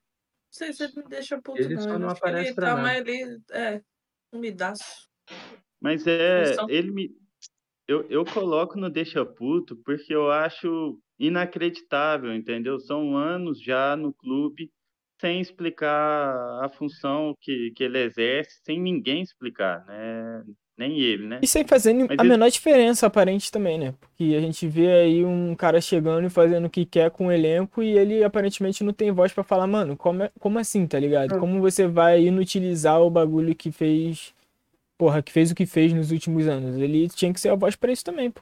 [0.50, 1.82] sei se ele me deixa puto, Ele não.
[1.82, 2.82] só Eu não que ele aparece pra tá nada.
[2.82, 3.82] mais ali, é,
[4.32, 5.08] umidaço.
[5.80, 7.10] Mas é, ele me.
[7.86, 12.78] Eu, eu coloco no Deixa Puto porque eu acho inacreditável, entendeu?
[12.78, 14.70] São anos já no clube
[15.20, 20.44] sem explicar a função que, que ele exerce, sem ninguém explicar, né?
[20.80, 21.38] Nem ele, né?
[21.42, 23.92] E sem fazer Mas a ele- menor diferença aparente também, né?
[24.00, 27.30] Porque a gente vê aí um cara chegando e fazendo o que quer com o
[27.32, 30.98] elenco e ele aparentemente não tem voz pra falar, mano, como, é- como assim, tá
[30.98, 31.32] ligado?
[31.32, 31.38] Não.
[31.40, 34.32] Como você vai inutilizar o bagulho que fez,
[34.96, 36.78] porra, que fez o que fez nos últimos anos?
[36.78, 38.40] Ele tinha que ser a voz pra isso também, pô.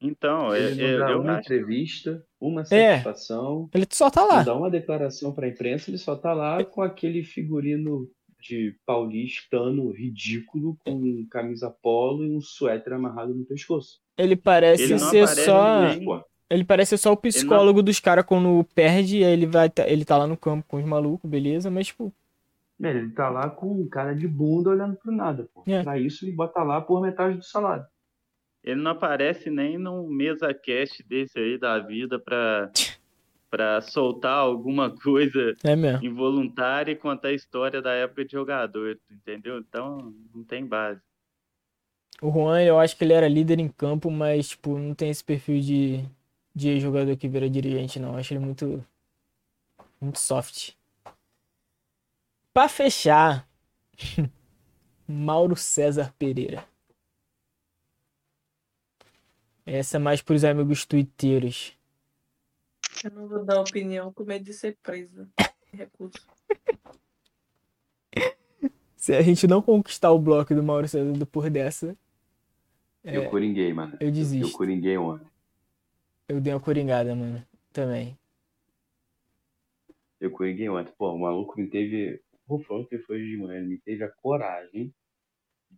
[0.00, 1.40] Então, é, Ele é, não dá eu uma acho.
[1.40, 2.64] entrevista, uma É.
[3.00, 4.42] satisfação, Ele só tá lá.
[4.42, 8.06] dá uma declaração pra imprensa, ele só tá lá com aquele figurino
[8.48, 14.00] de paulistano ridículo com camisa polo e um suéter amarrado no pescoço.
[14.16, 16.24] Ele parece Ele não ser só.
[16.48, 19.68] Ele parece ser só o psicólogo dos caras quando perde, aí ele vai.
[19.68, 22.12] tá- Ele tá lá no campo com os malucos, beleza, mas, tipo,
[22.80, 25.64] ele tá lá com um cara de bunda olhando pro nada, pô.
[25.66, 25.82] É.
[25.82, 27.84] Pra isso, ele bota lá por metade do salário.
[28.62, 32.70] Ele não aparece nem num mesa cast desse aí da vida pra,
[33.50, 39.58] pra soltar alguma coisa é involuntária e contar a história da época de jogador, entendeu?
[39.58, 41.00] Então não tem base.
[42.20, 45.22] O Juan, eu acho que ele era líder em campo, mas, tipo, não tem esse
[45.22, 46.04] perfil de,
[46.54, 48.12] de jogador que vira dirigente, não.
[48.12, 48.84] Eu acho ele muito.
[50.00, 50.72] Muito soft.
[52.54, 53.46] Pra fechar,
[55.06, 56.66] Mauro César Pereira.
[59.66, 61.75] Essa é mais pros amigos twitteiros.
[63.04, 65.28] Eu não vou dar opinião com medo de ser presa.
[65.72, 66.14] Recuso.
[68.96, 71.96] Se a gente não conquistar o bloco do Mauro César por dessa,
[73.04, 73.96] É, Eu coringuei, mano.
[74.00, 74.56] eu Eu desisto.
[74.56, 75.26] coringuei ontem.
[76.28, 77.44] Eu dei uma coringada, mano.
[77.72, 78.18] Também.
[80.20, 80.92] Eu coringuei ontem.
[80.98, 82.20] Pô, o maluco me teve.
[82.48, 83.58] Vou falar que foi de manhã.
[83.60, 84.92] Ele me teve a coragem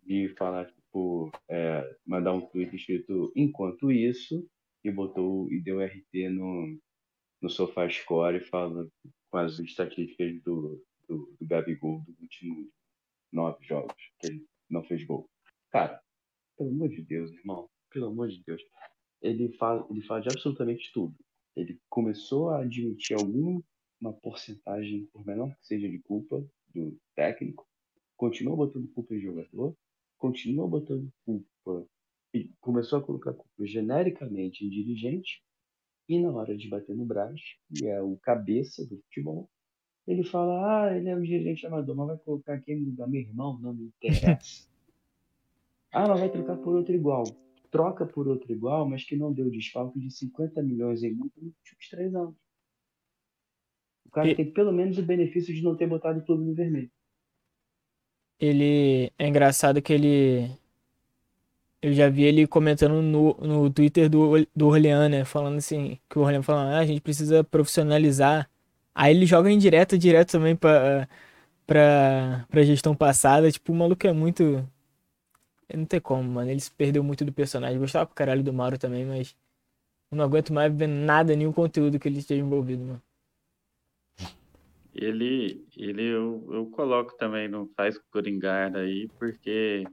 [0.03, 4.43] de falar, tipo, é, mandar um tweet escrito enquanto isso
[4.83, 6.79] e botou e deu RT no,
[7.41, 8.91] no SofaScore falando
[9.29, 12.67] com as estatísticas do, do, do Gabigol dos últimos
[13.31, 15.29] nove jogos, que ele não fez gol.
[15.71, 16.01] Cara,
[16.57, 18.61] pelo amor de Deus, irmão, pelo amor de Deus.
[19.21, 21.15] Ele fala, ele fala de absolutamente tudo.
[21.55, 23.63] Ele começou a admitir alguma
[24.21, 27.67] porcentagem, por menor que seja, de culpa do técnico,
[28.15, 29.75] continua botando culpa em jogador,
[30.17, 31.87] continua botando culpa
[32.33, 35.41] e começou a colocar culpa genericamente em dirigente,
[36.09, 39.49] e na hora de bater no Braz, que é o cabeça do futebol,
[40.07, 43.07] ele fala, ah, ele é um dirigente amador, mas vai colocar quem no lugar?
[43.09, 44.67] Meu irmão, não me interessa.
[45.91, 47.23] ah, mas vai trocar por outro igual.
[47.71, 51.53] Troca por outro igual, mas que não deu desfalque de 50 milhões em multa nos
[51.57, 52.35] últimos três anos.
[54.05, 56.53] O cara E- tem pelo menos o benefício de não ter botado o clube no
[56.53, 56.91] vermelho.
[58.39, 59.11] Ele.
[59.17, 60.58] É engraçado que ele.
[61.81, 65.25] Eu já vi ele comentando no, no Twitter do, do Orleans, né?
[65.25, 68.49] Falando assim, que o Orleans falando, ah, a gente precisa profissionalizar.
[68.93, 71.07] Aí ele joga em direto, direto também pra,
[71.65, 73.49] pra, pra gestão passada.
[73.51, 74.67] Tipo, o maluco é muito.
[75.73, 76.51] Não tem como, mano.
[76.51, 77.79] Ele se perdeu muito do personagem.
[77.79, 79.35] Gostava pro caralho do Mauro também, mas.
[80.11, 83.01] Não aguento mais ver nada, nenhum conteúdo que ele esteja envolvido, mano.
[84.93, 89.85] Ele, ele eu, eu coloco também no faz coringar aí, porque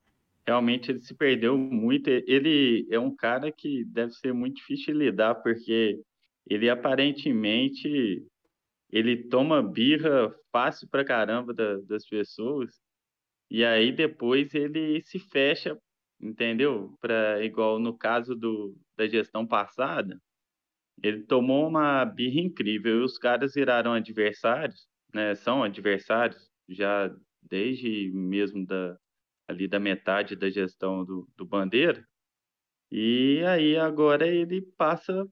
[0.47, 2.09] realmente ele se perdeu muito.
[2.09, 6.01] Ele é um cara que deve ser muito difícil de lidar, porque
[6.49, 8.25] ele aparentemente
[8.91, 12.81] ele toma birra fácil pra caramba da- das pessoas,
[13.51, 15.79] e aí depois ele se fecha,
[16.21, 16.97] entendeu?
[17.01, 20.21] Pra, igual no caso do, da gestão passada.
[21.03, 25.35] Ele tomou uma birra incrível e os caras viraram adversários, né?
[25.35, 28.97] São adversários já desde mesmo da,
[29.49, 32.07] ali da metade da gestão do, do Bandeira.
[32.91, 35.27] E aí agora ele passa,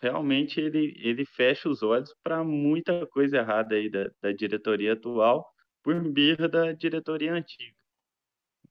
[0.00, 5.46] realmente ele, ele fecha os olhos para muita coisa errada aí da, da diretoria atual
[5.82, 7.76] por birra da diretoria antiga.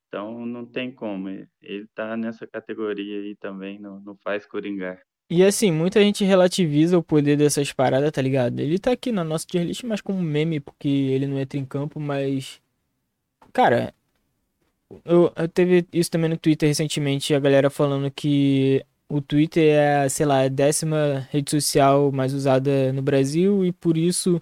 [0.07, 5.01] Então não tem como, ele tá nessa categoria aí também, não, não faz coringar.
[5.29, 8.59] E assim, muita gente relativiza o poder dessas paradas, tá ligado?
[8.59, 11.65] Ele tá aqui na nossa tier list, mas como meme, porque ele não entra em
[11.65, 12.61] campo, mas.
[13.53, 13.93] Cara,
[15.05, 20.09] eu, eu teve isso também no Twitter recentemente, a galera falando que o Twitter é,
[20.09, 24.41] sei lá, a décima rede social mais usada no Brasil e por isso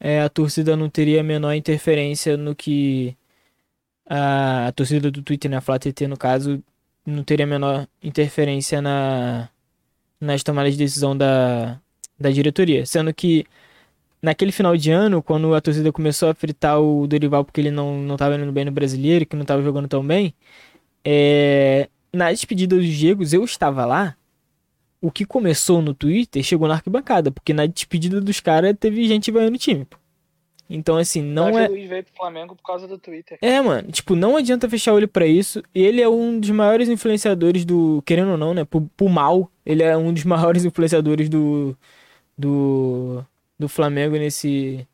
[0.00, 3.16] é, a torcida não teria a menor interferência no que.
[4.06, 5.58] A, a torcida do Twitter, né?
[5.58, 6.62] A Flá TT, no caso,
[7.06, 9.50] não teria a menor interferência na
[10.20, 11.80] nas tomadas de decisão da,
[12.18, 12.84] da diretoria.
[12.86, 13.46] Sendo que
[14.22, 17.98] naquele final de ano, quando a torcida começou a fritar o Dorival porque ele não,
[17.98, 20.34] não tava indo bem no brasileiro, que não tava jogando tão bem,
[21.04, 24.16] é, na despedida dos Diegos, eu estava lá.
[25.00, 29.30] O que começou no Twitter chegou na arquibancada, porque na despedida dos caras teve gente
[29.30, 29.86] vaiando o time.
[30.70, 31.68] Então, assim, não Davi é.
[31.68, 33.38] Luiz veio pro Flamengo por causa do Twitter.
[33.40, 35.62] É, mano, tipo, não adianta fechar o olho pra isso.
[35.74, 38.02] Ele é um dos maiores influenciadores do.
[38.04, 38.64] Querendo ou não, né?
[38.64, 41.76] Pro, pro mal, ele é um dos maiores influenciadores do.
[42.36, 43.24] Do.
[43.58, 44.86] Do Flamengo nesse.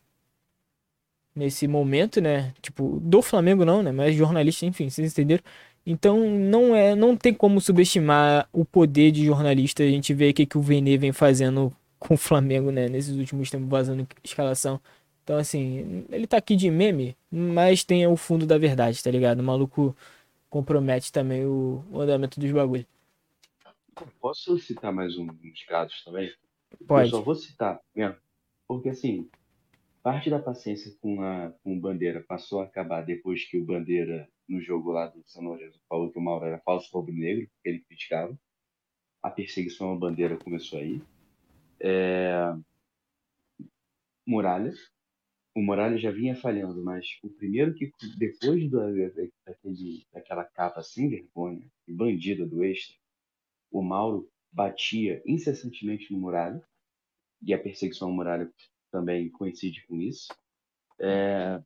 [1.35, 2.55] Nesse momento, né?
[2.63, 3.91] Tipo, do Flamengo não, né?
[3.91, 5.43] Mas jornalista, enfim, vocês entenderam?
[5.85, 6.95] Então, não é.
[6.95, 9.83] Não tem como subestimar o poder de jornalista.
[9.83, 12.89] A gente vê o que, que o Vene vem fazendo com o Flamengo, né?
[12.89, 14.81] Nesses últimos tempos, vazando escalação.
[15.25, 19.41] Então, assim, ele tá aqui de meme, mas tem o fundo da verdade, tá ligado?
[19.41, 19.97] O maluco
[20.51, 22.87] compromete também o, o andamento dos bagulhos.
[24.21, 26.33] Posso citar mais um- uns casos também?
[26.87, 27.11] Pode.
[27.11, 28.17] Eu só vou citar mesmo,
[28.67, 29.29] porque assim,
[30.03, 34.29] parte da paciência com, a, com o Bandeira passou a acabar depois que o Bandeira,
[34.49, 37.81] no jogo lá do São Lourenço, falou que o Mauro era falso rubro-negro, que ele
[37.81, 38.39] criticava.
[39.23, 41.01] A perseguição à Bandeira começou aí.
[41.81, 42.55] É...
[44.27, 44.73] Muralha.
[45.55, 48.81] O Muralha já vinha falhando, mas o primeiro que, depois do,
[49.47, 52.97] daquele, daquela capa sem vergonha, bandida do extra,
[53.71, 56.63] o Mauro batia incessantemente no Muralha,
[57.47, 58.51] e a perseguição ao Muralha
[58.91, 60.29] também coincide com isso.
[61.01, 61.63] É,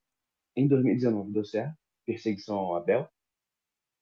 [0.57, 1.77] em 2019 deu certo,
[2.07, 3.09] perseguição ao Abel.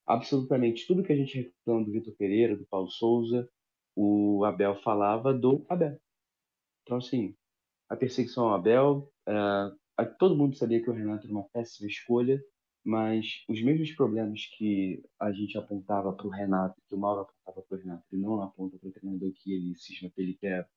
[0.06, 3.48] Absolutamente tudo que a gente reclama do Vitor Pereira, do Paulo Souza,
[3.94, 5.98] o Abel falava do Abel.
[6.82, 7.34] Então, assim,
[7.88, 9.32] a perseguição ao Abel, é,
[9.98, 12.42] a- todo mundo sabia que o Renato era uma péssima escolha,
[12.84, 17.66] mas os mesmos problemas que a gente apontava para o Renato, que o Mauro apontava
[17.66, 20.68] para o Renato, ele não aponta para o treinador que ele cisma que ele quer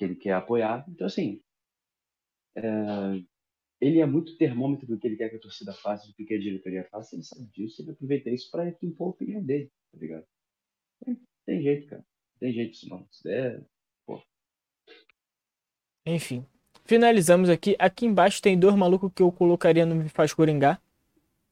[0.00, 0.82] que ele quer apoiar.
[0.88, 1.42] Então, assim,
[2.56, 2.62] é,
[3.78, 6.40] ele é muito termômetro do que ele quer que a torcida faça, do que a
[6.40, 7.14] diretoria faça.
[7.14, 10.24] Ele sabe disso, ele aproveita isso para impor a opinião dele, tá ligado?
[11.44, 12.02] Tem jeito, cara.
[12.38, 13.06] Tem jeito isso não.
[13.10, 13.60] Isso é...
[16.06, 16.46] Enfim.
[16.86, 17.76] Finalizamos aqui.
[17.78, 20.80] Aqui embaixo tem dois malucos que eu colocaria no Me Faz Coringar.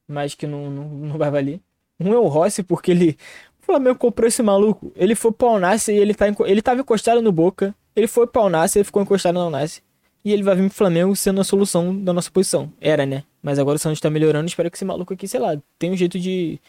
[0.07, 1.61] Mas que não, não, não vai valer.
[2.01, 3.19] Um é o Rossi, porque ele.
[3.61, 4.91] O Flamengo comprou esse maluco.
[4.97, 7.75] Ele foi pra Alnassi e ele, tá, ele tava encostado no Boca.
[7.99, 9.83] Ele foi pra Alnassi e ficou encostado no Alnassi.
[10.25, 12.73] E ele vai vir pro Flamengo sendo a solução da nossa posição.
[12.81, 13.25] Era, né?
[13.43, 14.47] Mas agora o Santos tá melhorando.
[14.47, 16.61] Espero que esse maluco aqui, sei lá, tenha um jeito de,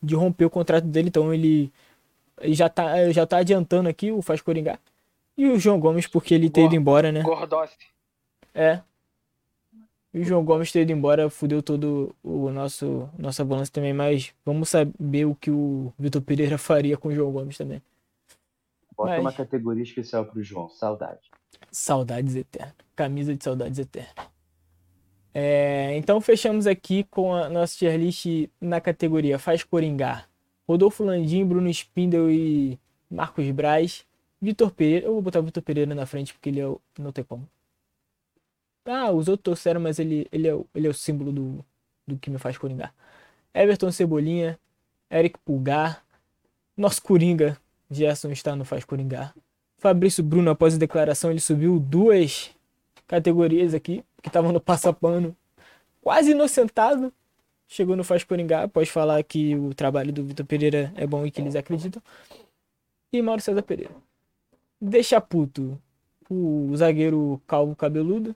[0.00, 1.08] de romper o contrato dele.
[1.08, 1.72] Então ele,
[2.40, 4.78] ele já, tá, já tá adiantando aqui o Faz Coringar.
[5.36, 7.20] E o João Gomes, porque ele ter ido embora, né?
[7.22, 7.76] Gordossi.
[8.54, 8.80] É.
[10.14, 14.32] E o João Gomes ter ido embora fudeu todo o nosso nossa balança também, mas
[14.44, 17.82] vamos saber o que o Vitor Pereira faria com o João Gomes também.
[18.96, 21.30] Bota Mas- uma categoria especial pro João, saudade.
[21.70, 22.74] Saudades eternas.
[22.94, 24.14] Camisa de saudades eternas.
[25.34, 28.24] É, então fechamos aqui com a nossa tier list
[28.60, 30.28] na categoria Faz Coringar.
[30.66, 32.78] Rodolfo Landim, Bruno Spindel e
[33.10, 34.06] Marcos Braz.
[34.40, 35.06] Vitor Pereira.
[35.06, 36.80] Eu vou botar o Vitor Pereira na frente porque ele é o.
[36.98, 37.46] Não tem como.
[38.84, 41.64] Ah, os outros torceram, mas ele, ele, é, o- ele é o símbolo do,
[42.06, 42.94] do que me faz coringar.
[43.52, 44.58] Everton Cebolinha,
[45.10, 46.04] Eric Pulgar,
[46.76, 47.58] nosso Coringa,
[47.90, 49.34] Gerson está no Faz Coringar.
[49.78, 52.50] Fabrício Bruno, após a declaração, ele subiu duas
[53.06, 55.36] categorias aqui, que estavam no passapano,
[56.00, 57.12] quase inocentado.
[57.68, 61.30] Chegou no Faz Coringar, após falar que o trabalho do Vitor Pereira é bom e
[61.30, 62.02] que eles acreditam.
[63.12, 63.94] E Mauro César Pereira.
[64.80, 65.80] Deixa puto
[66.28, 68.34] o zagueiro calvo cabeludo,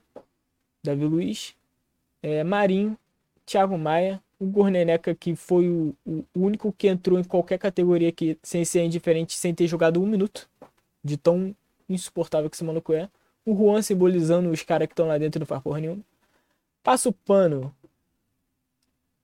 [0.82, 1.54] Davi Luiz,
[2.22, 2.96] é, Marinho,
[3.44, 8.38] Thiago Maia, o Gorneneca, que foi o, o único que entrou em qualquer categoria aqui
[8.42, 10.48] sem ser indiferente, sem ter jogado um minuto,
[11.04, 11.54] de tão
[11.88, 13.08] insuportável que esse maluco é.
[13.44, 16.02] O Juan simbolizando os caras que estão lá dentro e não faz porra nenhuma.
[16.82, 17.74] Passa o pano.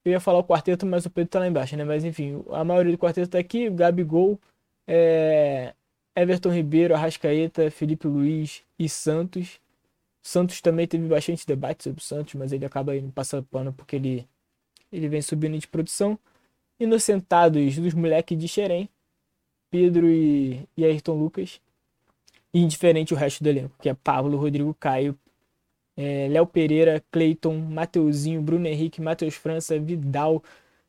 [0.05, 1.85] Eu ia falar o quarteto, mas o Pedro tá lá embaixo, né?
[1.85, 3.71] Mas enfim, a maioria do quarteto tá aqui.
[3.71, 4.39] Gabigol,
[4.87, 5.75] é,
[6.15, 9.61] Everton Ribeiro, Arrascaeta, Felipe Luiz e Santos.
[10.23, 13.97] Santos também teve bastante debate sobre o Santos, mas ele acaba indo passar pano porque
[13.97, 14.29] ele,
[14.93, 16.19] ele vem subindo de produção.
[16.79, 18.89] Inocentados dos moleques de Xerém,
[19.71, 21.61] Pedro e, e Ayrton Lucas.
[22.53, 25.19] E indiferente o resto do elenco, que é Pablo, Rodrigo Caio,
[25.97, 30.43] é, Léo Pereira, Cleiton, Mateuzinho, Bruno Henrique, Matheus França, Vidal,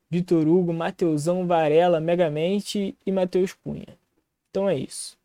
[0.10, 3.88] Vitor Hugo, Mateusão, Varela, Megamente e Matheus Cunha.
[4.50, 5.18] Então é isso.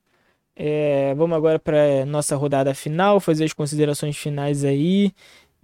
[0.55, 5.13] É, vamos agora para nossa rodada final, fazer as considerações finais aí.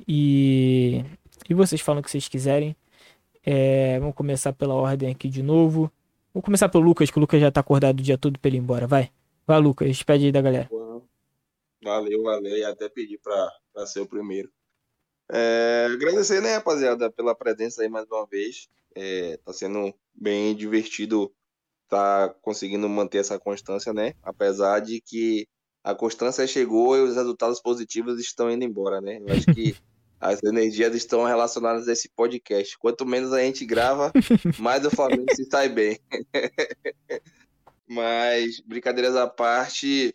[0.07, 1.05] E,
[1.49, 2.77] e vocês falam o que vocês quiserem.
[3.45, 5.91] É, vamos começar pela ordem aqui de novo.
[6.33, 8.59] Vou começar pelo Lucas, que o Lucas já tá acordado o dia todo pra ele
[8.59, 8.87] ir embora.
[8.87, 9.11] Vai.
[9.47, 9.89] Vai, Lucas.
[9.89, 10.69] Despede aí da galera.
[11.83, 12.57] Valeu, valeu.
[12.57, 14.51] E até pedir pra, pra ser o primeiro.
[15.31, 18.69] É, agradecer, né, rapaziada, pela presença aí mais uma vez.
[18.95, 21.33] É, tá sendo bem divertido
[21.89, 24.15] tá conseguindo manter essa constância, né?
[24.23, 25.49] Apesar de que
[25.83, 29.19] a constância chegou e os resultados positivos estão indo embora, né?
[29.19, 29.75] Eu acho que
[30.21, 32.77] as energias estão relacionadas a esse podcast.
[32.79, 34.13] Quanto menos a gente grava,
[34.59, 35.99] mais o Flamengo se sai bem.
[37.87, 40.15] Mas, brincadeiras à parte,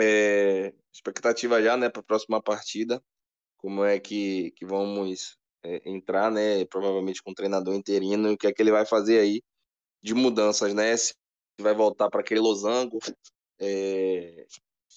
[0.00, 3.02] é, expectativa já, né, para a próxima partida.
[3.56, 6.64] Como é que, que vamos é, entrar, né?
[6.66, 9.42] Provavelmente com o treinador interino e o que é que ele vai fazer aí
[10.02, 10.96] de mudanças, né?
[10.96, 11.14] Se
[11.60, 12.98] vai voltar para aquele losango,
[13.60, 14.46] é,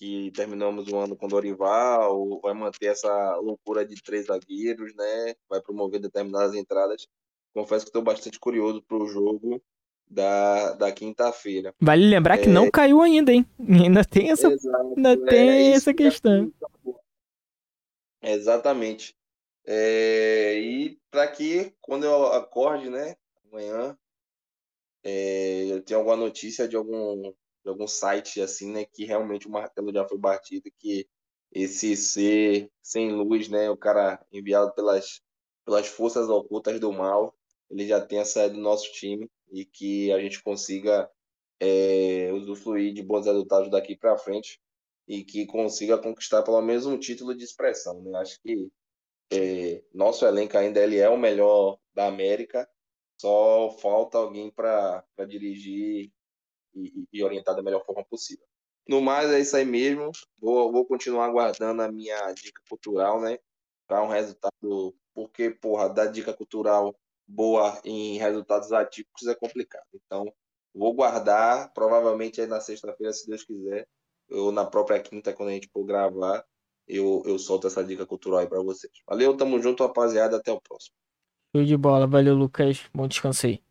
[0.02, 5.36] que terminamos o ano com Dorival, vai manter essa loucura de três zagueiros, né?
[5.48, 7.08] Vai promover determinadas entradas.
[7.54, 9.62] Confesso que estou bastante curioso para o jogo
[10.10, 11.72] da, da quinta-feira.
[11.80, 12.52] Vale lembrar que É.
[12.52, 13.46] não caiu ainda, hein?
[13.92, 16.52] Ainda tem essa, Exato, ainda é, tem é isso essa questão.
[18.24, 19.16] Exatamente.
[19.68, 23.16] É, e para que quando eu acorde, né,
[23.46, 23.96] amanhã,
[25.04, 27.32] é, eu tenho alguma notícia de algum,
[27.64, 31.08] de algum site assim, né, que realmente o martelo já foi batido, que
[31.52, 35.22] esse ser sem luz, né, o cara enviado pelas,
[35.66, 37.36] pelas forças ocultas do mal,
[37.70, 41.10] ele já tenha saído do nosso time e que a gente consiga
[41.60, 44.60] é, usufruir de bons resultados daqui para frente
[45.08, 48.18] e que consiga conquistar pelo menos um título de expressão, né?
[48.20, 48.72] Acho que
[49.32, 52.68] é, nosso elenco ainda ele é o melhor da América,
[53.20, 56.12] só falta alguém para dirigir
[56.76, 58.46] e, e orientar da melhor forma possível.
[58.88, 60.12] No mais, é isso aí mesmo.
[60.40, 63.38] Vou, vou continuar aguardando a minha dica cultural, né?
[63.88, 64.96] Para um resultado.
[65.14, 66.96] Porque, porra, dar dica cultural
[67.28, 69.86] boa em resultados atípicos é complicado.
[69.94, 70.32] Então,
[70.74, 71.72] vou guardar.
[71.74, 73.88] Provavelmente aí na sexta-feira, se Deus quiser,
[74.30, 76.44] ou na própria quinta, quando a gente for gravar,
[76.88, 78.92] eu, eu solto essa dica cultural aí para vocês.
[79.08, 80.38] Valeu, tamo junto, rapaziada.
[80.38, 80.96] Até o próximo.
[81.56, 83.62] Show de bola, valeu Lucas, bom descanso aí.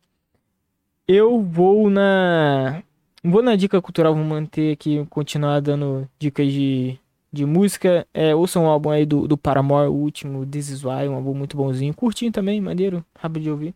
[1.07, 2.83] Eu vou na.
[3.23, 6.97] Vou na dica cultural, vou manter aqui, continuar dando dicas de,
[7.31, 8.07] de música.
[8.13, 11.35] É, ouça um álbum aí do, do Paramore, o último, This Is Why, um álbum
[11.35, 11.93] muito bonzinho.
[11.93, 13.75] Curtinho também, maneiro, rápido de ouvir.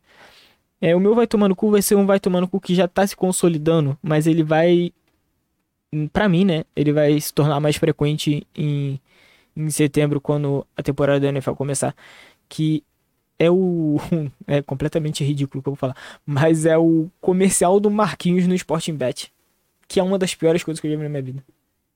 [0.81, 3.05] É, o meu Vai Tomando Cu vai ser um Vai Tomando Cu que já tá
[3.05, 4.91] se consolidando, mas ele vai.
[6.11, 6.65] Pra mim, né?
[6.76, 8.99] Ele vai se tornar mais frequente em,
[9.55, 11.95] em setembro, quando a temporada da NFL começar.
[12.49, 12.84] Que
[13.39, 13.97] é o.
[14.47, 15.95] É completamente ridículo o que eu vou falar.
[16.26, 19.31] Mas é o comercial do Marquinhos no Sporting Bet.
[19.88, 21.44] Que é uma das piores coisas que eu já vi na minha vida.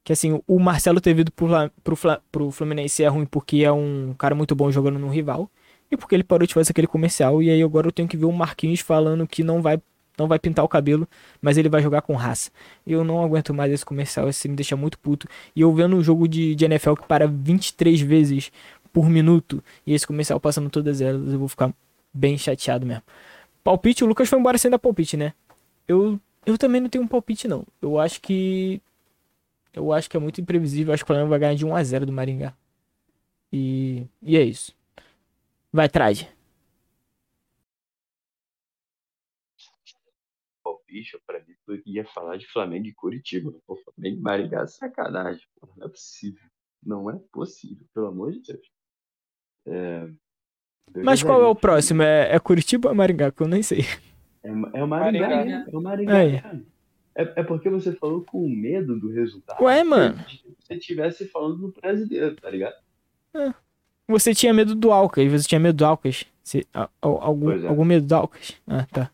[0.04, 1.48] Que assim, o Marcelo ter vindo pro,
[1.84, 1.98] pro,
[2.32, 5.50] pro Fluminense é ruim porque é um cara muito bom jogando no rival.
[5.92, 7.42] E porque ele parou de fazer aquele comercial.
[7.42, 9.82] E aí agora eu tenho que ver o Marquinhos falando que não vai,
[10.18, 11.08] não vai pintar o cabelo,
[11.42, 12.52] mas ele vai jogar com raça.
[12.86, 15.28] Eu não aguento mais esse comercial, esse me deixa muito puto.
[15.56, 18.52] E eu vendo um jogo de, de NFL que para 23 vezes
[18.94, 21.74] por minuto e esse comercial passando todas elas, eu vou ficar
[22.14, 23.04] bem chateado mesmo.
[23.64, 25.34] Palpite, o Lucas foi embora sem dar palpite, né?
[25.88, 26.20] Eu,
[26.54, 27.66] eu também não tenho um palpite, não.
[27.82, 28.82] Eu acho que.
[29.74, 30.92] Eu acho que é muito imprevisível.
[30.92, 32.56] Eu acho que o Flamengo vai ganhar de 1 a 0 do Maringá.
[33.52, 34.76] E, e é isso.
[35.72, 36.30] Vai, Trade.
[40.64, 43.54] Pô, bicho, pra mim, tu ia falar de Flamengo e Curitiba.
[43.66, 45.48] Pô, Flamengo e Maringá, sacanagem.
[45.60, 46.50] Pô, não é possível.
[46.82, 48.72] Não é possível, pelo amor de Deus.
[49.68, 50.10] É...
[51.04, 52.02] Mas é qual é o próximo?
[52.02, 53.32] É, é Curitiba ou é Maringá?
[53.32, 53.82] Que eu nem sei.
[54.50, 55.66] É, é o Maringá, Maringá.
[55.72, 56.18] É o Maringá.
[56.18, 56.42] Aí.
[56.42, 56.62] cara.
[57.16, 59.62] É, é porque você falou com medo do resultado.
[59.64, 60.18] Ué, mano.
[60.30, 62.76] Se você estivesse falando do brasileiro, tá ligado?
[64.08, 65.30] Você tinha medo do Alcas.
[65.32, 66.26] Você tinha medo do Alcas?
[66.44, 67.68] Você, a- a- algum, é.
[67.68, 68.60] algum medo do Alcas?
[68.66, 69.12] Ah, tá.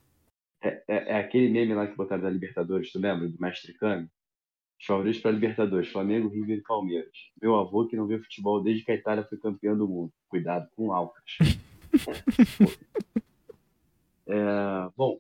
[0.62, 3.28] É, é- é aquele meme lá que botaram da Libertadores, tu lembra?
[3.28, 4.08] Do Mestre Kami?
[4.80, 7.12] Os favoritos para Libertadores, Flamengo, River e Palmeiras.
[7.42, 10.12] Meu avô que não vê futebol desde que a Itália foi campeã do mundo.
[10.30, 11.24] Cuidado com o Alcas.
[14.28, 15.20] É, bom,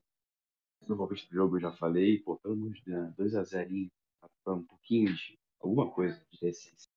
[0.89, 3.89] no palpite do jogo eu já falei, pô, pelo amor de Deus, 2x0
[4.43, 6.89] pra um pouquinho de alguma coisa de decência.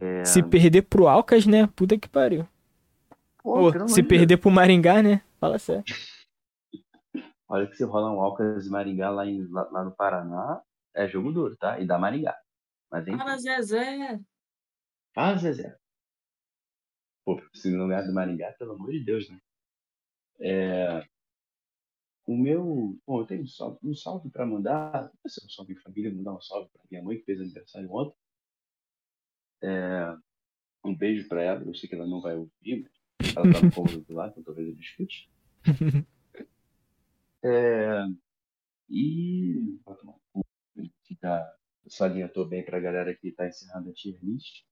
[0.00, 1.66] É, Se perder pro Alcas, né?
[1.68, 2.48] Puta que pariu.
[3.42, 5.22] pô, se perder pro Maringá, né?
[5.38, 5.84] Fala sério.
[7.48, 10.62] Olha que se rolar um Alcas e Maringá lá, em- lá, lá no Paraná,
[10.94, 11.78] é jogo duro, tá?
[11.78, 12.34] E dá Maringá.
[12.90, 13.18] Mas enfim.
[13.18, 14.20] Fala, Zezé.
[15.14, 15.76] Fala, Zezé.
[17.24, 19.38] Pô, se não ganhar do Maringá, pelo amor de Deus, né?
[20.40, 21.06] É,
[22.32, 22.98] O meu.
[23.06, 24.90] Bom, eu tenho um salve, um salve pra mandar.
[25.22, 27.92] Vai ser um salve em família, mandar um salve pra minha mãe que fez aniversário
[27.92, 28.16] ontem.
[29.62, 30.16] É,
[30.84, 31.62] Um beijo pra ela.
[31.64, 32.82] Eu sei que ela não vai ouvir,
[33.22, 35.30] mas ela tá no cômodo do lado, então talvez eu discute.
[37.44, 38.04] É,
[38.88, 39.78] E.
[39.84, 40.42] Vou tomar um
[41.04, 41.56] ficar.
[41.88, 44.64] Salientou bem pra galera que tá encerrando a tier list.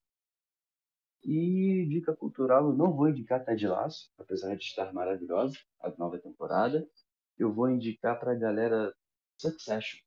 [1.24, 6.19] E dica cultural, eu não vou indicar Ted Lasso, apesar de estar maravilhosa a nova
[6.19, 6.89] temporada.
[7.41, 8.95] Eu vou indicar pra galera
[9.41, 9.99] Succession.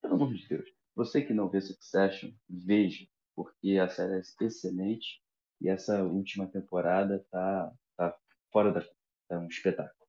[0.00, 0.66] Pelo amor de Deus.
[0.96, 5.20] Você que não vê Succession, veja, porque a série é excelente
[5.60, 8.16] e essa última temporada tá, tá
[8.50, 8.80] fora da
[9.28, 10.06] tá um espetáculo.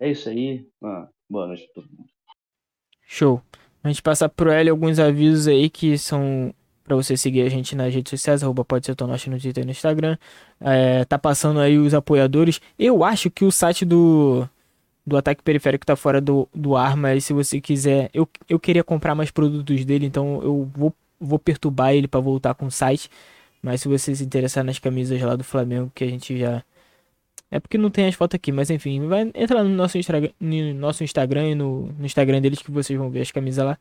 [0.00, 0.68] É isso aí.
[0.82, 2.10] Ah, boa noite pra todo mundo.
[3.02, 3.40] Show.
[3.84, 6.52] A gente passa pro L alguns avisos aí que são
[6.82, 9.66] pra você seguir a gente nas redes sociais, arroba pode ser Tonoshi no Twitter e
[9.66, 10.18] no Instagram.
[10.60, 12.60] É, tá passando aí os apoiadores.
[12.76, 14.48] Eu acho que o site do,
[15.06, 18.10] do Ataque Periférico tá fora do, do ar, mas se você quiser.
[18.14, 22.54] Eu, eu queria comprar mais produtos dele, então eu vou, vou perturbar ele para voltar
[22.54, 23.10] com o site.
[23.62, 26.62] Mas se você se interessar nas camisas lá do Flamengo, que a gente já.
[27.50, 30.74] É porque não tem as fotos aqui, mas enfim, vai entrar no nosso, Instagram, no
[30.74, 33.78] nosso Instagram e no, no Instagram deles que vocês vão ver as camisas lá.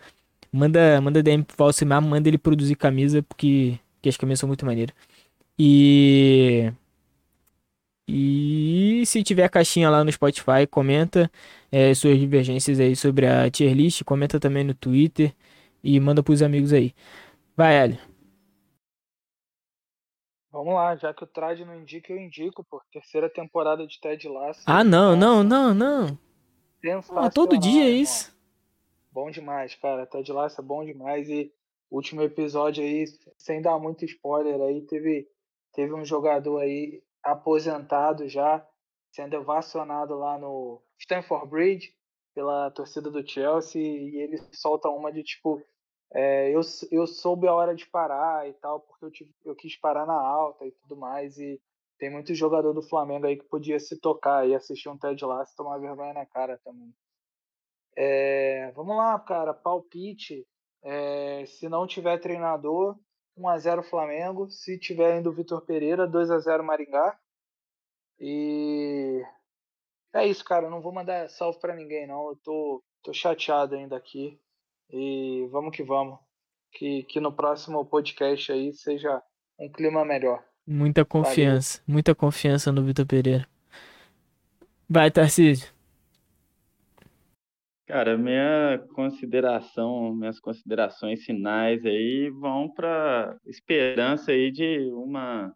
[0.52, 4.66] Manda, manda DM pro Valsimar, manda ele produzir camisa, porque, porque as camisas são muito
[4.66, 4.96] maneiras.
[5.58, 6.72] E.
[8.08, 11.32] E se tiver caixinha lá no Spotify, comenta
[11.72, 15.34] é, suas divergências aí sobre a tier list, comenta também no Twitter
[15.84, 16.94] e manda pros amigos aí.
[17.56, 18.00] Vai, Hélio.
[20.52, 22.80] Vamos lá, já que o Trad não indica, eu indico, pô.
[22.92, 24.62] Terceira temporada de Ted Lasso.
[24.68, 26.18] Ah, não, não, não, não.
[27.16, 28.32] Ah, todo dia é isso.
[29.12, 30.06] Bom demais, cara.
[30.06, 31.52] Ted Lasso é bom demais e
[31.90, 33.06] último episódio aí,
[33.38, 35.28] sem dar muito spoiler aí, teve
[35.74, 38.66] teve um jogador aí aposentado já,
[39.12, 41.96] sendo ovacionado lá no Stanford Bridge
[42.34, 45.64] pela torcida do Chelsea e ele solta uma de tipo
[46.14, 49.76] é, eu, eu soube a hora de parar e tal, porque eu, tive, eu quis
[49.76, 51.40] parar na alta e tudo mais.
[51.40, 51.60] E
[51.98, 55.54] tem muito jogador do Flamengo aí que podia se tocar e assistir um Ted Lasso
[55.54, 56.94] e tomar vergonha na cara também.
[57.98, 59.54] É, vamos lá, cara.
[59.54, 60.46] Palpite.
[60.84, 62.96] É, se não tiver treinador,
[63.38, 64.50] 1x0 Flamengo.
[64.50, 67.18] Se tiver indo Vitor Pereira, 2x0 Maringá.
[68.20, 69.22] E
[70.14, 70.68] é isso, cara.
[70.68, 72.30] Eu não vou mandar salve para ninguém, não.
[72.30, 74.40] Eu tô, tô chateado ainda aqui.
[74.90, 76.20] E vamos que vamos.
[76.72, 79.22] Que, que no próximo podcast aí seja
[79.60, 80.44] um clima melhor.
[80.66, 81.80] Muita confiança.
[81.80, 81.94] Valeu.
[81.94, 83.48] Muita confiança no Vitor Pereira.
[84.90, 85.74] Vai, Tarcísio.
[87.86, 95.54] Cara, minha consideração, minhas considerações finais aí vão para esperança aí de uma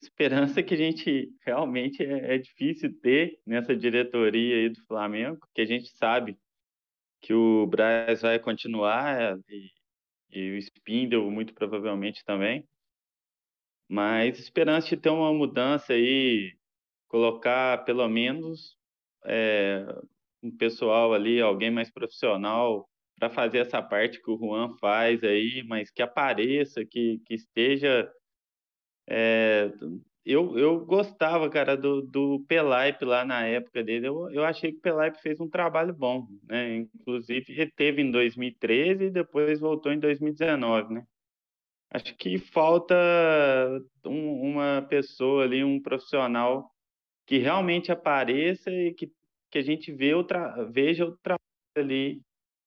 [0.00, 5.60] esperança que a gente realmente é, é, difícil ter nessa diretoria aí do Flamengo, que
[5.60, 6.38] a gente sabe
[7.20, 9.70] que o Braz vai continuar e,
[10.30, 12.66] e o Spindle muito provavelmente também,
[13.88, 16.56] mas esperança de ter uma mudança aí,
[17.08, 18.76] colocar pelo menos
[19.24, 19.84] é,
[20.46, 25.62] um pessoal ali, alguém mais profissional para fazer essa parte que o Juan faz aí,
[25.66, 28.10] mas que apareça, que, que esteja.
[29.08, 29.72] É,
[30.24, 34.08] eu, eu gostava, cara, do, do Pelaipe lá na época dele.
[34.08, 36.76] Eu, eu achei que o Pelaipe fez um trabalho bom, né?
[36.76, 41.06] Inclusive, ele teve em 2013 e depois voltou em 2019, né?
[41.90, 42.94] Acho que falta
[44.04, 46.70] um, uma pessoa ali, um profissional
[47.24, 49.10] que realmente apareça e que
[49.56, 50.26] que a gente vê o
[50.70, 51.40] veja o trabalho
[51.78, 52.20] ali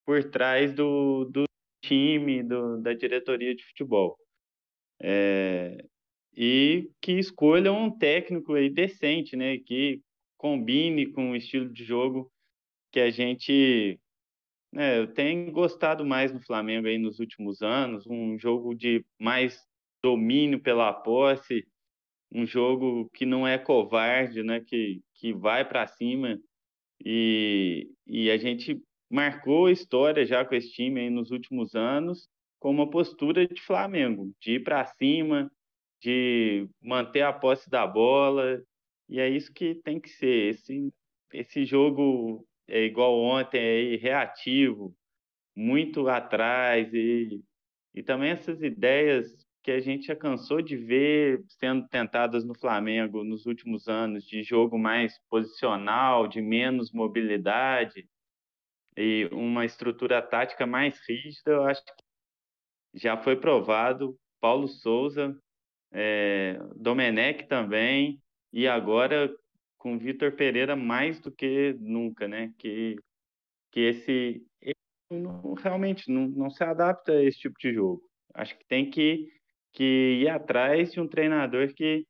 [0.03, 1.43] por trás do, do
[1.85, 4.17] time, do, da diretoria de futebol.
[4.99, 5.85] É,
[6.35, 10.01] e que escolha um técnico aí decente, né, que
[10.35, 12.31] combine com o estilo de jogo
[12.91, 13.99] que a gente
[14.73, 19.63] né, tenho gostado mais no Flamengo aí nos últimos anos, um jogo de mais
[20.03, 21.67] domínio pela posse,
[22.31, 26.39] um jogo que não é covarde, né, que, que vai para cima
[27.03, 32.89] e, e a gente marcou história já com esse time nos últimos anos com uma
[32.89, 35.51] postura de Flamengo, de ir para cima,
[36.01, 38.61] de manter a posse da bola,
[39.07, 40.53] e é isso que tem que ser.
[40.53, 40.93] Esse,
[41.33, 44.93] esse jogo é igual ontem, é reativo,
[45.55, 47.41] muito atrás, e,
[47.95, 49.25] e também essas ideias
[49.63, 54.41] que a gente já cansou de ver sendo tentadas no Flamengo nos últimos anos, de
[54.41, 58.07] jogo mais posicional, de menos mobilidade
[58.97, 61.93] e uma estrutura tática mais rígida, eu acho que
[62.93, 64.17] já foi provado.
[64.41, 65.37] Paulo Souza,
[65.91, 68.21] é, Domenech também,
[68.53, 69.33] e agora
[69.77, 72.53] com Vitor Pereira mais do que nunca, né?
[72.57, 72.97] Que,
[73.71, 74.45] que esse,
[75.09, 78.01] não, realmente não, não se adapta a esse tipo de jogo.
[78.33, 79.29] Acho que tem que
[79.71, 82.05] que ir atrás de um treinador que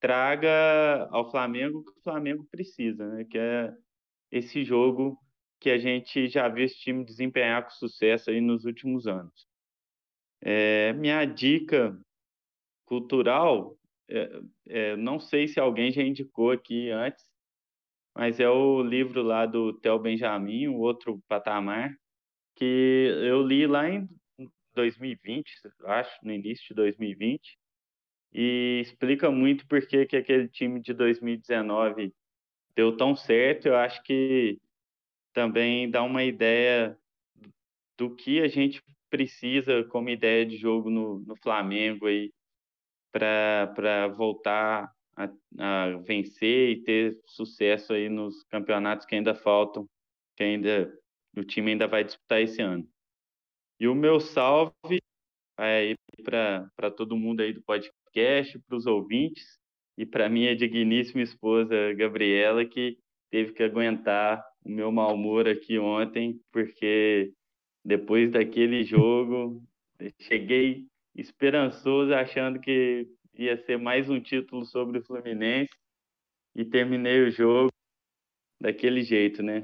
[0.00, 3.24] traga ao Flamengo o que o Flamengo precisa, né?
[3.24, 3.74] Que é
[4.30, 5.18] esse jogo
[5.60, 9.46] que a gente já viu esse time desempenhar com sucesso aí nos últimos anos.
[10.40, 11.98] É, minha dica
[12.84, 13.76] cultural,
[14.08, 17.24] é, é, não sei se alguém já indicou aqui antes,
[18.14, 21.94] mas é o livro lá do Theo Benjamin, o outro patamar,
[22.54, 24.08] que eu li lá em
[24.76, 25.50] 2020,
[25.86, 27.58] acho, no início de 2020,
[28.32, 32.12] e explica muito por que aquele time de 2019
[32.74, 33.66] deu tão certo.
[33.66, 34.60] Eu acho que
[35.32, 36.96] também dá uma ideia
[37.96, 42.32] do que a gente precisa como ideia de jogo no, no Flamengo aí
[43.10, 45.28] para voltar a,
[45.58, 49.88] a, vencer e ter sucesso aí nos campeonatos que ainda faltam,
[50.36, 50.92] que ainda
[51.34, 52.86] o time ainda vai disputar esse ano.
[53.78, 55.00] E o meu salve
[55.56, 59.58] vai aí para todo mundo aí do podcast, para os ouvintes
[59.98, 62.98] e para minha digníssima esposa Gabriela, que
[63.30, 67.32] teve que aguentar o meu mau humor aqui ontem, porque
[67.84, 69.62] depois daquele jogo,
[70.22, 75.72] cheguei esperançoso, achando que ia ser mais um título sobre o Fluminense
[76.54, 77.70] e terminei o jogo
[78.60, 79.62] daquele jeito, né?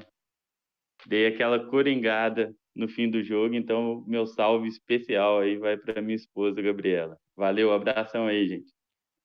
[1.05, 6.15] Dei aquela coringada no fim do jogo, então meu salve especial aí vai para minha
[6.15, 7.17] esposa Gabriela.
[7.35, 8.71] Valeu, abração aí, gente.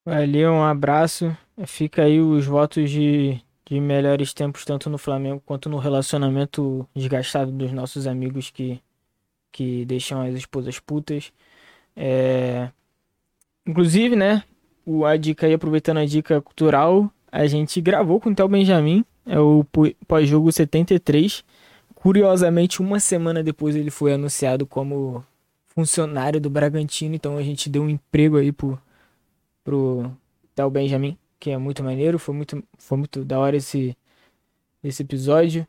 [0.05, 1.37] Valeu, um abraço.
[1.67, 7.53] Fica aí os votos de, de melhores tempos, tanto no Flamengo quanto no relacionamento desgastado
[7.53, 8.81] dos nossos amigos que,
[9.53, 11.33] que deixam as esposas putas.
[11.95, 12.71] É...
[13.67, 14.43] Inclusive, né?
[15.07, 19.39] A dica aí, aproveitando a dica cultural, a gente gravou com o Theo Benjamin, é
[19.39, 19.63] o
[20.07, 21.45] pós-jogo 73.
[22.01, 25.25] Curiosamente, uma semana depois ele foi anunciado como
[25.67, 28.81] funcionário do Bragantino, então a gente deu um emprego aí pro,
[29.65, 30.09] pro
[30.55, 33.97] Theo Benjamin, que é muito maneiro, foi muito, foi muito da hora esse,
[34.83, 35.67] esse episódio.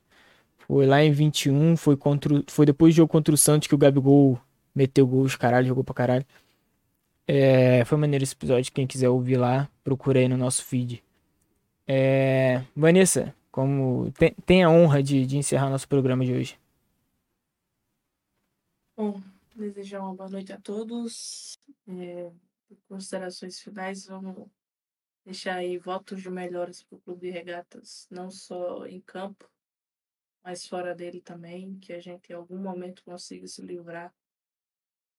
[0.68, 3.78] Foi lá em 21, foi, contra, foi depois do jogo contra o Santos que o
[3.80, 4.40] Gabigol
[4.76, 6.26] meteu gols, caralho, jogou pra caralho.
[7.28, 8.72] É, foi maneiro esse episódio.
[8.72, 11.04] Quem quiser ouvir lá, procura aí no nosso feed.
[11.88, 16.60] É, Vanessa, como tem, tem a honra de, de encerrar nosso programa de hoje.
[18.96, 19.22] Bom,
[19.56, 21.58] desejar uma boa noite a todos.
[21.88, 22.32] É,
[22.88, 24.48] considerações finais, vamos
[25.26, 29.50] deixar aí votos de melhoras para o Clube de Regatas, não só em campo,
[30.44, 34.14] mas fora dele também, que a gente em algum momento consiga se livrar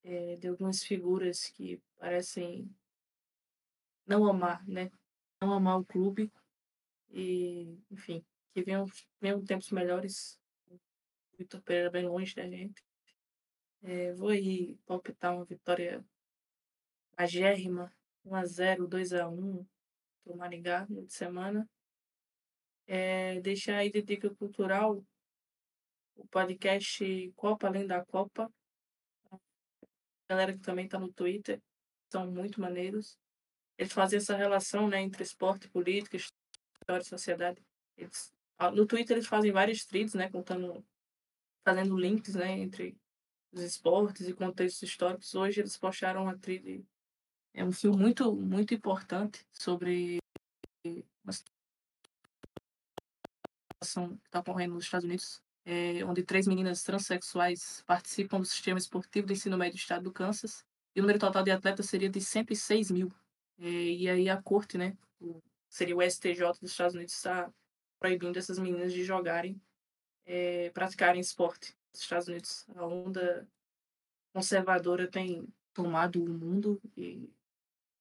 [0.03, 2.71] é, de algumas figuras que parecem
[4.07, 4.91] não amar, né?
[5.41, 6.33] Não amar o clube
[7.11, 8.87] e, enfim, que venham,
[9.21, 10.39] venham tempos melhores.
[11.39, 12.85] Vitor Pereira bem longe da gente.
[13.83, 16.05] É, vou aí palpitar uma vitória
[17.17, 17.91] agérrima,
[18.27, 19.67] 1x0, 2x1
[20.23, 21.69] pro Maringá no de semana.
[22.87, 25.03] É, deixar aí de dica cultural
[26.15, 28.53] o podcast Copa Além da Copa,
[30.29, 31.63] galera que também está no Twitter,
[32.11, 33.19] são muito maneiros.
[33.79, 36.19] Eles fazem essa relação né, entre esporte, política,
[36.91, 37.63] história sociedade.
[37.97, 38.33] Eles,
[38.75, 40.85] no Twitter eles fazem vários threads, né, contando,
[41.65, 42.97] fazendo links né, entre
[43.53, 45.35] os esportes e contextos históricos.
[45.35, 46.85] Hoje eles postaram uma thread,
[47.55, 50.19] é um filme muito, muito importante sobre
[51.25, 51.33] uma
[53.79, 58.79] situação que está ocorrendo nos Estados Unidos é, onde três meninas transexuais participam do sistema
[58.79, 60.65] esportivo do ensino médio do estado do Kansas.
[60.95, 63.13] E o número total de atletas seria de 106 mil.
[63.59, 65.41] É, e aí a corte, né, o,
[65.71, 67.51] seria o STJ dos Estados Unidos, está
[67.99, 69.59] proibindo essas meninas de jogarem,
[70.27, 72.67] é, praticarem esporte nos Estados Unidos.
[72.75, 73.49] A onda
[74.33, 77.33] conservadora tem tomado o mundo e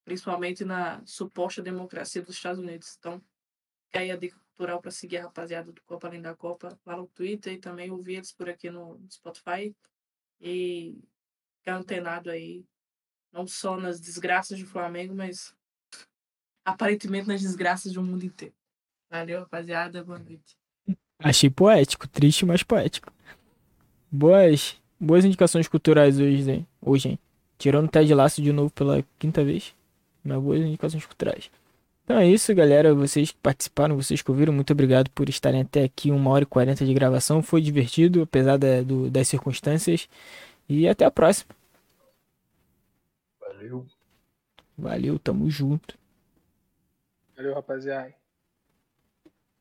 [0.03, 2.95] principalmente na suposta democracia dos Estados Unidos.
[2.97, 3.23] Então,
[3.93, 7.07] aí a dica cultural para seguir a rapaziada do Copa Além da Copa lá no
[7.07, 9.75] Twitter e também ouvir eles por aqui no Spotify
[10.41, 10.97] e
[11.59, 12.65] ficar antenado aí,
[13.31, 15.55] não só nas desgraças do Flamengo, mas
[16.69, 18.53] aparentemente nas desgraças do mundo inteiro.
[19.09, 20.03] Valeu, rapaziada.
[20.03, 20.57] Boa noite.
[21.19, 23.11] Achei poético, triste, mas poético.
[24.11, 26.67] Boas, boas indicações culturais hoje, hein?
[26.81, 27.19] Hoje, hein?
[27.57, 29.75] Tirando o Ted Laço de novo pela quinta vez.
[30.23, 31.51] Mas boas indicações culturais.
[32.05, 32.95] Então é isso, galera.
[32.95, 36.47] Vocês que participaram, vocês que ouviram, muito obrigado por estarem até aqui, uma hora e
[36.47, 37.43] quarenta de gravação.
[37.43, 40.07] Foi divertido, apesar da, do, das circunstâncias.
[40.67, 41.53] E até a próxima.
[43.41, 43.85] Valeu.
[44.77, 45.98] Valeu, tamo junto.
[47.39, 48.18] Valeu, rapaziada.